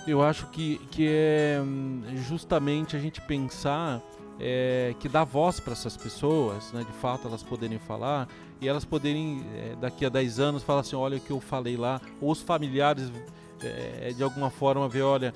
eu 0.06 0.22
acho 0.22 0.46
que, 0.46 0.78
que 0.90 1.06
é 1.08 1.60
hum, 1.62 2.02
justamente 2.26 2.96
a 2.96 2.98
gente 2.98 3.20
pensar 3.20 4.02
é, 4.40 4.94
que 4.98 5.08
dá 5.08 5.24
voz 5.24 5.60
para 5.60 5.72
essas 5.72 5.96
pessoas, 5.96 6.72
né, 6.72 6.84
de 6.84 6.92
fato 6.98 7.28
elas 7.28 7.42
poderem 7.42 7.78
falar 7.78 8.28
e 8.60 8.68
elas 8.68 8.84
poderem, 8.84 9.44
é, 9.54 9.76
daqui 9.80 10.06
a 10.06 10.08
10 10.08 10.40
anos, 10.40 10.62
falar 10.62 10.80
assim: 10.80 10.96
olha 10.96 11.16
o 11.18 11.20
que 11.20 11.30
eu 11.30 11.40
falei 11.40 11.76
lá, 11.76 12.00
ou 12.20 12.30
os 12.30 12.40
familiares 12.40 13.10
é, 13.60 14.12
de 14.16 14.22
alguma 14.22 14.50
forma 14.50 14.88
ver: 14.88 15.02
olha, 15.02 15.34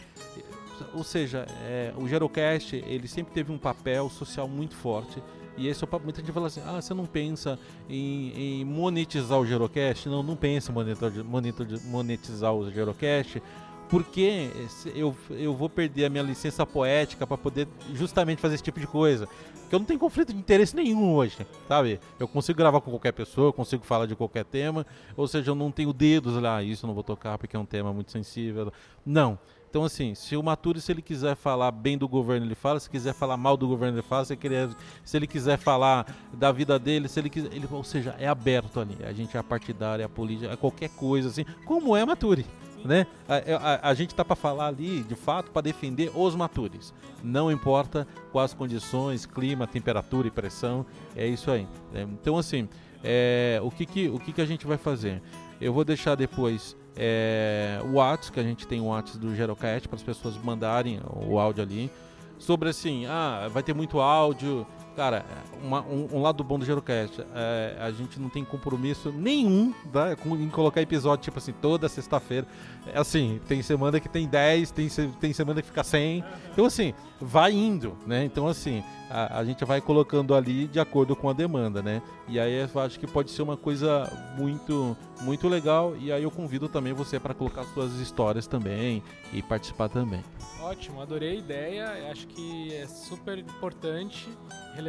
ou 0.95 1.05
seja, 1.05 1.47
é, 1.63 1.93
o 1.97 2.09
Gerocast 2.09 2.77
ele 2.87 3.09
sempre 3.09 3.33
teve 3.33 3.53
um 3.53 3.59
papel 3.59 4.09
social 4.11 4.49
muito 4.49 4.75
forte. 4.75 5.23
E 5.57 5.69
esse 5.69 5.83
é 5.83 5.85
o 5.85 5.89
papo. 5.89 6.05
Muita 6.05 6.21
gente 6.21 6.33
fala 6.33 6.49
assim: 6.49 6.61
ah, 6.67 6.81
você 6.81 6.93
não 6.93 7.07
pensa 7.07 7.59
em, 7.89 8.61
em 8.61 8.65
monetizar 8.65 9.39
o 9.39 9.47
Gerocast? 9.47 10.09
Não, 10.09 10.23
não 10.23 10.37
pensa 10.37 10.71
em 10.71 11.89
monetizar 11.89 12.55
o 12.55 12.71
Gerocast, 12.71 13.43
porque 13.89 14.51
eu, 14.95 15.17
eu 15.31 15.55
vou 15.55 15.69
perder 15.69 16.07
a 16.07 16.11
minha 16.11 16.23
licença 16.23 16.67
poética 16.67 17.27
para 17.27 17.39
poder 17.39 17.69
justamente 17.95 18.41
fazer 18.41 18.57
esse 18.57 18.65
tipo 18.65 18.81
de 18.81 18.87
coisa. 18.87 19.29
Porque 19.61 19.75
eu 19.75 19.79
não 19.79 19.87
tenho 19.87 19.99
conflito 19.99 20.33
de 20.33 20.39
interesse 20.39 20.77
nenhum 20.77 21.13
hoje, 21.15 21.45
sabe? 21.67 21.99
Eu 22.21 22.29
consigo 22.29 22.57
gravar 22.57 22.81
com 22.81 22.91
qualquer 22.91 23.13
pessoa, 23.13 23.49
eu 23.49 23.53
consigo 23.53 23.85
falar 23.85 24.07
de 24.07 24.15
qualquer 24.15 24.45
tema, 24.45 24.87
ou 25.17 25.27
seja, 25.27 25.51
eu 25.51 25.55
não 25.55 25.73
tenho 25.73 25.93
dedos 25.93 26.41
lá, 26.41 26.63
isso 26.63 26.85
eu 26.85 26.89
não 26.89 26.95
vou 26.95 27.03
tocar 27.03 27.37
porque 27.37 27.57
é 27.57 27.59
um 27.59 27.65
tema 27.65 27.93
muito 27.93 28.13
sensível. 28.13 28.73
Não. 29.05 29.39
Então, 29.69 29.85
assim, 29.85 30.15
se 30.15 30.37
o 30.37 30.43
Maturi, 30.43 30.81
se 30.81 30.91
ele 30.91 31.03
quiser 31.03 31.37
falar 31.37 31.71
bem 31.71 31.99
do 31.99 32.09
governo, 32.09 32.47
ele 32.47 32.55
fala. 32.55 32.81
Se 32.81 32.89
quiser 32.89 33.13
falar 33.13 33.37
mal 33.37 33.57
do 33.57 33.69
governo, 33.69 33.97
ele 33.97 34.03
fala. 34.03 34.25
Se, 34.25 34.39
ele, 34.43 34.75
se 35.05 35.17
ele 35.17 35.27
quiser 35.27 35.59
falar 35.59 36.07
da 36.33 36.51
vida 36.51 36.79
dele, 36.79 37.09
se 37.09 37.21
ele 37.21 37.29
quiser. 37.29 37.53
Ele, 37.53 37.69
ou 37.71 37.85
seja, 37.85 38.15
é 38.19 38.27
aberto 38.27 38.81
ali. 38.81 38.97
A 39.05 39.13
gente 39.13 39.37
é 39.37 39.41
a 39.41 39.43
partidária, 39.43 40.03
é 40.03 40.07
a 40.07 40.09
política, 40.09 40.53
é 40.53 40.57
qualquer 40.57 40.89
coisa, 40.91 41.29
assim. 41.29 41.45
Como 41.65 41.97
é 41.97 42.05
Maturi? 42.05 42.47
Né? 42.85 43.07
A, 43.29 43.35
a, 43.35 43.91
a, 43.91 43.95
gente 43.95 44.15
tá 44.15 44.25
para 44.25 44.37
falar 44.37 44.69
ali, 44.69 45.03
de 45.03 45.17
fato, 45.17 45.51
para 45.51 45.63
defender 45.63 46.11
os 46.15 46.37
matures. 46.37 46.95
Não 47.23 47.51
importa 47.51 48.07
quais 48.31 48.55
condições, 48.55 49.27
clima, 49.27 49.67
temperatura 49.67 50.29
e 50.29 50.31
pressão, 50.31 50.87
é 51.17 51.27
isso 51.27 51.51
aí. 51.51 51.67
Né? 51.93 52.07
Então, 52.13 52.39
assim, 52.39 52.69
é, 53.03 53.61
o, 53.63 53.71
que, 53.71 53.85
que, 53.85 54.09
o 54.09 54.19
que, 54.21 54.33
que 54.33 54.41
a 54.41 54.47
gente 54.47 54.67
vai 54.67 54.77
fazer? 54.77 55.21
Eu 55.61 55.73
vou 55.73 55.85
deixar 55.85 56.15
depois 56.15 56.77
é, 56.97 57.81
o 57.85 57.95
WhatsApp, 57.95 58.33
que 58.33 58.41
a 58.41 58.43
gente 58.43 58.67
tem 58.67 58.81
o 58.81 58.87
WhatsApp 58.87 59.19
do 59.19 59.35
Gerocast 59.35 59.89
para 59.89 59.97
as 59.97 60.03
pessoas 60.03 60.37
mandarem 60.37 61.01
o 61.15 61.39
áudio 61.39 61.63
ali. 61.63 61.91
Sobre 62.39 62.69
assim, 62.69 63.07
ah, 63.07 63.49
vai 63.51 63.63
ter 63.63 63.75
muito 63.75 64.01
áudio. 64.01 64.67
Cara, 64.97 65.27
uma, 65.63 65.83
um, 65.83 66.09
um, 66.11 66.23
lado 66.23 66.43
bom 66.43 66.59
do 66.59 66.65
Gerocast, 66.65 67.21
é, 67.35 67.77
a 67.79 67.91
gente 67.91 68.19
não 68.19 68.31
tem 68.31 68.43
compromisso 68.43 69.13
nenhum 69.13 69.75
tá, 69.93 70.17
em 70.25 70.49
colocar 70.49 70.81
episódio, 70.81 71.25
tipo 71.25 71.37
assim, 71.39 71.53
toda 71.53 71.87
sexta-feira. 71.87 72.47
É 72.87 72.99
assim, 72.99 73.39
tem 73.47 73.61
semana 73.61 74.01
que 74.01 74.09
tem 74.09 74.27
10, 74.27 74.71
tem, 74.71 74.89
tem 75.21 75.33
semana 75.35 75.61
que 75.61 75.69
fica 75.69 75.85
100. 75.85 76.25
Então, 76.51 76.65
assim, 76.65 76.95
vai 77.21 77.53
indo, 77.53 77.95
né? 78.07 78.25
Então, 78.25 78.47
assim, 78.47 78.83
a, 79.11 79.41
a, 79.41 79.45
gente 79.45 79.65
vai 79.65 79.81
colocando 79.81 80.35
ali 80.35 80.67
de 80.67 80.81
acordo 80.81 81.15
com 81.15 81.29
a 81.29 81.33
demanda, 81.33 81.83
né? 81.83 82.01
E 82.29 82.41
aí 82.41 82.69
eu 82.73 82.81
acho 82.81 82.99
que 82.99 83.07
pode 83.07 83.31
ser 83.31 83.43
uma 83.43 83.57
coisa 83.57 84.11
muito, 84.37 84.97
muito 85.21 85.49
legal. 85.49 85.95
E 85.99 86.11
aí 86.11 86.23
eu 86.23 86.31
convido 86.31 86.69
também 86.69 86.93
você 86.93 87.21
para 87.21 87.35
colocar 87.35 87.65
suas 87.65 87.95
histórias 88.01 88.47
também 88.47 89.03
e 89.33 89.43
participar 89.43 89.89
também. 89.89 90.23
Ótimo, 90.61 91.01
adorei 91.01 91.31
a 91.31 91.35
ideia. 91.35 92.11
Acho 92.11 92.27
que 92.27 92.75
é 92.75 92.87
super 92.87 93.39
importante, 93.39 94.29
relevante. 94.75 94.86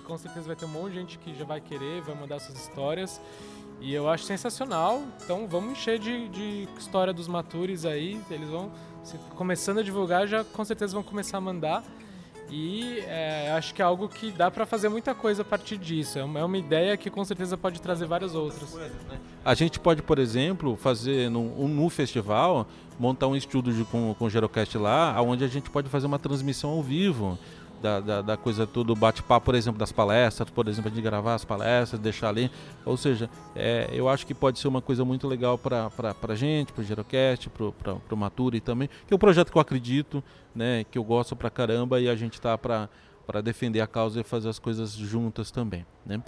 Com 0.00 0.16
certeza 0.18 0.46
vai 0.46 0.56
ter 0.56 0.64
um 0.64 0.68
monte 0.68 0.92
de 0.92 0.98
gente 0.98 1.18
que 1.18 1.34
já 1.34 1.44
vai 1.44 1.60
querer, 1.60 2.02
vai 2.02 2.14
mandar 2.14 2.38
suas 2.38 2.58
histórias. 2.60 3.20
E 3.80 3.94
eu 3.94 4.08
acho 4.08 4.24
sensacional. 4.24 5.02
Então 5.24 5.46
vamos 5.48 5.72
encher 5.72 5.98
de, 5.98 6.28
de 6.28 6.68
história 6.78 7.12
dos 7.12 7.26
matures 7.26 7.84
aí. 7.84 8.20
Eles 8.30 8.48
vão, 8.48 8.70
começando 9.36 9.78
a 9.78 9.82
divulgar, 9.82 10.26
já 10.26 10.44
com 10.44 10.64
certeza 10.64 10.92
vão 10.92 11.02
começar 11.02 11.38
a 11.38 11.40
mandar. 11.40 11.84
E 12.50 12.98
é, 13.06 13.52
acho 13.52 13.72
que 13.72 13.80
é 13.80 13.84
algo 13.84 14.08
que 14.08 14.32
dá 14.32 14.50
para 14.50 14.66
fazer 14.66 14.88
muita 14.88 15.14
coisa 15.14 15.42
a 15.42 15.44
partir 15.44 15.78
disso. 15.78 16.18
É 16.18 16.24
uma, 16.24 16.40
é 16.40 16.44
uma, 16.44 16.58
ideia 16.58 16.96
que 16.96 17.08
com 17.08 17.24
certeza 17.24 17.56
pode 17.56 17.80
trazer 17.80 18.06
várias 18.06 18.34
outras. 18.34 18.74
Né? 18.74 18.90
A 19.44 19.54
gente 19.54 19.78
pode, 19.78 20.02
por 20.02 20.18
exemplo, 20.18 20.76
fazer 20.76 21.30
no 21.30 21.88
festival, 21.88 22.66
montar 22.98 23.28
um 23.28 23.36
estúdio 23.36 23.86
com, 23.86 24.14
com 24.18 24.24
o 24.24 24.30
Gerocast 24.30 24.76
lá, 24.76 25.20
onde 25.22 25.44
a 25.44 25.48
gente 25.48 25.70
pode 25.70 25.88
fazer 25.88 26.06
uma 26.06 26.18
transmissão 26.18 26.70
ao 26.70 26.82
vivo 26.82 27.38
da, 27.80 28.00
da, 28.00 28.22
da 28.22 28.36
coisa 28.36 28.66
tudo 28.66 28.94
bate-papo, 28.94 29.46
por 29.46 29.54
exemplo, 29.54 29.78
das 29.78 29.90
palestras, 29.90 30.50
por 30.50 30.68
exemplo, 30.68 30.90
de 30.90 31.00
gravar 31.00 31.34
as 31.34 31.44
palestras, 31.44 32.00
deixar 32.00 32.28
ali. 32.28 32.50
Ou 32.84 32.96
seja, 32.96 33.28
é, 33.54 33.88
eu 33.92 34.08
acho 34.08 34.26
que 34.26 34.34
pode 34.34 34.58
ser 34.58 34.68
uma 34.68 34.82
coisa 34.82 35.04
muito 35.04 35.26
legal 35.26 35.56
para 35.56 35.90
a 36.28 36.34
gente, 36.34 36.72
para 36.72 36.82
o 36.82 36.84
Gerocast, 36.84 37.50
para 37.50 38.14
o 38.14 38.16
Maturi 38.16 38.60
também, 38.60 38.88
que 39.06 39.12
é 39.12 39.16
um 39.16 39.18
projeto 39.18 39.50
que 39.50 39.56
eu 39.56 39.62
acredito, 39.62 40.22
né, 40.54 40.84
que 40.90 40.98
eu 40.98 41.04
gosto 41.04 41.34
pra 41.34 41.50
caramba 41.50 42.00
e 42.00 42.08
a 42.08 42.16
gente 42.16 42.34
está 42.34 42.56
para 42.58 42.88
defender 43.42 43.80
a 43.80 43.86
causa 43.86 44.20
e 44.20 44.24
fazer 44.24 44.48
as 44.48 44.58
coisas 44.58 44.92
juntas 44.92 45.50
também. 45.50 45.86
Né? 46.04 46.22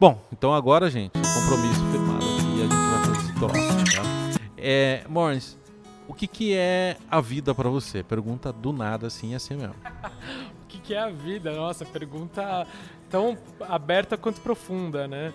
Bom, 0.00 0.24
então 0.32 0.54
agora, 0.54 0.88
gente, 0.88 1.12
compromisso 1.12 1.84
firmado 1.90 2.24
aqui, 2.24 2.60
a 2.60 2.62
gente 2.62 2.74
vai 2.74 3.04
fazer 3.04 3.18
esse 3.18 3.34
troço. 3.34 3.96
Tá? 3.96 4.40
É, 4.56 5.04
Morris, 5.08 5.58
o 6.06 6.14
que, 6.14 6.26
que 6.26 6.54
é 6.54 6.96
a 7.10 7.20
vida 7.20 7.54
para 7.54 7.68
você? 7.68 8.02
Pergunta 8.02 8.52
do 8.52 8.72
nada, 8.72 9.08
assim, 9.08 9.34
assim 9.34 9.56
mesmo. 9.56 9.74
que, 10.68 10.78
que 10.78 10.94
é 10.94 10.98
a 10.98 11.08
vida? 11.08 11.52
Nossa, 11.52 11.84
pergunta 11.84 12.66
tão 13.10 13.36
aberta 13.60 14.16
quanto 14.16 14.40
profunda, 14.40 15.08
né? 15.08 15.32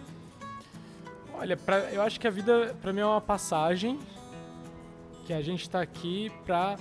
Olha, 1.34 1.58
pra, 1.58 1.80
eu 1.92 2.02
acho 2.02 2.20
que 2.20 2.28
a 2.28 2.32
vida 2.32 2.76
para 2.82 2.94
mim 2.94 3.02
é 3.02 3.06
uma 3.06 3.22
passagem 3.22 4.00
que 5.26 5.34
a 5.34 5.42
gente 5.42 5.62
está 5.62 5.82
aqui 5.82 6.32
para 6.46 6.76
uh, 6.76 6.80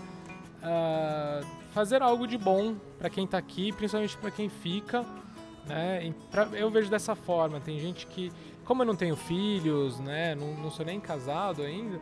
ah, 0.62 1.40
fazer 1.72 2.02
algo 2.02 2.26
de 2.26 2.36
bom 2.36 2.74
para 2.98 3.08
quem 3.08 3.24
está 3.24 3.38
aqui, 3.38 3.72
principalmente 3.72 4.16
para 4.18 4.30
quem 4.30 4.48
fica 4.48 5.04
né? 5.66 6.12
Eu 6.52 6.70
vejo 6.70 6.90
dessa 6.90 7.14
forma. 7.14 7.60
Tem 7.60 7.78
gente 7.78 8.06
que, 8.06 8.32
como 8.64 8.82
eu 8.82 8.86
não 8.86 8.96
tenho 8.96 9.16
filhos, 9.16 9.98
né? 10.00 10.34
Não, 10.34 10.54
não 10.54 10.70
sou 10.70 10.84
nem 10.84 11.00
casado 11.00 11.62
ainda, 11.62 12.00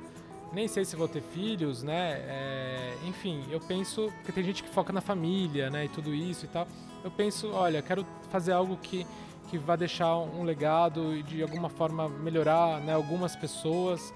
nem 0.52 0.66
sei 0.68 0.84
se 0.84 0.96
vou 0.96 1.08
ter 1.08 1.22
filhos, 1.22 1.82
né? 1.82 2.12
É, 2.26 2.94
enfim, 3.06 3.44
eu 3.50 3.60
penso 3.60 4.12
que 4.24 4.32
tem 4.32 4.42
gente 4.42 4.62
que 4.62 4.68
foca 4.68 4.92
na 4.92 5.00
família, 5.00 5.70
né? 5.70 5.84
E 5.84 5.88
tudo 5.88 6.14
isso 6.14 6.44
e 6.44 6.48
tal. 6.48 6.66
Eu 7.02 7.10
penso, 7.10 7.50
olha, 7.52 7.80
quero 7.82 8.06
fazer 8.30 8.52
algo 8.52 8.76
que 8.76 9.06
que 9.50 9.58
vai 9.58 9.76
deixar 9.76 10.16
um 10.16 10.44
legado 10.44 11.14
e 11.16 11.24
de 11.24 11.42
alguma 11.42 11.68
forma 11.68 12.08
melhorar, 12.08 12.80
né? 12.80 12.94
Algumas 12.94 13.34
pessoas. 13.34 14.14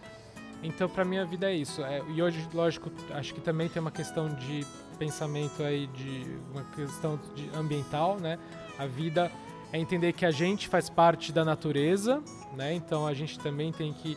Então, 0.62 0.88
para 0.88 1.04
mim, 1.04 1.18
a 1.18 1.24
vida 1.24 1.50
é 1.50 1.54
isso. 1.54 1.82
É, 1.82 2.00
e 2.14 2.22
hoje, 2.22 2.48
lógico, 2.54 2.90
acho 3.10 3.34
que 3.34 3.40
também 3.40 3.68
tem 3.68 3.82
uma 3.82 3.90
questão 3.90 4.32
de 4.32 4.64
pensamento 4.96 5.62
aí 5.64 5.88
de 5.88 6.24
uma 6.52 6.62
questão 6.64 7.18
de 7.34 7.50
ambiental, 7.54 8.18
né? 8.20 8.38
A 8.78 8.86
vida 8.86 9.30
é 9.72 9.78
entender 9.78 10.12
que 10.12 10.24
a 10.24 10.30
gente 10.30 10.68
faz 10.68 10.88
parte 10.88 11.32
da 11.32 11.44
natureza, 11.44 12.22
né? 12.56 12.72
Então 12.72 13.04
a 13.04 13.12
gente 13.12 13.36
também 13.40 13.72
tem 13.72 13.92
que 13.92 14.16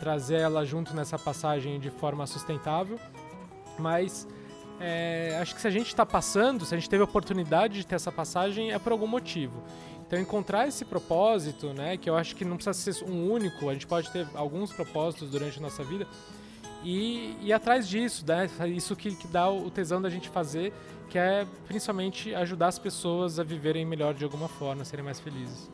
trazer 0.00 0.40
ela 0.40 0.64
junto 0.64 0.94
nessa 0.94 1.18
passagem 1.18 1.78
de 1.78 1.90
forma 1.90 2.26
sustentável. 2.26 2.98
Mas 3.78 4.26
é, 4.80 5.38
acho 5.40 5.54
que 5.54 5.60
se 5.60 5.66
a 5.66 5.70
gente 5.70 5.88
está 5.88 6.04
passando, 6.04 6.64
se 6.64 6.74
a 6.74 6.78
gente 6.78 6.88
teve 6.88 7.02
a 7.02 7.04
oportunidade 7.04 7.74
de 7.74 7.86
ter 7.86 7.94
essa 7.94 8.12
passagem, 8.12 8.72
é 8.72 8.78
por 8.78 8.92
algum 8.92 9.06
motivo. 9.06 9.62
Então 10.06 10.18
encontrar 10.18 10.68
esse 10.68 10.84
propósito, 10.84 11.72
né? 11.72 11.96
Que 11.96 12.08
eu 12.08 12.16
acho 12.16 12.36
que 12.36 12.44
não 12.44 12.56
precisa 12.56 12.92
ser 12.92 13.04
um 13.04 13.30
único, 13.30 13.68
a 13.68 13.72
gente 13.72 13.86
pode 13.86 14.10
ter 14.10 14.26
alguns 14.34 14.72
propósitos 14.72 15.30
durante 15.30 15.58
a 15.58 15.62
nossa 15.62 15.82
vida. 15.82 16.06
E, 16.84 17.36
e 17.40 17.52
atrás 17.52 17.88
disso, 17.88 18.24
né? 18.26 18.48
Isso 18.68 18.94
que, 18.94 19.14
que 19.14 19.26
dá 19.26 19.50
o 19.50 19.70
tesão 19.70 20.00
da 20.00 20.08
gente 20.08 20.28
fazer 20.28 20.72
que 21.08 21.18
é 21.18 21.46
principalmente 21.66 22.34
ajudar 22.34 22.68
as 22.68 22.78
pessoas 22.78 23.38
a 23.38 23.44
viverem 23.44 23.84
melhor 23.84 24.14
de 24.14 24.24
alguma 24.24 24.48
forma, 24.48 24.84
serem 24.84 25.04
mais 25.04 25.20
felizes. 25.20 25.70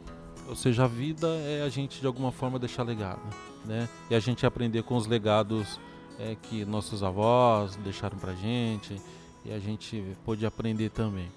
Ou 0.49 0.57
seja, 0.57 0.84
a 0.84 0.88
vida 0.88 1.28
é 1.47 1.62
a 1.62 1.68
gente 1.68 2.01
de 2.01 2.07
alguma 2.07 2.32
forma 2.32 2.59
deixar 2.59 2.82
legado, 2.82 3.22
né? 3.64 3.88
E 4.11 4.14
a 4.14 4.20
gente 4.20 4.45
aprender 4.45 4.82
com 4.82 4.97
os 4.97 5.07
legados 5.07 5.80
é, 6.18 6.36
que 6.43 6.64
nossos 6.64 7.03
avós 7.03 7.76
deixaram 7.76 8.18
pra 8.18 8.34
gente 8.34 9.01
e 9.45 9.53
a 9.53 9.59
gente 9.59 10.05
pôde 10.24 10.45
aprender 10.45 10.90
também. 10.90 11.30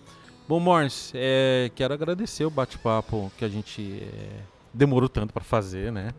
Bom, 0.48 0.60
Morris, 0.60 1.12
é, 1.16 1.72
quero 1.74 1.94
agradecer 1.94 2.46
o 2.46 2.50
bate-papo 2.50 3.32
que 3.38 3.44
a 3.44 3.50
gente 3.50 4.04
é, 4.04 4.42
demorou 4.74 5.10
tanto 5.10 5.34
para 5.34 5.44
fazer, 5.44 5.92
né? 5.92 6.14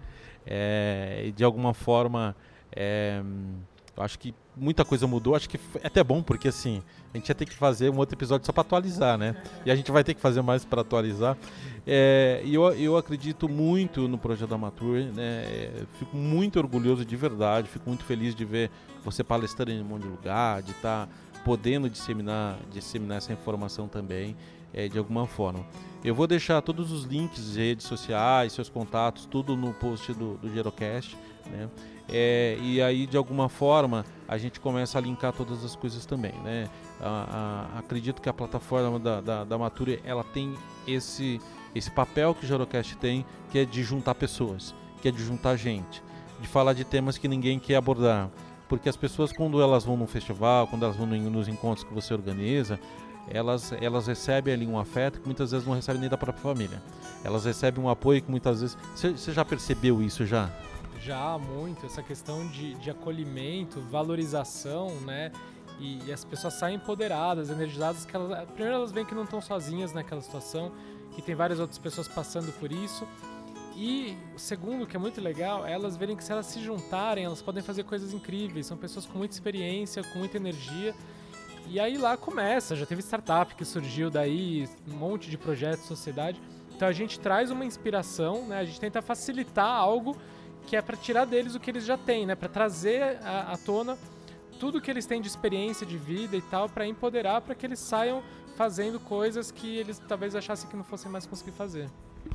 É, 0.45 1.24
e 1.26 1.32
de 1.32 1.45
alguma 1.45 1.74
forma 1.74 2.34
é, 2.72 3.22
eu 3.97 4.03
acho 4.03 4.18
que 4.18 4.34
muita 4.55 4.84
coisa 4.84 5.07
mudou. 5.07 5.34
Acho 5.34 5.49
que 5.49 5.59
é 5.82 5.86
até 5.86 6.05
bom, 6.05 6.22
porque 6.22 6.49
assim, 6.49 6.82
a 7.14 7.16
gente 7.16 7.28
ia 7.28 7.34
ter 7.34 7.47
que 7.47 7.55
fazer 7.55 7.90
um 7.90 7.97
outro 7.97 8.14
episódio 8.14 8.44
só 8.44 8.53
para 8.53 8.61
atualizar, 8.61 9.16
né? 9.16 9.34
E 9.64 9.70
a 9.70 9.76
gente 9.76 9.90
vai 9.90 10.05
ter 10.05 10.12
que 10.12 10.20
fazer 10.20 10.42
mais 10.42 10.64
para 10.64 10.82
atualizar. 10.82 11.36
É, 11.86 12.42
e 12.44 12.55
eu, 12.55 12.64
eu 12.74 12.97
acredito 12.97 13.49
muito 13.49 14.07
no 14.07 14.18
projeto 14.18 14.51
da 14.51 14.59
Matur, 14.59 14.99
né? 15.14 15.70
Fico 15.99 16.14
muito 16.14 16.59
orgulhoso 16.59 17.07
de 17.07 17.16
verdade, 17.16 17.68
fico 17.68 17.88
muito 17.88 18.05
feliz 18.05 18.34
de 18.34 18.44
ver 18.44 18.70
você 19.03 19.24
palestrando 19.24 19.70
em 19.70 19.80
um 19.80 19.84
monte 19.84 20.03
de 20.03 20.09
lugar, 20.09 20.62
de 20.62 20.72
estar 20.72 21.07
tá 21.07 21.12
podendo 21.42 21.88
disseminar, 21.88 22.59
disseminar 22.70 23.18
essa 23.18 23.32
informação 23.32 23.88
também. 23.88 24.36
É, 24.74 24.88
de 24.88 24.99
alguma 24.99 25.26
forma. 25.26 25.64
Eu 26.05 26.14
vou 26.14 26.26
deixar 26.26 26.61
todos 26.61 26.92
os 26.92 27.05
links 27.05 27.53
de 27.53 27.59
redes 27.59 27.86
sociais, 27.86 28.53
seus 28.53 28.68
contatos, 28.68 29.24
tudo 29.24 29.57
no 29.57 29.72
post 29.72 30.12
do, 30.12 30.36
do 30.36 30.53
Gerocast. 30.53 31.16
Né? 31.47 31.66
É, 32.09 32.57
e 32.61 32.80
aí, 32.80 33.07
de 33.07 33.16
alguma 33.16 33.48
forma, 33.48 34.04
a 34.28 34.38
gente 34.38 34.61
começa 34.61 34.98
a 34.98 35.00
linkar 35.00 35.32
todas 35.32 35.64
as 35.64 35.74
coisas 35.74 36.07
também. 36.07 36.32
Né? 36.44 36.68
A, 37.00 37.70
a, 37.74 37.78
acredito 37.78 38.22
que 38.22 38.28
a 38.28 38.32
plataforma 38.32 38.98
da, 38.98 39.20
da, 39.20 39.44
da 39.44 39.59
Mature 39.59 40.00
ela 40.04 40.22
tem 40.22 40.54
esse, 40.86 41.40
esse 41.74 41.90
papel 41.90 42.34
que 42.34 42.44
o 42.44 42.48
Gerocast 42.48 42.96
tem, 42.96 43.24
que 43.50 43.59
é 43.59 43.64
de 43.64 43.82
juntar 43.82 44.14
pessoas, 44.14 44.74
que 45.02 45.09
é 45.09 45.11
de 45.11 45.22
juntar 45.22 45.57
gente, 45.57 46.02
de 46.40 46.46
falar 46.46 46.72
de 46.72 46.84
temas 46.84 47.18
que 47.18 47.28
ninguém 47.28 47.59
quer 47.59 47.76
abordar. 47.76 48.30
Porque 48.68 48.88
as 48.88 48.96
pessoas, 48.96 49.32
quando 49.32 49.61
elas 49.61 49.84
vão 49.84 49.96
num 49.96 50.07
festival, 50.07 50.66
quando 50.66 50.84
elas 50.84 50.96
vão 50.96 51.07
nos 51.07 51.46
encontros 51.46 51.84
que 51.84 51.94
você 51.94 52.12
organiza, 52.12 52.80
elas, 53.28 53.72
elas 53.80 54.07
recebem 54.07 54.54
ali 54.54 54.66
um 54.66 54.78
afeto 54.78 55.20
que 55.20 55.26
muitas 55.26 55.50
vezes 55.50 55.66
não 55.66 55.74
recebem 55.74 56.00
nem 56.00 56.11
da 56.11 56.16
própria 56.16 56.42
família. 56.42 56.82
Elas 57.24 57.44
recebem 57.44 57.82
um 57.82 57.88
apoio 57.88 58.22
que 58.22 58.30
muitas 58.30 58.61
vezes. 58.61 58.78
Você 58.94 59.32
já 59.32 59.44
percebeu 59.44 60.02
isso 60.02 60.24
já? 60.24 60.50
Já 61.01 61.38
muito, 61.38 61.86
essa 61.86 62.03
questão 62.03 62.47
de, 62.49 62.74
de 62.74 62.90
acolhimento, 62.90 63.80
valorização, 63.80 64.90
né? 65.01 65.30
E, 65.78 66.03
e, 66.07 66.12
as 66.12 66.24
pessoas 66.24 66.55
saem 66.55 66.76
empoderadas, 66.76 67.51
energizadas, 67.51 68.05
que 68.05 68.16
elas, 68.16 68.49
primeiro 68.49 68.76
elas 68.76 68.92
veem 68.92 69.05
que 69.05 69.14
não 69.14 69.24
estão 69.24 69.40
sozinhas 69.40 69.92
naquela 69.92 70.22
situação, 70.22 70.72
que 71.14 71.20
tem 71.20 71.34
várias 71.34 71.61
outras 71.61 71.78
pessoas 71.78 72.09
passando 72.09 72.51
por 72.59 72.72
isso. 72.72 73.07
E 73.76 74.16
o 74.34 74.38
segundo, 74.38 74.86
que 74.86 74.97
é 74.97 74.99
muito 74.99 75.20
legal, 75.20 75.66
é 75.66 75.72
elas 75.72 75.99
verem 75.99 76.16
que 76.16 76.24
se 76.24 76.32
elas 76.32 76.47
se 76.47 76.61
juntarem, 76.61 77.26
elas 77.26 77.42
podem 77.42 77.62
fazer 77.62 77.84
coisas 77.84 78.14
incríveis. 78.14 78.66
São 78.66 78.76
pessoas 78.76 79.05
com 79.05 79.18
muita 79.18 79.34
experiência, 79.34 80.03
com 80.03 80.18
muita 80.18 80.38
energia. 80.38 80.94
E 81.68 81.78
aí 81.78 81.99
lá 81.99 82.16
começa, 82.16 82.74
já 82.74 82.86
teve 82.86 83.03
startup 83.03 83.55
que 83.55 83.64
surgiu 83.64 84.09
daí, 84.09 84.66
um 84.88 84.97
monte 84.97 85.28
de 85.28 85.36
projetos, 85.36 85.84
sociedade. 85.84 86.40
Então 86.74 86.88
a 86.88 86.92
gente 86.92 87.20
traz 87.20 87.51
uma 87.51 87.66
inspiração, 87.66 88.47
né? 88.47 88.61
A 88.61 88.64
gente 88.64 88.80
tenta 88.80 89.03
facilitar 89.03 89.68
algo 89.68 90.16
que 90.66 90.76
é 90.76 90.82
para 90.82 90.96
tirar 90.96 91.24
deles 91.24 91.54
o 91.54 91.60
que 91.60 91.70
eles 91.70 91.86
já 91.86 91.96
têm, 91.96 92.26
né? 92.26 92.34
Para 92.34 92.48
trazer 92.48 93.18
à, 93.22 93.56
tona 93.64 93.96
tudo 94.58 94.80
que 94.80 94.90
eles 94.90 95.06
têm 95.06 95.20
de 95.20 95.28
experiência 95.28 95.86
de 95.86 95.96
vida 95.96 96.36
e 96.36 96.42
tal, 96.42 96.68
para 96.68 96.86
empoderar, 96.86 97.40
para 97.42 97.54
que 97.54 97.64
eles 97.64 97.78
saiam 97.78 98.22
fazendo 98.56 98.98
coisas 98.98 99.50
que 99.50 99.76
eles 99.76 100.00
talvez 100.08 100.34
achassem 100.34 100.68
que 100.68 100.76
não 100.76 100.84
fossem 100.84 101.10
mais 101.10 101.26
conseguir 101.26 101.52
fazer. 101.52 101.88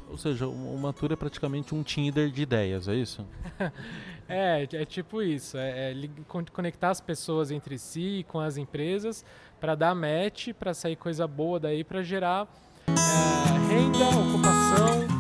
Ou 0.09 0.17
seja, 0.17 0.47
o 0.47 0.77
Matura 0.77 1.13
é 1.13 1.15
praticamente 1.17 1.75
um 1.75 1.83
Tinder 1.83 2.29
de 2.29 2.43
ideias, 2.43 2.87
é 2.87 2.95
isso? 2.95 3.25
é, 4.29 4.67
é 4.71 4.85
tipo 4.85 5.21
isso. 5.21 5.57
É, 5.57 5.91
é, 5.91 6.09
conectar 6.51 6.91
as 6.91 7.01
pessoas 7.01 7.51
entre 7.51 7.77
si, 7.77 8.25
com 8.29 8.39
as 8.39 8.55
empresas, 8.55 9.25
para 9.59 9.75
dar 9.75 9.95
match, 9.95 10.49
para 10.53 10.73
sair 10.73 10.95
coisa 10.95 11.27
boa 11.27 11.59
daí, 11.59 11.83
para 11.83 12.01
gerar 12.03 12.47
é, 12.87 13.73
renda, 13.73 14.07
ocupação 14.09 15.10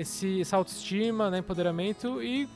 esse, 0.00 0.40
essa 0.40 0.56
autoestima, 0.56 1.30
né, 1.30 1.38
empoderamento 1.38 2.22
e, 2.22 2.48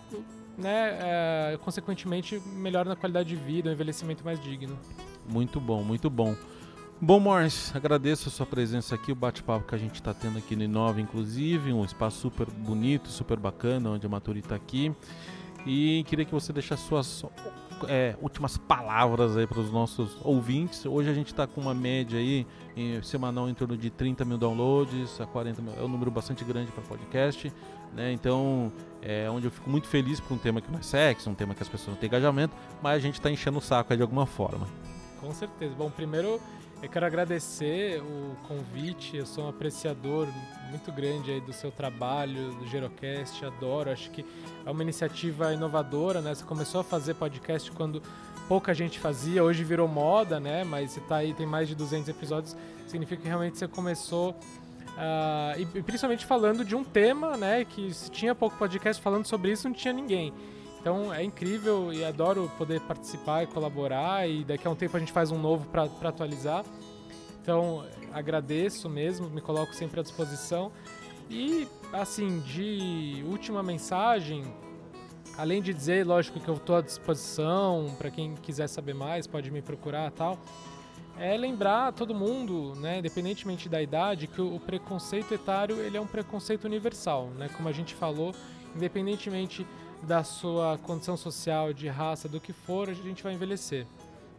né, 0.57 0.99
é, 1.01 1.59
consequentemente, 1.63 2.41
melhora 2.55 2.89
na 2.89 2.97
qualidade 2.97 3.29
de 3.29 3.37
vida, 3.37 3.69
um 3.69 3.73
envelhecimento 3.73 4.25
mais 4.25 4.41
digno. 4.41 4.79
Muito 5.29 5.61
bom, 5.61 5.83
muito 5.83 6.09
bom. 6.09 6.35
Bom, 7.01 7.19
Morris, 7.19 7.75
agradeço 7.75 8.29
a 8.29 8.31
sua 8.31 8.47
presença 8.47 8.95
aqui, 8.95 9.11
o 9.11 9.15
bate-papo 9.15 9.67
que 9.67 9.75
a 9.75 9.79
gente 9.79 9.97
está 9.97 10.15
tendo 10.15 10.39
aqui 10.39 10.55
no 10.55 10.63
Inova, 10.63 11.01
inclusive, 11.01 11.73
um 11.73 11.85
espaço 11.85 12.21
super 12.21 12.47
bonito, 12.47 13.09
super 13.09 13.39
bacana, 13.39 13.91
onde 13.91 14.07
a 14.07 14.09
Maturi 14.09 14.39
está 14.39 14.55
aqui. 14.55 14.95
E 15.67 16.05
queria 16.07 16.25
que 16.25 16.33
você 16.33 16.53
deixasse 16.53 16.87
suas 16.87 17.25
é, 17.89 18.17
últimas 18.21 18.57
palavras 18.57 19.37
aí 19.37 19.47
para 19.47 19.61
os 19.61 19.71
nossos 19.71 20.17
ouvintes. 20.23 20.85
Hoje 20.87 21.11
a 21.11 21.15
gente 21.15 21.29
está 21.29 21.47
com 21.47 21.61
uma 21.61 21.75
média 21.75 22.19
aí 22.19 22.47
em, 22.77 23.03
semanal 23.03 23.49
em 23.49 23.55
torno 23.55 23.77
de 23.77 23.91
30 23.91 24.25
mil 24.25 24.39
downloads 24.39 25.21
a 25.21 25.27
40 25.27 25.63
mil. 25.63 25.75
É 25.75 25.83
um 25.83 25.89
número 25.89 26.11
bastante 26.11 26.45
grande 26.45 26.71
para 26.73 26.83
podcast. 26.83 27.53
Né? 27.95 28.13
Então, 28.13 28.73
é 29.03 29.29
onde 29.31 29.47
eu 29.47 29.51
fico 29.51 29.69
muito 29.69 29.87
feliz 29.87 30.19
por 30.21 30.35
um 30.35 30.39
tema 30.39 30.61
que 30.61 30.71
não 30.71 30.79
é 30.79 30.83
sexo, 30.83 31.29
um 31.29 31.35
tema 31.35 31.55
que 31.55 31.63
as 31.63 31.69
pessoas 31.69 31.89
não 31.89 31.97
têm 31.97 32.09
engajamento, 32.09 32.55
mas 32.83 32.97
a 32.97 32.99
gente 32.99 33.15
está 33.15 33.31
enchendo 33.31 33.59
o 33.59 33.61
saco 33.61 33.95
de 33.95 34.03
alguma 34.03 34.27
forma. 34.27 34.67
Com 35.21 35.33
certeza. 35.33 35.75
Bom, 35.77 35.91
primeiro 35.91 36.41
Eu 36.83 36.89
quero 36.89 37.07
agradecer 37.07 38.03
o 38.03 38.35
convite, 38.49 39.17
eu 39.17 39.25
sou 39.25 39.45
um 39.45 39.49
apreciador 39.49 40.27
muito 40.69 40.91
grande 40.91 41.31
aí 41.31 41.41
do 41.41 41.53
seu 41.53 41.71
trabalho, 41.71 42.51
do 42.55 42.67
Gerocast, 42.67 43.45
adoro, 43.45 43.89
acho 43.89 44.11
que 44.11 44.27
é 44.67 44.69
uma 44.69 44.83
iniciativa 44.83 45.55
inovadora, 45.55 46.21
né? 46.21 46.35
Você 46.35 46.45
começou 46.45 46.81
a 46.81 46.85
fazer 46.85 47.15
podcast 47.15 47.71
quando 47.71 48.03
pouca 48.49 48.75
gente 48.75 48.99
fazia, 48.99 49.45
hoje 49.45 49.63
virou 49.63 49.87
moda, 49.87 50.41
né? 50.41 50.65
Mas 50.65 50.91
você 50.91 51.01
tá 51.03 51.17
aí, 51.19 51.33
tem 51.33 51.47
mais 51.47 51.69
de 51.69 51.77
200 51.77 52.09
episódios, 52.09 52.57
significa 52.89 53.23
que 53.23 53.29
realmente 53.29 53.59
você 53.59 53.69
começou 53.69 54.31
uh, 54.31 55.61
e, 55.61 55.83
principalmente 55.83 56.27
falando 56.27 56.65
de 56.65 56.75
um 56.75 56.83
tema, 56.83 57.37
né? 57.37 57.65
Que 57.65 57.95
se 57.95 58.11
tinha 58.11 58.35
pouco 58.35 58.57
podcast 58.57 59.01
falando 59.01 59.25
sobre 59.25 59.53
isso, 59.53 59.69
não 59.69 59.75
tinha 59.75 59.95
ninguém. 59.95 60.33
Então 60.83 61.15
é 61.15 61.23
incrível 61.23 61.93
e 61.93 62.05
adoro 62.05 62.51
poder 62.59 62.81
participar 62.81 63.45
e 63.45 63.47
colaborar. 63.47 64.29
E 64.29 64.43
daqui 64.43 64.67
a 64.67 64.71
um 64.71 64.75
tempo 64.75 64.97
a 64.97 65.01
gente 65.01 65.13
faz 65.13 65.31
um 65.31 65.39
novo 65.39 65.65
para 65.69 65.85
atualizar. 66.09 66.65
Então 67.41 67.85
agradeço 68.13 68.91
mesmo, 68.91 69.31
me 69.31 69.41
coloco 69.41 69.73
sempre 69.73 70.01
à 70.01 70.03
disposição. 70.03 70.73
E 71.31 71.69
assim, 71.93 72.41
de 72.41 73.25
última 73.29 73.63
mensagem, 73.63 74.43
além 75.39 75.63
de 75.63 75.73
dizer, 75.73 76.05
lógico 76.05 76.41
que 76.41 76.49
eu 76.49 76.57
estou 76.57 76.75
à 76.75 76.81
disposição 76.81 77.95
para 77.97 78.11
quem 78.11 78.35
quiser 78.35 78.67
saber 78.67 78.93
mais, 78.93 79.25
pode 79.25 79.53
me 79.53 79.63
procurar 79.63 80.11
tal. 80.11 80.37
É 81.17 81.37
lembrar 81.37 81.93
todo 81.93 82.13
mundo, 82.13 82.75
né, 82.77 82.99
independentemente 82.99 83.69
da 83.69 83.81
idade, 83.81 84.27
que 84.27 84.41
o 84.41 84.59
preconceito 84.59 85.33
etário 85.33 85.77
ele 85.77 85.97
é 85.97 86.01
um 86.01 86.07
preconceito 86.07 86.65
universal, 86.65 87.29
né? 87.37 87.49
Como 87.57 87.69
a 87.69 87.73
gente 87.73 87.95
falou, 87.95 88.35
independentemente 88.75 89.65
da 90.03 90.25
sua 90.25 90.79
condição 90.79 91.17
social, 91.17 91.73
de 91.73 91.89
raça, 91.89 92.29
do 92.29 92.41
que 92.41 92.53
for, 92.53 92.89
a 92.89 92.95
gente 92.95 93.23
vai 93.23 93.35
envelhecer. 93.35 93.87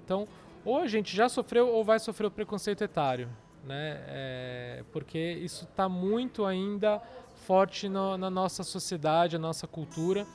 Então, 0.04 0.28
ou 0.66 0.78
a 0.78 0.88
gente 0.88 1.16
já 1.16 1.30
sofreu 1.30 1.70
ou 1.70 1.84
vai 1.84 2.00
sofrer 2.00 2.28
o 2.28 2.32
preconceito 2.32 2.84
etário, 2.84 3.30
né? 3.66 4.02
É, 4.08 4.84
porque 4.92 5.18
isso 5.18 5.66
está 5.66 5.88
muito 5.88 6.46
ainda 6.46 7.02
forte 7.46 7.90
no, 7.90 8.18
na 8.18 8.30
nossa 8.30 8.64
sociedade, 8.64 9.38
na 9.38 9.48
nossa 9.48 9.68
cultura. 9.68 10.26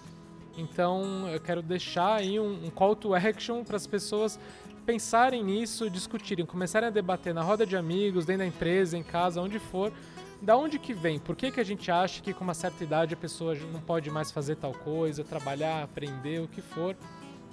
Então, 0.56 1.28
eu 1.28 1.40
quero 1.40 1.62
deixar 1.62 2.16
aí 2.16 2.38
um, 2.40 2.66
um 2.66 2.70
call 2.70 2.96
to 2.96 3.14
action 3.14 3.62
para 3.64 3.76
as 3.76 3.86
pessoas 3.86 4.38
pensarem 4.84 5.44
nisso, 5.44 5.90
discutirem, 5.90 6.46
começarem 6.46 6.88
a 6.88 6.90
debater 6.90 7.34
na 7.34 7.42
roda 7.42 7.66
de 7.66 7.76
amigos, 7.76 8.24
dentro 8.24 8.40
da 8.40 8.46
empresa, 8.46 8.96
em 8.96 9.02
casa, 9.02 9.40
onde 9.40 9.58
for, 9.58 9.92
da 10.40 10.56
onde 10.56 10.78
que 10.78 10.94
vem? 10.94 11.18
Por 11.18 11.34
que, 11.34 11.50
que 11.50 11.60
a 11.60 11.64
gente 11.64 11.90
acha 11.90 12.22
que 12.22 12.32
com 12.32 12.44
uma 12.44 12.54
certa 12.54 12.82
idade 12.84 13.14
a 13.14 13.16
pessoa 13.16 13.54
não 13.72 13.80
pode 13.80 14.10
mais 14.10 14.30
fazer 14.30 14.56
tal 14.56 14.72
coisa, 14.72 15.24
trabalhar, 15.24 15.82
aprender, 15.82 16.40
o 16.40 16.48
que 16.48 16.60
for? 16.60 16.96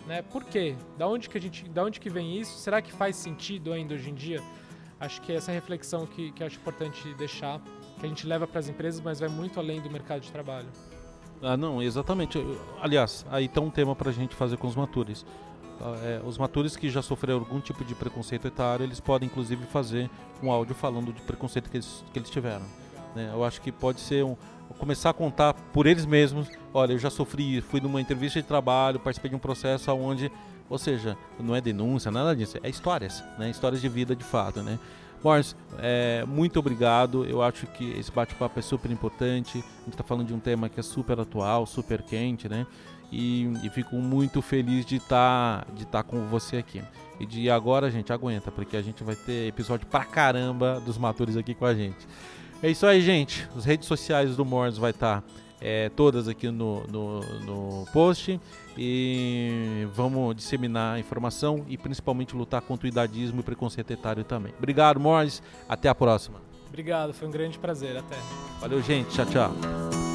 Né? 0.05 0.21
Por 0.21 0.43
quê? 0.43 0.75
Da 0.97 1.07
onde 1.07 1.27
que 1.27 1.37
a 1.37 1.41
gente, 1.41 1.67
da 1.67 1.83
onde 1.83 1.99
que 1.99 2.09
vem 2.09 2.39
isso? 2.39 2.57
Será 2.59 2.81
que 2.81 2.91
faz 2.91 3.15
sentido 3.15 3.73
ainda 3.73 3.95
hoje 3.95 4.09
em 4.09 4.13
dia? 4.13 4.41
Acho 4.99 5.21
que 5.21 5.33
essa 5.33 5.51
reflexão 5.51 6.05
que, 6.05 6.31
que 6.31 6.43
acho 6.43 6.57
importante 6.57 7.13
deixar, 7.15 7.59
que 7.99 8.05
a 8.05 8.09
gente 8.09 8.25
leva 8.25 8.47
para 8.47 8.59
as 8.59 8.69
empresas, 8.69 9.01
mas 9.01 9.19
vai 9.19 9.29
muito 9.29 9.59
além 9.59 9.81
do 9.81 9.89
mercado 9.89 10.21
de 10.21 10.31
trabalho. 10.31 10.67
Ah, 11.41 11.57
não, 11.57 11.81
exatamente. 11.81 12.39
Aliás, 12.81 13.25
aí 13.29 13.45
está 13.45 13.59
um 13.61 13.69
tema 13.69 13.95
para 13.95 14.09
a 14.09 14.13
gente 14.13 14.35
fazer 14.35 14.57
com 14.57 14.67
os 14.67 14.75
matures. 14.75 15.25
É, 16.03 16.21
os 16.25 16.37
matures 16.37 16.75
que 16.75 16.89
já 16.89 17.01
sofreram 17.01 17.39
algum 17.39 17.59
tipo 17.59 17.83
de 17.83 17.93
preconceito 17.93 18.47
etário, 18.47 18.83
eles 18.85 18.99
podem 18.99 19.27
inclusive 19.27 19.65
fazer 19.65 20.09
um 20.41 20.51
áudio 20.51 20.73
falando 20.73 21.11
de 21.11 21.21
preconceito 21.21 21.69
que 21.69 21.77
eles, 21.77 22.03
que 22.13 22.19
eles 22.19 22.29
tiveram. 22.29 22.65
Né? 23.15 23.29
Eu 23.33 23.43
acho 23.43 23.61
que 23.61 23.71
pode 23.71 23.99
ser 24.01 24.23
um, 24.23 24.35
começar 24.77 25.09
a 25.09 25.13
contar 25.13 25.53
por 25.53 25.85
eles 25.85 26.05
mesmos. 26.05 26.47
Olha, 26.73 26.93
eu 26.93 26.99
já 26.99 27.09
sofri, 27.09 27.61
fui 27.61 27.79
numa 27.79 28.01
entrevista 28.01 28.41
de 28.41 28.47
trabalho, 28.47 28.99
participei 28.99 29.29
de 29.29 29.35
um 29.35 29.39
processo 29.39 29.91
onde, 29.93 30.31
ou 30.69 30.77
seja, 30.77 31.17
não 31.39 31.55
é 31.55 31.61
denúncia, 31.61 32.11
nada 32.11 32.35
disso, 32.35 32.57
é 32.61 32.69
histórias, 32.69 33.23
né? 33.37 33.49
Histórias 33.49 33.81
de 33.81 33.89
vida 33.89 34.15
de 34.15 34.23
fato, 34.23 34.61
né? 34.61 34.79
Morris, 35.23 35.55
é, 35.79 36.23
muito 36.27 36.59
obrigado. 36.59 37.25
Eu 37.25 37.41
acho 37.41 37.65
que 37.65 37.91
esse 37.93 38.11
bate-papo 38.11 38.59
é 38.59 38.61
super 38.61 38.91
importante. 38.91 39.57
A 39.57 39.79
gente 39.79 39.89
está 39.89 40.03
falando 40.03 40.27
de 40.27 40.33
um 40.35 40.39
tema 40.39 40.69
que 40.69 40.79
é 40.79 40.83
super 40.83 41.19
atual, 41.19 41.65
super 41.65 42.03
quente, 42.03 42.47
né? 42.47 42.67
E, 43.11 43.51
e 43.63 43.69
fico 43.69 43.95
muito 43.95 44.41
feliz 44.41 44.85
de 44.85 44.97
estar 44.97 45.65
tá, 45.65 45.73
de 45.73 45.85
tá 45.85 46.03
com 46.03 46.27
você 46.27 46.57
aqui. 46.57 46.81
E 47.19 47.25
de 47.25 47.49
agora, 47.49 47.89
gente, 47.89 48.11
aguenta, 48.11 48.51
porque 48.51 48.75
a 48.75 48.81
gente 48.81 49.03
vai 49.03 49.15
ter 49.15 49.47
episódio 49.47 49.87
pra 49.87 50.03
caramba 50.03 50.81
dos 50.81 50.97
matores 50.97 51.37
aqui 51.37 51.53
com 51.53 51.65
a 51.65 51.73
gente. 51.73 52.07
É 52.61 52.69
isso 52.69 52.85
aí, 52.85 53.01
gente. 53.01 53.47
As 53.55 53.63
redes 53.63 53.87
sociais 53.87 54.35
do 54.35 54.43
Morris 54.43 54.77
vai 54.77 54.91
estar 54.91 55.21
tá, 55.21 55.27
é, 55.61 55.89
todas 55.89 56.27
aqui 56.27 56.49
no, 56.49 56.83
no, 56.87 57.19
no 57.41 57.85
post. 57.93 58.39
E 58.77 59.87
vamos 59.93 60.35
disseminar 60.35 60.95
a 60.95 60.99
informação 60.99 61.63
e 61.69 61.77
principalmente 61.77 62.35
lutar 62.35 62.61
contra 62.61 62.85
o 62.85 62.89
idadismo 62.89 63.39
e 63.39 63.43
preconceito 63.43 63.91
etário 63.91 64.23
também. 64.23 64.53
Obrigado, 64.57 64.99
Morris. 64.99 65.41
Até 65.69 65.87
a 65.87 65.95
próxima. 65.95 66.41
Obrigado, 66.67 67.13
foi 67.13 67.27
um 67.27 67.31
grande 67.31 67.57
prazer. 67.57 67.95
Até. 67.95 68.17
Valeu, 68.59 68.81
gente. 68.81 69.09
Tchau, 69.09 69.25
tchau. 69.25 70.14